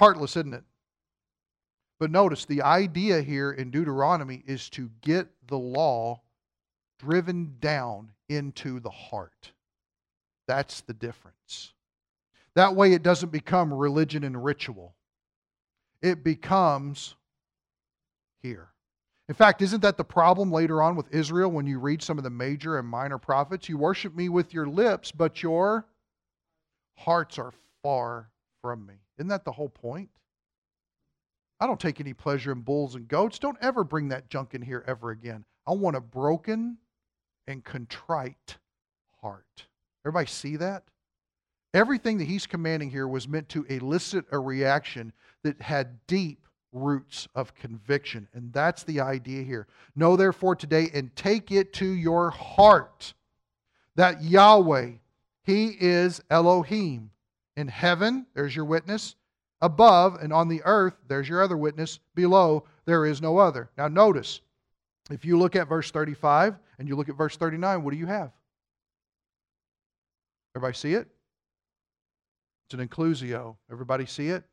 Heartless, 0.00 0.36
isn't 0.36 0.54
it? 0.54 0.64
But 2.00 2.10
notice 2.10 2.44
the 2.44 2.62
idea 2.62 3.22
here 3.22 3.52
in 3.52 3.70
Deuteronomy 3.70 4.42
is 4.44 4.68
to 4.70 4.90
get 5.02 5.28
the 5.46 5.56
law 5.56 6.20
driven 6.98 7.54
down 7.60 8.10
into 8.28 8.80
the 8.80 8.90
heart. 8.90 9.52
That's 10.48 10.80
the 10.80 10.94
difference. 10.94 11.74
That 12.56 12.74
way, 12.74 12.92
it 12.92 13.04
doesn't 13.04 13.30
become 13.30 13.72
religion 13.72 14.24
and 14.24 14.44
ritual, 14.44 14.96
it 16.02 16.24
becomes 16.24 17.14
here. 18.42 18.70
In 19.28 19.36
fact, 19.36 19.62
isn't 19.62 19.82
that 19.82 19.96
the 19.96 20.02
problem 20.02 20.50
later 20.50 20.82
on 20.82 20.96
with 20.96 21.14
Israel 21.14 21.52
when 21.52 21.68
you 21.68 21.78
read 21.78 22.02
some 22.02 22.18
of 22.18 22.24
the 22.24 22.30
major 22.30 22.80
and 22.80 22.88
minor 22.88 23.18
prophets? 23.18 23.68
You 23.68 23.78
worship 23.78 24.12
me 24.12 24.28
with 24.28 24.52
your 24.52 24.66
lips, 24.66 25.12
but 25.12 25.40
your 25.40 25.86
hearts 26.96 27.38
are 27.38 27.52
far 27.86 28.28
from 28.62 28.84
me. 28.84 28.94
Isn't 29.16 29.28
that 29.28 29.44
the 29.44 29.52
whole 29.52 29.68
point? 29.68 30.08
I 31.60 31.68
don't 31.68 31.78
take 31.78 32.00
any 32.00 32.14
pleasure 32.14 32.50
in 32.50 32.62
bulls 32.62 32.96
and 32.96 33.06
goats. 33.06 33.38
Don't 33.38 33.56
ever 33.60 33.84
bring 33.84 34.08
that 34.08 34.28
junk 34.28 34.54
in 34.54 34.62
here 34.62 34.82
ever 34.88 35.12
again. 35.12 35.44
I 35.68 35.70
want 35.70 35.94
a 35.94 36.00
broken 36.00 36.78
and 37.46 37.62
contrite 37.62 38.56
heart. 39.22 39.66
Everybody 40.04 40.26
see 40.26 40.56
that? 40.56 40.82
Everything 41.74 42.18
that 42.18 42.24
he's 42.24 42.44
commanding 42.44 42.90
here 42.90 43.06
was 43.06 43.28
meant 43.28 43.48
to 43.50 43.62
elicit 43.66 44.24
a 44.32 44.38
reaction 44.40 45.12
that 45.44 45.62
had 45.62 46.04
deep 46.08 46.48
roots 46.72 47.28
of 47.36 47.54
conviction. 47.54 48.26
And 48.34 48.52
that's 48.52 48.82
the 48.82 48.98
idea 48.98 49.44
here. 49.44 49.68
Know 49.94 50.16
therefore 50.16 50.56
today 50.56 50.90
and 50.92 51.14
take 51.14 51.52
it 51.52 51.72
to 51.74 51.86
your 51.86 52.30
heart 52.30 53.14
that 53.94 54.24
Yahweh, 54.24 54.94
He 55.44 55.76
is 55.78 56.20
Elohim, 56.28 57.12
in 57.56 57.68
heaven, 57.68 58.26
there's 58.34 58.54
your 58.54 58.64
witness. 58.64 59.16
Above 59.62 60.16
and 60.16 60.32
on 60.32 60.48
the 60.48 60.62
earth, 60.64 60.94
there's 61.08 61.28
your 61.28 61.42
other 61.42 61.56
witness. 61.56 61.98
Below, 62.14 62.64
there 62.84 63.06
is 63.06 63.22
no 63.22 63.38
other. 63.38 63.70
Now, 63.78 63.88
notice, 63.88 64.40
if 65.10 65.24
you 65.24 65.38
look 65.38 65.56
at 65.56 65.68
verse 65.68 65.90
35 65.90 66.56
and 66.78 66.88
you 66.88 66.96
look 66.96 67.08
at 67.08 67.16
verse 67.16 67.36
39, 67.36 67.82
what 67.82 67.92
do 67.92 67.96
you 67.96 68.06
have? 68.06 68.30
Everybody 70.54 70.74
see 70.74 70.94
it? 70.94 71.08
It's 72.66 72.78
an 72.78 72.86
inclusio. 72.86 73.56
Everybody 73.70 74.06
see 74.06 74.28
it? 74.28 74.44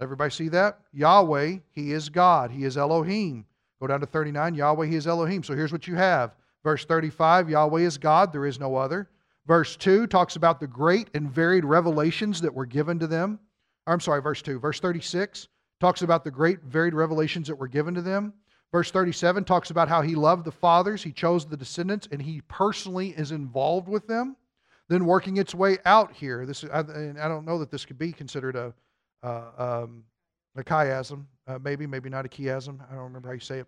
Everybody 0.00 0.30
see 0.30 0.48
that? 0.48 0.78
Yahweh, 0.92 1.58
He 1.72 1.92
is 1.92 2.08
God. 2.08 2.50
He 2.50 2.64
is 2.64 2.76
Elohim. 2.76 3.44
Go 3.80 3.86
down 3.86 4.00
to 4.00 4.06
39. 4.06 4.54
Yahweh, 4.54 4.86
He 4.86 4.96
is 4.96 5.06
Elohim. 5.06 5.42
So 5.42 5.54
here's 5.54 5.72
what 5.72 5.86
you 5.86 5.94
have. 5.96 6.34
Verse 6.62 6.84
35 6.84 7.50
Yahweh 7.50 7.80
is 7.80 7.98
God. 7.98 8.32
There 8.32 8.46
is 8.46 8.60
no 8.60 8.76
other. 8.76 9.08
Verse 9.50 9.74
2 9.74 10.06
talks 10.06 10.36
about 10.36 10.60
the 10.60 10.66
great 10.68 11.10
and 11.12 11.28
varied 11.28 11.64
revelations 11.64 12.40
that 12.40 12.54
were 12.54 12.66
given 12.66 13.00
to 13.00 13.08
them. 13.08 13.40
I'm 13.84 13.98
sorry, 13.98 14.22
verse 14.22 14.42
2. 14.42 14.60
Verse 14.60 14.78
36 14.78 15.48
talks 15.80 16.02
about 16.02 16.22
the 16.22 16.30
great 16.30 16.62
varied 16.62 16.94
revelations 16.94 17.48
that 17.48 17.56
were 17.56 17.66
given 17.66 17.92
to 17.94 18.00
them. 18.00 18.32
Verse 18.70 18.92
37 18.92 19.42
talks 19.42 19.70
about 19.70 19.88
how 19.88 20.02
he 20.02 20.14
loved 20.14 20.44
the 20.44 20.52
fathers, 20.52 21.02
he 21.02 21.10
chose 21.10 21.44
the 21.44 21.56
descendants, 21.56 22.06
and 22.12 22.22
he 22.22 22.42
personally 22.42 23.08
is 23.08 23.32
involved 23.32 23.88
with 23.88 24.06
them. 24.06 24.36
Then 24.88 25.04
working 25.04 25.36
its 25.36 25.52
way 25.52 25.78
out 25.84 26.12
here, 26.12 26.46
this 26.46 26.62
I, 26.72 26.78
I 26.78 27.26
don't 27.26 27.44
know 27.44 27.58
that 27.58 27.72
this 27.72 27.84
could 27.84 27.98
be 27.98 28.12
considered 28.12 28.54
a 28.54 28.72
uh, 29.24 29.82
um, 29.82 30.04
a 30.54 30.62
chiasm, 30.62 31.24
uh, 31.48 31.58
maybe, 31.60 31.88
maybe 31.88 32.08
not 32.08 32.24
a 32.24 32.28
chiasm. 32.28 32.78
I 32.88 32.94
don't 32.94 33.02
remember 33.02 33.26
how 33.26 33.34
you 33.34 33.40
say 33.40 33.58
it. 33.58 33.66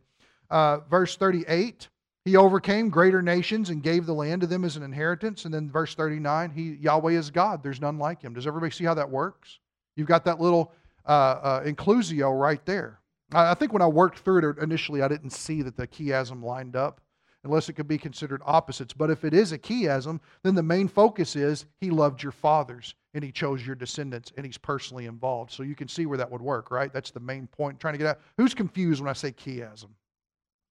Uh, 0.48 0.78
verse 0.88 1.16
38 1.16 1.88
he 2.24 2.36
overcame 2.36 2.88
greater 2.88 3.20
nations 3.20 3.70
and 3.70 3.82
gave 3.82 4.06
the 4.06 4.14
land 4.14 4.42
to 4.42 4.46
them 4.46 4.64
as 4.64 4.76
an 4.76 4.82
inheritance. 4.82 5.44
And 5.44 5.52
then 5.52 5.70
verse 5.70 5.94
39, 5.94 6.50
he, 6.50 6.74
Yahweh 6.80 7.12
is 7.12 7.30
God. 7.30 7.62
There's 7.62 7.80
none 7.80 7.98
like 7.98 8.22
him. 8.22 8.34
Does 8.34 8.46
everybody 8.46 8.70
see 8.70 8.84
how 8.84 8.94
that 8.94 9.10
works? 9.10 9.58
You've 9.96 10.08
got 10.08 10.24
that 10.26 10.40
little 10.40 10.72
uh, 11.06 11.10
uh, 11.10 11.64
inclusio 11.64 12.38
right 12.38 12.64
there. 12.64 13.00
I, 13.32 13.50
I 13.50 13.54
think 13.54 13.72
when 13.72 13.82
I 13.82 13.88
worked 13.88 14.20
through 14.20 14.48
it 14.50 14.58
initially, 14.58 15.02
I 15.02 15.08
didn't 15.08 15.30
see 15.30 15.62
that 15.62 15.76
the 15.76 15.86
chiasm 15.86 16.42
lined 16.44 16.76
up 16.76 17.00
unless 17.44 17.68
it 17.68 17.72
could 17.72 17.88
be 17.88 17.98
considered 17.98 18.40
opposites. 18.44 18.92
But 18.92 19.10
if 19.10 19.24
it 19.24 19.34
is 19.34 19.50
a 19.50 19.58
chiasm, 19.58 20.20
then 20.44 20.54
the 20.54 20.62
main 20.62 20.86
focus 20.86 21.34
is 21.34 21.66
he 21.80 21.90
loved 21.90 22.22
your 22.22 22.30
fathers 22.30 22.94
and 23.14 23.24
he 23.24 23.32
chose 23.32 23.66
your 23.66 23.74
descendants 23.74 24.32
and 24.36 24.46
he's 24.46 24.58
personally 24.58 25.06
involved. 25.06 25.50
So 25.50 25.64
you 25.64 25.74
can 25.74 25.88
see 25.88 26.06
where 26.06 26.18
that 26.18 26.30
would 26.30 26.40
work, 26.40 26.70
right? 26.70 26.92
That's 26.92 27.10
the 27.10 27.20
main 27.20 27.48
point. 27.48 27.80
trying 27.80 27.94
to 27.94 27.98
get 27.98 28.06
out. 28.06 28.20
Who's 28.36 28.54
confused 28.54 29.00
when 29.00 29.10
I 29.10 29.12
say 29.12 29.32
chiasm? 29.32 29.88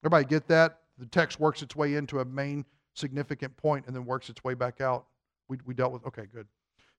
Everybody 0.04 0.26
get 0.26 0.48
that? 0.48 0.80
The 1.02 1.08
text 1.08 1.40
works 1.40 1.64
its 1.64 1.76
way 1.76 1.96
into 1.96 2.20
a 2.20 2.26
main 2.26 2.64
significant 2.94 3.58
point 3.58 3.88
and 3.88 3.96
then 3.96 4.06
works 4.06 4.30
its 4.30 4.44
way 4.44 4.54
back 4.54 4.82
out. 4.82 5.08
We, 5.48 5.58
we 5.66 5.74
dealt 5.74 5.92
with, 5.92 6.06
okay, 6.06 6.28
good. 6.32 6.46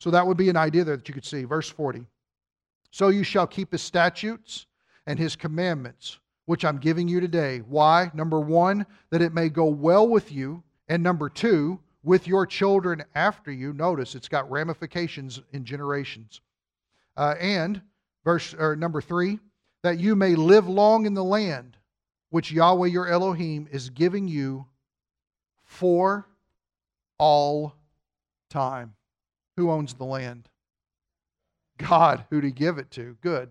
So 0.00 0.10
that 0.10 0.26
would 0.26 0.36
be 0.36 0.48
an 0.48 0.56
idea 0.56 0.82
there 0.82 0.96
that 0.96 1.08
you 1.08 1.14
could 1.14 1.24
see. 1.24 1.44
Verse 1.44 1.68
40. 1.68 2.04
So 2.90 3.08
you 3.08 3.22
shall 3.22 3.46
keep 3.46 3.70
his 3.70 3.80
statutes 3.80 4.66
and 5.06 5.20
his 5.20 5.36
commandments, 5.36 6.18
which 6.46 6.64
I'm 6.64 6.78
giving 6.78 7.06
you 7.06 7.20
today. 7.20 7.58
Why? 7.60 8.10
Number 8.12 8.40
one, 8.40 8.86
that 9.10 9.22
it 9.22 9.32
may 9.32 9.48
go 9.48 9.66
well 9.66 10.08
with 10.08 10.32
you. 10.32 10.64
And 10.88 11.00
number 11.00 11.28
two, 11.28 11.78
with 12.02 12.26
your 12.26 12.44
children 12.44 13.04
after 13.14 13.52
you. 13.52 13.72
Notice 13.72 14.16
it's 14.16 14.28
got 14.28 14.50
ramifications 14.50 15.40
in 15.52 15.64
generations. 15.64 16.40
Uh, 17.16 17.36
and 17.38 17.80
verse 18.24 18.52
or 18.54 18.74
number 18.74 19.00
three, 19.00 19.38
that 19.84 20.00
you 20.00 20.16
may 20.16 20.34
live 20.34 20.68
long 20.68 21.06
in 21.06 21.14
the 21.14 21.22
land 21.22 21.76
which 22.32 22.50
Yahweh 22.50 22.86
your 22.86 23.06
Elohim 23.06 23.68
is 23.70 23.90
giving 23.90 24.26
you 24.26 24.64
for 25.64 26.26
all 27.18 27.74
time. 28.48 28.94
Who 29.58 29.70
owns 29.70 29.92
the 29.92 30.06
land? 30.06 30.48
God. 31.76 32.24
Who'd 32.30 32.44
he 32.44 32.50
give 32.50 32.78
it 32.78 32.90
to? 32.92 33.18
Good. 33.20 33.50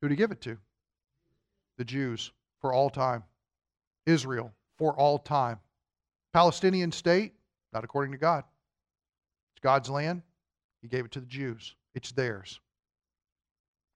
Who'd 0.00 0.10
he 0.10 0.18
give 0.18 0.32
it 0.32 0.42
to? 0.42 0.58
The 1.78 1.84
Jews 1.84 2.30
for 2.60 2.74
all 2.74 2.90
time. 2.90 3.24
Israel 4.04 4.52
for 4.76 4.94
all 4.94 5.18
time. 5.18 5.58
Palestinian 6.34 6.92
state, 6.92 7.32
not 7.72 7.84
according 7.84 8.12
to 8.12 8.18
God. 8.18 8.44
It's 9.54 9.62
God's 9.62 9.88
land. 9.88 10.20
He 10.82 10.88
gave 10.88 11.06
it 11.06 11.12
to 11.12 11.20
the 11.20 11.26
Jews. 11.26 11.74
It's 11.94 12.12
theirs. 12.12 12.60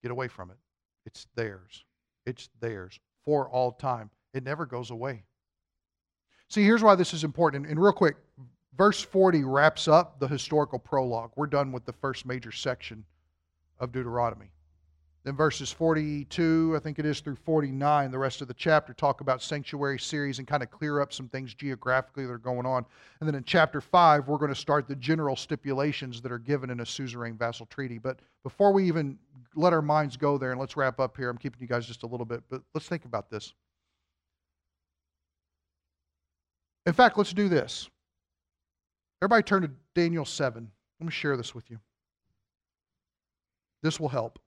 Get 0.00 0.12
away 0.12 0.28
from 0.28 0.50
it. 0.50 0.56
It's 1.04 1.26
theirs. 1.34 1.84
It's 2.24 2.48
theirs 2.60 2.98
for 3.24 3.48
all 3.48 3.72
time. 3.72 4.10
It 4.32 4.44
never 4.44 4.66
goes 4.66 4.90
away. 4.90 5.24
See, 6.48 6.64
here's 6.64 6.82
why 6.82 6.94
this 6.94 7.14
is 7.14 7.24
important. 7.24 7.66
And 7.66 7.80
real 7.80 7.92
quick, 7.92 8.16
verse 8.76 9.00
40 9.00 9.44
wraps 9.44 9.88
up 9.88 10.18
the 10.18 10.28
historical 10.28 10.78
prologue. 10.78 11.30
We're 11.36 11.46
done 11.46 11.72
with 11.72 11.84
the 11.84 11.92
first 11.92 12.26
major 12.26 12.52
section 12.52 13.04
of 13.78 13.92
Deuteronomy. 13.92 14.50
Then 15.22 15.36
verses 15.36 15.70
42, 15.70 16.72
I 16.74 16.78
think 16.78 16.98
it 16.98 17.04
is, 17.04 17.20
through 17.20 17.36
49, 17.36 18.10
the 18.10 18.18
rest 18.18 18.40
of 18.40 18.48
the 18.48 18.54
chapter 18.54 18.94
talk 18.94 19.20
about 19.20 19.42
sanctuary 19.42 19.98
cities 19.98 20.38
and 20.38 20.48
kind 20.48 20.62
of 20.62 20.70
clear 20.70 21.02
up 21.02 21.12
some 21.12 21.28
things 21.28 21.52
geographically 21.52 22.24
that 22.24 22.32
are 22.32 22.38
going 22.38 22.64
on. 22.64 22.86
And 23.20 23.28
then 23.28 23.34
in 23.34 23.44
chapter 23.44 23.82
5, 23.82 24.28
we're 24.28 24.38
going 24.38 24.52
to 24.52 24.58
start 24.58 24.88
the 24.88 24.96
general 24.96 25.36
stipulations 25.36 26.22
that 26.22 26.32
are 26.32 26.38
given 26.38 26.70
in 26.70 26.80
a 26.80 26.86
suzerain 26.86 27.36
vassal 27.36 27.66
treaty. 27.66 27.98
But 27.98 28.20
before 28.42 28.72
we 28.72 28.88
even 28.88 29.18
let 29.54 29.74
our 29.74 29.82
minds 29.82 30.16
go 30.16 30.38
there, 30.38 30.52
and 30.52 30.60
let's 30.60 30.74
wrap 30.74 30.98
up 30.98 31.18
here, 31.18 31.28
I'm 31.28 31.36
keeping 31.36 31.60
you 31.60 31.68
guys 31.68 31.86
just 31.86 32.02
a 32.02 32.06
little 32.06 32.26
bit, 32.26 32.42
but 32.48 32.62
let's 32.72 32.88
think 32.88 33.04
about 33.04 33.28
this. 33.28 33.52
In 36.86 36.94
fact, 36.94 37.18
let's 37.18 37.34
do 37.34 37.50
this. 37.50 37.90
Everybody 39.20 39.42
turn 39.42 39.60
to 39.62 39.70
Daniel 39.94 40.24
7. 40.24 40.70
Let 40.98 41.06
me 41.06 41.12
share 41.12 41.36
this 41.36 41.54
with 41.54 41.70
you. 41.70 41.78
This 43.82 44.00
will 44.00 44.08
help. 44.08 44.38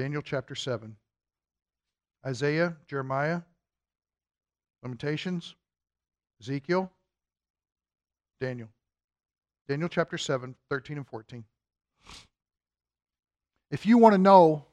Daniel 0.00 0.22
chapter 0.22 0.54
7. 0.54 0.96
Isaiah, 2.26 2.74
Jeremiah, 2.86 3.42
Lamentations, 4.82 5.56
Ezekiel, 6.40 6.90
Daniel. 8.40 8.70
Daniel 9.68 9.90
chapter 9.90 10.16
7, 10.16 10.54
13 10.70 10.96
and 10.96 11.06
14. 11.06 11.44
If 13.70 13.84
you 13.84 13.98
want 13.98 14.14
to 14.14 14.18
know, 14.18 14.64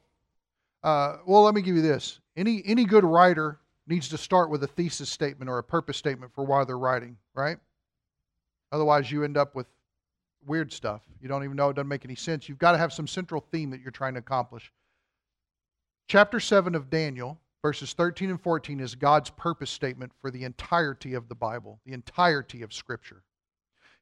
uh, 0.82 1.17
well, 1.25 1.43
let 1.43 1.53
me 1.53 1.61
give 1.61 1.75
you 1.75 1.82
this. 1.82 2.21
Any, 2.38 2.63
any 2.65 2.86
good 2.86 3.03
writer 3.03 3.59
needs 3.86 4.07
to 4.07 4.17
start 4.17 4.49
with 4.49 4.63
a 4.63 4.67
thesis 4.67 5.09
statement 5.09 5.49
or 5.49 5.57
a 5.57 5.63
purpose 5.63 5.97
statement 5.97 6.34
for 6.34 6.45
why 6.45 6.63
they're 6.63 6.78
writing, 6.78 7.17
right? 7.36 7.57
Otherwise, 8.71 9.11
you 9.11 9.25
end 9.25 9.36
up 9.36 9.55
with 9.55 9.67
weird 10.45 10.71
stuff. 10.71 11.01
You 11.21 11.28
don't 11.28 11.43
even 11.43 11.57
know, 11.57 11.67
it 11.67 11.73
doesn't 11.73 11.89
make 11.89 12.05
any 12.05 12.15
sense. 12.15 12.47
You've 12.47 12.59
got 12.59 12.71
to 12.71 12.78
have 12.78 12.93
some 12.93 13.07
central 13.07 13.43
theme 13.51 13.71
that 13.71 13.82
you're 13.82 13.91
trying 13.91 14.13
to 14.13 14.19
accomplish. 14.19 14.71
Chapter 16.10 16.39
7 16.39 16.74
of 16.74 16.89
Daniel, 16.89 17.38
verses 17.62 17.91
13 17.91 18.30
and 18.30 18.41
14, 18.41 18.80
is 18.80 18.95
God's 18.95 19.30
purpose 19.30 19.70
statement 19.70 20.14
for 20.22 20.32
the 20.32 20.45
entirety 20.45 21.14
of 21.16 21.28
the 21.28 21.36
Bible, 21.36 21.82
the 21.86 21.91
entirety 21.91 22.62
of 22.62 22.72
Scripture. 22.72 23.24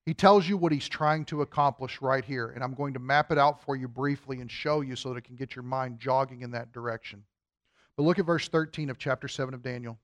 He 0.06 0.14
tells 0.14 0.48
you 0.48 0.56
what 0.56 0.72
he's 0.72 0.88
trying 0.88 1.26
to 1.26 1.42
accomplish 1.42 2.00
right 2.04 2.24
here, 2.24 2.52
and 2.52 2.64
I'm 2.64 2.76
going 2.76 2.94
to 2.94 3.00
map 3.00 3.32
it 3.32 3.40
out 3.40 3.60
for 3.64 3.76
you 3.76 3.88
briefly 3.88 4.40
and 4.40 4.52
show 4.52 4.82
you 4.82 4.96
so 4.96 5.10
that 5.10 5.18
it 5.18 5.24
can 5.24 5.36
get 5.36 5.56
your 5.56 5.64
mind 5.64 6.00
jogging 6.00 6.42
in 6.42 6.52
that 6.52 6.72
direction. 6.72 7.24
But 7.98 8.04
look 8.04 8.20
at 8.20 8.26
verse 8.28 8.48
13 8.50 8.92
of 8.92 9.00
chapter 9.00 9.28
7 9.28 9.56
of 9.56 9.64
Daniel. 9.64 9.98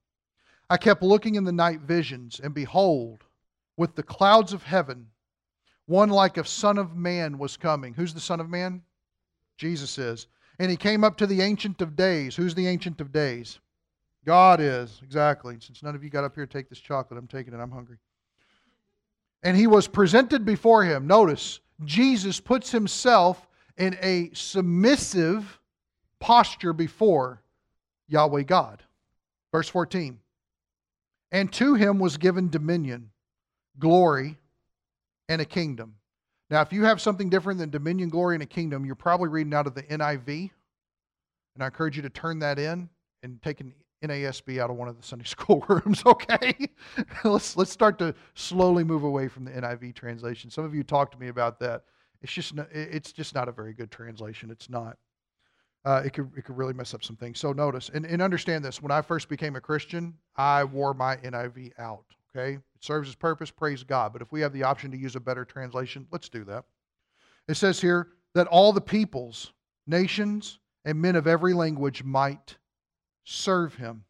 I 0.71 0.77
kept 0.77 1.03
looking 1.03 1.35
in 1.35 1.43
the 1.43 1.51
night 1.51 1.81
visions, 1.81 2.41
and 2.43 2.51
behold, 2.51 3.25
with 3.77 3.93
the 3.93 4.01
clouds 4.01 4.53
of 4.53 4.63
heaven, 4.63 5.05
one 5.85 6.09
like 6.09 6.37
a 6.37 6.45
son 6.45 6.79
of 6.79 6.95
man 6.95 7.37
was 7.37 7.57
coming. 7.57 7.93
Who's 7.93 8.15
the 8.15 8.19
son 8.19 8.39
of 8.39 8.49
man? 8.49 8.81
Jesus 9.59 9.99
is. 9.99 10.25
And 10.61 10.69
he 10.69 10.77
came 10.77 11.03
up 11.03 11.17
to 11.17 11.25
the 11.25 11.41
Ancient 11.41 11.81
of 11.81 11.95
Days. 11.95 12.35
Who's 12.35 12.53
the 12.53 12.67
Ancient 12.67 13.01
of 13.01 13.11
Days? 13.11 13.57
God 14.27 14.61
is, 14.61 15.01
exactly. 15.01 15.57
Since 15.59 15.81
none 15.81 15.95
of 15.95 16.03
you 16.03 16.11
got 16.11 16.23
up 16.23 16.35
here 16.35 16.45
to 16.45 16.53
take 16.53 16.69
this 16.69 16.79
chocolate, 16.79 17.17
I'm 17.17 17.25
taking 17.25 17.55
it. 17.55 17.57
I'm 17.57 17.71
hungry. 17.71 17.97
And 19.41 19.57
he 19.57 19.65
was 19.65 19.87
presented 19.87 20.45
before 20.45 20.83
him. 20.83 21.07
Notice, 21.07 21.61
Jesus 21.83 22.39
puts 22.39 22.71
himself 22.71 23.47
in 23.75 23.97
a 24.03 24.29
submissive 24.33 25.59
posture 26.19 26.73
before 26.73 27.41
Yahweh 28.07 28.43
God. 28.43 28.83
Verse 29.51 29.67
14. 29.67 30.19
And 31.31 31.51
to 31.53 31.73
him 31.73 31.97
was 31.97 32.17
given 32.17 32.51
dominion, 32.51 33.09
glory, 33.79 34.37
and 35.27 35.41
a 35.41 35.45
kingdom 35.45 35.95
now, 36.51 36.59
if 36.61 36.73
you 36.73 36.83
have 36.83 36.99
something 36.99 37.29
different 37.29 37.59
than 37.59 37.69
dominion, 37.69 38.09
glory, 38.09 38.35
and 38.35 38.43
a 38.43 38.45
kingdom, 38.45 38.85
you're 38.85 38.93
probably 38.93 39.29
reading 39.29 39.53
out 39.53 39.67
of 39.67 39.73
the 39.73 39.83
NIV. 39.83 40.51
And 41.55 41.63
I 41.63 41.67
encourage 41.67 41.95
you 41.95 42.01
to 42.01 42.09
turn 42.09 42.39
that 42.39 42.59
in 42.59 42.89
and 43.23 43.41
take 43.41 43.61
an 43.61 43.73
NASB 44.03 44.59
out 44.59 44.69
of 44.69 44.75
one 44.75 44.89
of 44.89 44.97
the 44.97 45.03
Sunday 45.03 45.23
school 45.27 45.63
rooms, 45.69 46.03
okay? 46.05 46.53
let's, 47.23 47.55
let's 47.55 47.71
start 47.71 47.97
to 47.99 48.13
slowly 48.33 48.83
move 48.83 49.03
away 49.03 49.29
from 49.29 49.45
the 49.45 49.51
NIV 49.51 49.95
translation. 49.95 50.51
Some 50.51 50.65
of 50.65 50.75
you 50.75 50.83
talked 50.83 51.13
to 51.13 51.19
me 51.19 51.29
about 51.29 51.57
that. 51.61 51.83
It's 52.21 52.33
just, 52.33 52.53
it's 52.71 53.13
just 53.13 53.33
not 53.33 53.47
a 53.47 53.51
very 53.51 53.73
good 53.73 53.89
translation. 53.89 54.51
It's 54.51 54.69
not. 54.69 54.97
Uh, 55.83 56.03
it, 56.05 56.13
could, 56.13 56.29
it 56.37 56.43
could 56.43 56.57
really 56.57 56.73
mess 56.73 56.93
up 56.93 57.03
some 57.03 57.15
things. 57.15 57.39
So 57.39 57.53
notice 57.53 57.89
and, 57.91 58.05
and 58.05 58.21
understand 58.21 58.63
this. 58.63 58.81
When 58.83 58.91
I 58.91 59.01
first 59.01 59.29
became 59.29 59.55
a 59.55 59.61
Christian, 59.61 60.13
I 60.35 60.63
wore 60.65 60.93
my 60.93 61.15
NIV 61.15 61.71
out. 61.79 62.05
Okay? 62.35 62.53
It 62.53 62.83
serves 62.83 63.09
its 63.09 63.15
purpose, 63.15 63.51
praise 63.51 63.83
God. 63.83 64.13
But 64.13 64.21
if 64.21 64.31
we 64.31 64.41
have 64.41 64.53
the 64.53 64.63
option 64.63 64.91
to 64.91 64.97
use 64.97 65.15
a 65.15 65.19
better 65.19 65.45
translation, 65.45 66.07
let's 66.11 66.29
do 66.29 66.43
that. 66.45 66.65
It 67.47 67.55
says 67.55 67.81
here 67.81 68.09
that 68.33 68.47
all 68.47 68.71
the 68.73 68.81
peoples, 68.81 69.51
nations, 69.87 70.59
and 70.85 71.01
men 71.01 71.15
of 71.15 71.27
every 71.27 71.53
language 71.53 72.03
might 72.03 72.57
serve 73.23 73.75
him. 73.75 74.03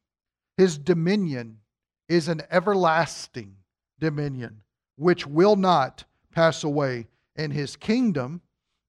His 0.57 0.77
dominion 0.77 1.57
is 2.07 2.27
an 2.27 2.41
everlasting 2.51 3.55
dominion 3.99 4.61
which 4.97 5.25
will 5.25 5.55
not 5.55 6.03
pass 6.31 6.63
away, 6.63 7.07
and 7.35 7.51
his 7.51 7.75
kingdom 7.75 8.41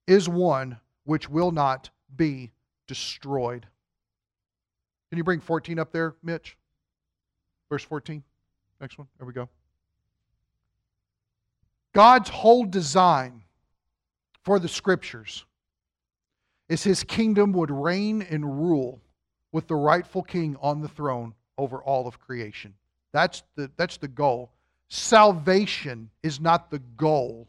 is 0.07 0.29
one 0.29 0.79
which 1.05 1.29
will 1.29 1.53
not 1.53 1.91
be 2.15 2.53
destroyed. 2.87 3.67
Can 5.11 5.19
you 5.19 5.25
bring 5.25 5.41
14 5.41 5.79
up 5.79 5.93
there, 5.93 6.15
Mitch? 6.23 6.57
Verse 7.71 7.85
14. 7.85 8.23
Next 8.83 8.99
one. 8.99 9.07
There 9.17 9.27
we 9.27 9.33
go. 9.33 9.49
God's 11.95 12.29
whole 12.29 12.65
design 12.65 13.45
for 14.43 14.59
the 14.59 14.69
scriptures 14.69 15.47
is 16.69 16.83
his 16.83 17.05
kingdom 17.05 17.53
would 17.53 17.71
reign 17.71 18.23
and 18.23 18.45
rule 18.45 19.01
with 19.53 19.69
the 19.69 19.77
rightful 19.77 20.23
king 20.23 20.57
on 20.61 20.81
the 20.81 20.89
throne 20.89 21.33
over 21.59 21.83
all 21.83 22.09
of 22.09 22.19
creation. 22.19 22.75
That's 23.13 23.45
the, 23.57 23.71
that's 23.77 23.99
the 23.99 24.09
goal. 24.09 24.51
Salvation 24.89 26.11
is 26.23 26.41
not 26.41 26.71
the 26.71 26.81
goal 26.97 27.47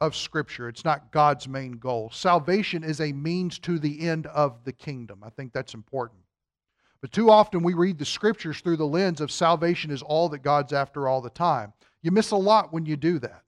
of 0.00 0.16
Scripture. 0.16 0.68
It's 0.68 0.84
not 0.84 1.12
God's 1.12 1.46
main 1.46 1.72
goal. 1.72 2.10
Salvation 2.12 2.82
is 2.82 3.00
a 3.00 3.12
means 3.12 3.58
to 3.60 3.78
the 3.78 4.00
end 4.00 4.26
of 4.26 4.64
the 4.64 4.72
kingdom. 4.72 5.20
I 5.22 5.30
think 5.30 5.52
that's 5.52 5.74
important. 5.74 6.20
But 7.00 7.12
too 7.12 7.30
often 7.30 7.62
we 7.62 7.74
read 7.74 7.98
the 7.98 8.04
scriptures 8.04 8.60
through 8.60 8.76
the 8.76 8.86
lens 8.86 9.20
of 9.20 9.30
salvation 9.30 9.90
is 9.90 10.02
all 10.02 10.28
that 10.30 10.42
God's 10.42 10.72
after 10.72 11.08
all 11.08 11.20
the 11.20 11.30
time. 11.30 11.72
You 12.02 12.10
miss 12.10 12.30
a 12.30 12.36
lot 12.36 12.72
when 12.72 12.84
you 12.86 12.96
do 12.96 13.18
that. 13.20 13.44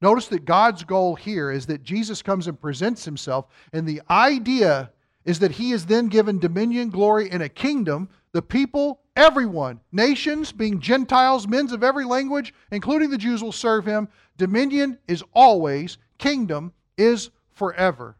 Notice 0.00 0.28
that 0.28 0.44
God's 0.44 0.84
goal 0.84 1.14
here 1.14 1.50
is 1.50 1.66
that 1.66 1.82
Jesus 1.82 2.22
comes 2.22 2.46
and 2.46 2.60
presents 2.60 3.04
himself, 3.04 3.46
and 3.72 3.86
the 3.86 4.02
idea 4.10 4.90
is 5.24 5.38
that 5.38 5.52
he 5.52 5.72
is 5.72 5.86
then 5.86 6.08
given 6.08 6.38
dominion, 6.38 6.90
glory, 6.90 7.30
and 7.30 7.42
a 7.42 7.48
kingdom. 7.48 8.08
The 8.32 8.42
people, 8.42 9.00
everyone, 9.16 9.80
nations, 9.90 10.52
being 10.52 10.80
Gentiles, 10.80 11.48
men 11.48 11.72
of 11.72 11.82
every 11.82 12.04
language, 12.04 12.52
including 12.70 13.10
the 13.10 13.18
Jews, 13.18 13.42
will 13.42 13.52
serve 13.52 13.86
him. 13.86 14.08
Dominion 14.36 14.98
is 15.08 15.24
always, 15.32 15.98
kingdom 16.18 16.72
is 16.98 17.30
forever. 17.50 18.16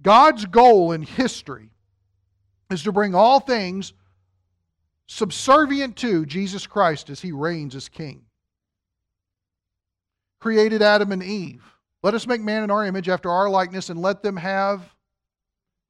God's 0.00 0.46
goal 0.46 0.92
in 0.92 1.02
history 1.02 1.71
is 2.72 2.82
to 2.84 2.92
bring 2.92 3.14
all 3.14 3.40
things 3.40 3.92
subservient 5.06 5.96
to 5.96 6.24
Jesus 6.26 6.66
Christ 6.66 7.10
as 7.10 7.20
he 7.20 7.32
reigns 7.32 7.74
as 7.74 7.88
king. 7.88 8.24
Created 10.40 10.82
Adam 10.82 11.12
and 11.12 11.22
Eve. 11.22 11.62
Let 12.02 12.14
us 12.14 12.26
make 12.26 12.40
man 12.40 12.64
in 12.64 12.70
our 12.70 12.84
image 12.84 13.08
after 13.08 13.30
our 13.30 13.48
likeness 13.48 13.90
and 13.90 14.00
let 14.00 14.22
them 14.22 14.36
have 14.36 14.82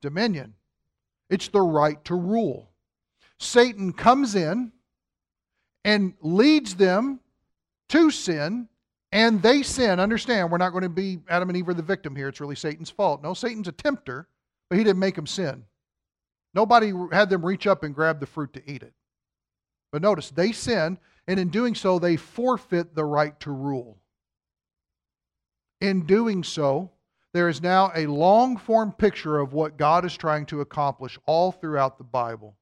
dominion. 0.03 0.55
It's 1.31 1.49
the 1.49 1.63
right 1.63 2.05
to 2.05 2.15
rule. 2.15 2.71
Satan 3.39 3.93
comes 3.93 4.35
in 4.35 4.73
and 5.85 6.15
leads 6.21 6.75
them 6.75 7.21
to 7.89 8.11
sin, 8.11 8.69
and 9.11 9.43
they 9.43 9.63
sin. 9.63 10.01
Understand, 10.01 10.51
we're 10.51 10.59
not 10.59 10.71
going 10.71 10.83
to 10.83 10.89
be 10.89 11.21
Adam 11.29 11.49
and 11.49 11.57
Eve 11.57 11.69
are 11.69 11.75
the 11.75 11.83
victim 11.83 12.15
here. 12.15 12.29
It's 12.29 12.41
really 12.41 12.57
Satan's 12.57 12.91
fault. 12.91 13.23
No, 13.23 13.35
Satan's 13.35 13.69
a 13.69 13.73
tempter, 13.73 14.29
but 14.69 14.79
he 14.79 14.85
didn't 14.85 15.01
make 15.01 15.15
them 15.15 15.27
sin. 15.27 15.65
Nobody 16.55 16.93
had 17.13 17.31
them 17.31 17.45
reach 17.45 17.67
up 17.67 17.83
and 17.83 17.95
grab 17.95 18.21
the 18.21 18.27
fruit 18.27 18.53
to 18.55 18.71
eat 18.71 18.83
it. 18.83 18.93
But 19.91 20.03
notice, 20.03 20.31
they 20.31 20.53
sin, 20.53 20.99
and 21.27 21.39
in 21.39 21.49
doing 21.49 21.75
so, 21.75 21.99
they 21.99 22.17
forfeit 22.17 22.95
the 22.95 23.05
right 23.05 23.39
to 23.41 23.51
rule. 23.51 23.99
In 25.81 26.07
doing 26.07 26.45
so, 26.45 26.91
there 27.33 27.49
is 27.49 27.63
now 27.63 27.91
a 27.95 28.07
long 28.07 28.57
form 28.57 28.93
picture 28.93 29.39
of 29.39 29.53
what 29.53 29.79
God 29.79 30.05
is 30.05 30.17
trying 30.17 30.47
to 30.47 30.61
accomplish 30.61 31.19
all 31.27 31.53
throughout 31.53 31.99
the 31.99 32.05
Bible. 32.05 32.57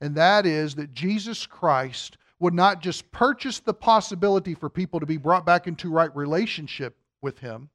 And 0.00 0.14
that 0.16 0.46
is 0.46 0.74
that 0.74 0.92
Jesus 0.92 1.46
Christ 1.46 2.18
would 2.38 2.54
not 2.54 2.82
just 2.82 3.10
purchase 3.12 3.60
the 3.60 3.74
possibility 3.74 4.54
for 4.54 4.68
people 4.68 5.00
to 5.00 5.06
be 5.06 5.16
brought 5.16 5.46
back 5.46 5.66
into 5.66 5.90
right 5.90 6.14
relationship 6.14 6.96
with 7.22 7.38
Him, 7.38 7.70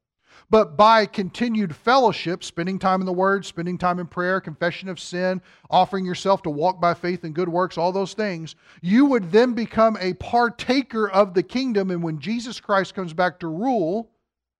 but 0.50 0.76
by 0.76 1.06
continued 1.06 1.74
fellowship, 1.74 2.44
spending 2.44 2.78
time 2.78 3.00
in 3.00 3.06
the 3.06 3.12
Word, 3.12 3.44
spending 3.46 3.78
time 3.78 3.98
in 3.98 4.06
prayer, 4.06 4.40
confession 4.40 4.88
of 4.88 5.00
sin, 5.00 5.40
offering 5.70 6.04
yourself 6.04 6.42
to 6.42 6.50
walk 6.50 6.80
by 6.80 6.94
faith 6.94 7.24
and 7.24 7.34
good 7.34 7.48
works, 7.48 7.78
all 7.78 7.92
those 7.92 8.14
things, 8.14 8.54
you 8.80 9.06
would 9.06 9.32
then 9.32 9.54
become 9.54 9.96
a 10.00 10.14
partaker 10.14 11.08
of 11.08 11.34
the 11.34 11.42
kingdom. 11.42 11.90
And 11.90 12.02
when 12.02 12.18
Jesus 12.18 12.60
Christ 12.60 12.94
comes 12.94 13.12
back 13.12 13.40
to 13.40 13.48
rule, 13.48 14.10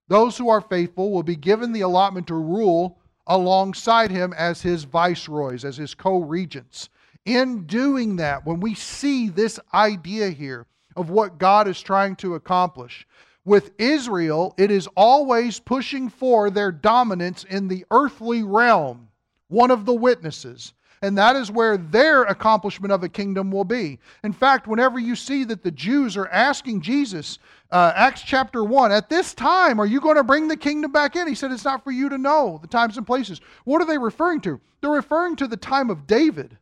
those 0.09 0.37
who 0.37 0.49
are 0.49 0.61
faithful 0.61 1.11
will 1.11 1.23
be 1.23 1.37
given 1.37 1.73
the 1.73 1.83
allotment 1.83 2.27
to 2.29 2.35
rule 2.35 2.99
alongside 3.27 4.11
him 4.11 4.33
as 4.33 4.63
his 4.63 4.85
viceroys, 4.85 5.65
as 5.65 5.77
his 5.77 5.95
co 5.95 6.19
regents. 6.19 6.89
In 7.25 7.67
doing 7.67 8.17
that, 8.17 8.45
when 8.45 8.61
we 8.61 8.75
see 8.75 9.29
this 9.29 9.61
idea 9.73 10.31
here 10.31 10.67
of 10.97 11.11
what 11.11 11.39
God 11.39 11.69
is 11.69 11.81
trying 11.81 12.17
to 12.17 12.35
accomplish, 12.35 13.07
with 13.45 13.73
Israel, 13.79 14.55
it 14.57 14.71
is 14.71 14.89
always 14.97 15.59
pushing 15.59 16.09
for 16.09 16.51
their 16.51 16.71
dominance 16.71 17.45
in 17.45 17.69
the 17.69 17.85
earthly 17.91 18.43
realm, 18.43 19.09
one 19.49 19.71
of 19.71 19.85
the 19.85 19.95
witnesses. 19.95 20.75
And 21.03 21.19
that 21.19 21.35
is 21.35 21.51
where 21.51 21.77
their 21.77 22.23
accomplishment 22.23 22.93
of 22.93 23.03
a 23.03 23.09
kingdom 23.09 23.51
will 23.51 23.65
be. 23.65 23.99
In 24.23 24.33
fact, 24.33 24.69
whenever 24.69 25.01
you 25.01 25.17
see 25.17 25.43
that 25.45 25.65
the 25.65 25.73
Jews 25.73 26.17
are 26.17 26.29
asking 26.29 26.81
Jesus, 26.81 27.41
uh, 27.73 27.93
Acts 27.97 28.23
chapter 28.23 28.63
1, 28.63 28.93
at 28.93 29.09
this 29.09 29.35
time, 29.35 29.81
are 29.81 29.87
you 29.87 30.01
going 30.01 30.15
to 30.17 30.23
bring 30.23 30.47
the 30.47 30.57
kingdom 30.57 30.93
back 30.93 31.17
in? 31.17 31.27
He 31.27 31.35
said, 31.35 31.51
It's 31.51 31.65
not 31.65 31.83
for 31.83 31.91
you 31.91 32.09
to 32.09 32.19
know 32.19 32.61
the 32.63 32.69
times 32.69 32.97
and 32.99 33.07
places. 33.07 33.41
What 33.65 33.83
are 33.83 33.87
they 33.87 33.99
referring 33.99 34.43
to? 34.43 34.61
They're 34.81 34.91
referring 34.91 35.35
to 35.37 35.49
the 35.49 35.57
time 35.57 35.91
of 35.91 36.07
David. 36.07 36.57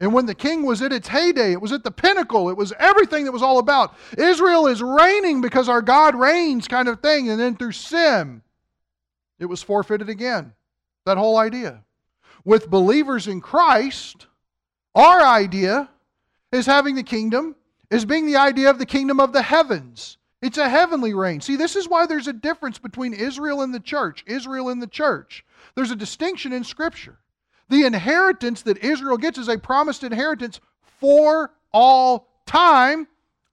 And 0.00 0.12
when 0.12 0.26
the 0.26 0.34
king 0.34 0.64
was 0.64 0.80
at 0.80 0.92
its 0.92 1.08
heyday, 1.08 1.52
it 1.52 1.60
was 1.60 1.72
at 1.72 1.82
the 1.82 1.90
pinnacle, 1.90 2.50
it 2.50 2.56
was 2.56 2.72
everything 2.78 3.24
that 3.24 3.32
was 3.32 3.42
all 3.42 3.58
about. 3.58 3.96
Israel 4.16 4.66
is 4.68 4.80
reigning 4.80 5.40
because 5.40 5.68
our 5.68 5.82
God 5.82 6.14
reigns, 6.14 6.68
kind 6.68 6.88
of 6.88 7.00
thing. 7.00 7.30
And 7.30 7.40
then 7.40 7.56
through 7.56 7.72
sin, 7.72 8.42
it 9.38 9.46
was 9.46 9.62
forfeited 9.62 10.08
again. 10.08 10.52
That 11.04 11.18
whole 11.18 11.36
idea. 11.36 11.82
With 12.44 12.70
believers 12.70 13.26
in 13.26 13.40
Christ, 13.40 14.26
our 14.94 15.20
idea 15.20 15.88
is 16.52 16.66
having 16.66 16.94
the 16.94 17.02
kingdom, 17.02 17.56
is 17.90 18.04
being 18.04 18.26
the 18.26 18.36
idea 18.36 18.70
of 18.70 18.78
the 18.78 18.86
kingdom 18.86 19.18
of 19.18 19.32
the 19.32 19.42
heavens. 19.42 20.18
It's 20.40 20.58
a 20.58 20.68
heavenly 20.68 21.14
reign. 21.14 21.40
See, 21.40 21.56
this 21.56 21.74
is 21.74 21.88
why 21.88 22.06
there's 22.06 22.28
a 22.28 22.32
difference 22.32 22.78
between 22.78 23.12
Israel 23.12 23.62
and 23.62 23.74
the 23.74 23.80
church. 23.80 24.22
Israel 24.26 24.68
and 24.68 24.80
the 24.80 24.86
church. 24.86 25.44
There's 25.74 25.90
a 25.90 25.96
distinction 25.96 26.52
in 26.52 26.62
Scripture. 26.62 27.18
The 27.68 27.84
inheritance 27.84 28.62
that 28.62 28.78
Israel 28.78 29.18
gets 29.18 29.38
is 29.38 29.48
a 29.48 29.58
promised 29.58 30.02
inheritance 30.02 30.60
for 31.00 31.52
all 31.72 32.28
time, 32.46 33.06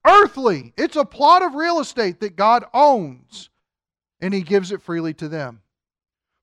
earthly. 0.06 0.72
It's 0.76 0.96
a 0.96 1.04
plot 1.04 1.42
of 1.42 1.54
real 1.54 1.80
estate 1.80 2.20
that 2.20 2.36
God 2.36 2.64
owns, 2.72 3.50
and 4.20 4.32
He 4.32 4.42
gives 4.42 4.72
it 4.72 4.82
freely 4.82 5.14
to 5.14 5.28
them. 5.28 5.60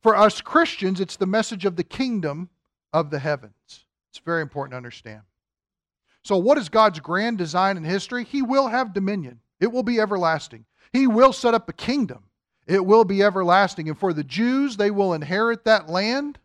For 0.01 0.15
us 0.15 0.41
Christians, 0.41 0.99
it's 0.99 1.15
the 1.15 1.25
message 1.25 1.65
of 1.65 1.75
the 1.75 1.83
kingdom 1.83 2.49
of 2.91 3.09
the 3.09 3.19
heavens. 3.19 3.85
It's 4.11 4.19
very 4.23 4.41
important 4.41 4.73
to 4.73 4.77
understand. 4.77 5.21
So, 6.23 6.37
what 6.37 6.57
is 6.57 6.69
God's 6.69 6.99
grand 6.99 7.37
design 7.37 7.77
in 7.77 7.83
history? 7.83 8.23
He 8.23 8.41
will 8.41 8.67
have 8.67 8.93
dominion, 8.93 9.39
it 9.59 9.71
will 9.71 9.83
be 9.83 9.99
everlasting. 9.99 10.65
He 10.91 11.07
will 11.07 11.33
set 11.33 11.55
up 11.55 11.67
a 11.69 11.73
kingdom, 11.73 12.25
it 12.67 12.85
will 12.85 13.03
be 13.03 13.23
everlasting. 13.23 13.89
And 13.89 13.97
for 13.97 14.13
the 14.13 14.23
Jews, 14.23 14.77
they 14.77 14.91
will 14.91 15.13
inherit 15.13 15.65
that 15.65 15.89
land 15.89 16.37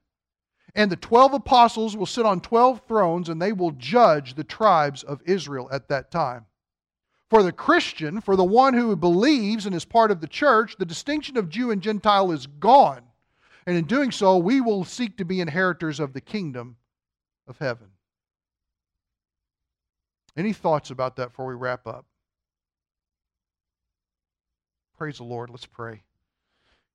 and 0.75 0.91
the 0.91 0.97
12 0.97 1.35
apostles 1.35 1.97
will 1.97 2.07
sit 2.07 2.27
on 2.27 2.41
12 2.41 2.83
thrones 2.87 3.29
and 3.29 3.41
they 3.41 3.53
will 3.53 3.73
judge 3.73 4.35
the 4.35 4.45
tribes 4.45 5.03
of 5.03 5.23
Israel 5.25 5.69
at 5.73 5.89
that 5.89 6.11
time. 6.11 6.47
For 7.31 7.43
the 7.43 7.53
Christian, 7.53 8.21
for 8.21 8.37
the 8.37 8.45
one 8.45 8.75
who 8.75 8.95
believes 8.97 9.67
and 9.67 9.75
is 9.75 9.85
part 9.85 10.11
of 10.11 10.21
the 10.21 10.27
church, 10.27 10.77
the 10.79 10.87
distinction 10.87 11.37
of 11.37 11.49
Jew 11.49 11.71
and 11.71 11.83
Gentile 11.83 12.33
is 12.33 12.47
gone. 12.47 13.03
And 13.67 13.77
in 13.77 13.85
doing 13.85 14.11
so, 14.11 14.39
we 14.39 14.63
will 14.63 14.85
seek 14.85 15.19
to 15.19 15.27
be 15.27 15.41
inheritors 15.41 16.01
of 16.01 16.15
the 16.15 16.23
kingdom 16.23 16.77
of 17.47 17.59
heaven. 17.59 17.89
Any 20.37 20.55
thoughts 20.55 20.91
about 20.91 21.17
that 21.17 21.31
before 21.31 21.47
we 21.47 21.55
wrap 21.55 21.87
up? 21.87 22.07
Praise 24.97 25.19
the 25.19 25.25
Lord. 25.25 25.51
Let's 25.51 25.67
pray. 25.67 26.03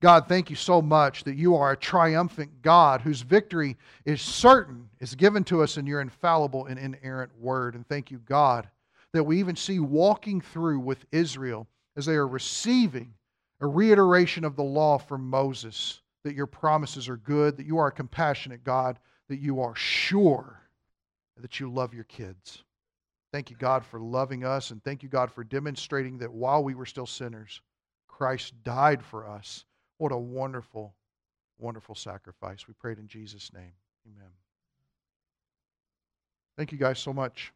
God, 0.04 0.28
thank 0.28 0.50
you 0.50 0.58
so 0.58 0.82
much 0.82 1.24
that 1.24 1.38
you 1.38 1.56
are 1.56 1.72
a 1.72 1.78
triumphant 1.78 2.62
God 2.62 3.00
whose 3.00 3.22
victory 3.22 3.78
is 4.04 4.22
certain, 4.22 4.90
is 5.00 5.16
given 5.16 5.46
to 5.46 5.64
us 5.64 5.78
in 5.78 5.88
your 5.88 6.02
infallible 6.02 6.66
and 6.66 6.78
inerrant 6.78 7.32
word. 7.40 7.74
And 7.74 7.88
thank 7.88 8.12
you, 8.12 8.18
God, 8.26 8.68
that 9.14 9.24
we 9.24 9.40
even 9.40 9.56
see 9.56 9.80
walking 9.80 10.42
through 10.42 10.82
with 10.82 11.06
Israel 11.14 11.70
as 11.96 12.06
they 12.06 12.16
are 12.16 12.28
receiving 12.28 13.14
a 13.62 13.66
reiteration 13.66 14.44
of 14.44 14.58
the 14.58 14.64
law 14.64 14.98
from 14.98 15.30
Moses, 15.30 16.02
that 16.26 16.36
your 16.36 16.48
promises 16.48 17.08
are 17.08 17.16
good, 17.16 17.56
that 17.56 17.66
you 17.66 17.78
are 17.78 17.88
a 17.88 17.92
compassionate 17.94 18.66
God, 18.66 19.00
that 19.30 19.40
you 19.40 19.62
are 19.62 19.74
sure 19.74 20.60
that 21.40 21.62
you 21.62 21.72
love 21.72 21.94
your 21.94 22.04
kids. 22.04 22.62
Thank 23.32 23.50
you, 23.50 23.56
God, 23.56 23.86
for 23.86 24.02
loving 24.02 24.44
us, 24.44 24.72
and 24.72 24.84
thank 24.84 25.02
you, 25.02 25.08
God, 25.08 25.32
for 25.32 25.46
demonstrating 25.46 26.18
that 26.18 26.34
while 26.34 26.62
we 26.62 26.76
were 26.76 26.86
still 26.86 27.08
sinners, 27.08 27.62
Christ 28.10 28.54
died 28.66 29.02
for 29.02 29.26
us 29.26 29.64
what 30.04 30.12
a 30.12 30.18
wonderful, 30.18 30.94
wonderful 31.58 31.96
sacrifice. 31.96 32.68
We 32.68 32.74
prayed 32.74 33.00
in 33.00 33.08
Jesus' 33.08 33.54
name. 33.54 33.72
Amen. 34.06 34.32
Thank 36.58 36.74
you 36.74 36.78
guys 36.78 37.00
so 37.00 37.14
much. 37.14 37.54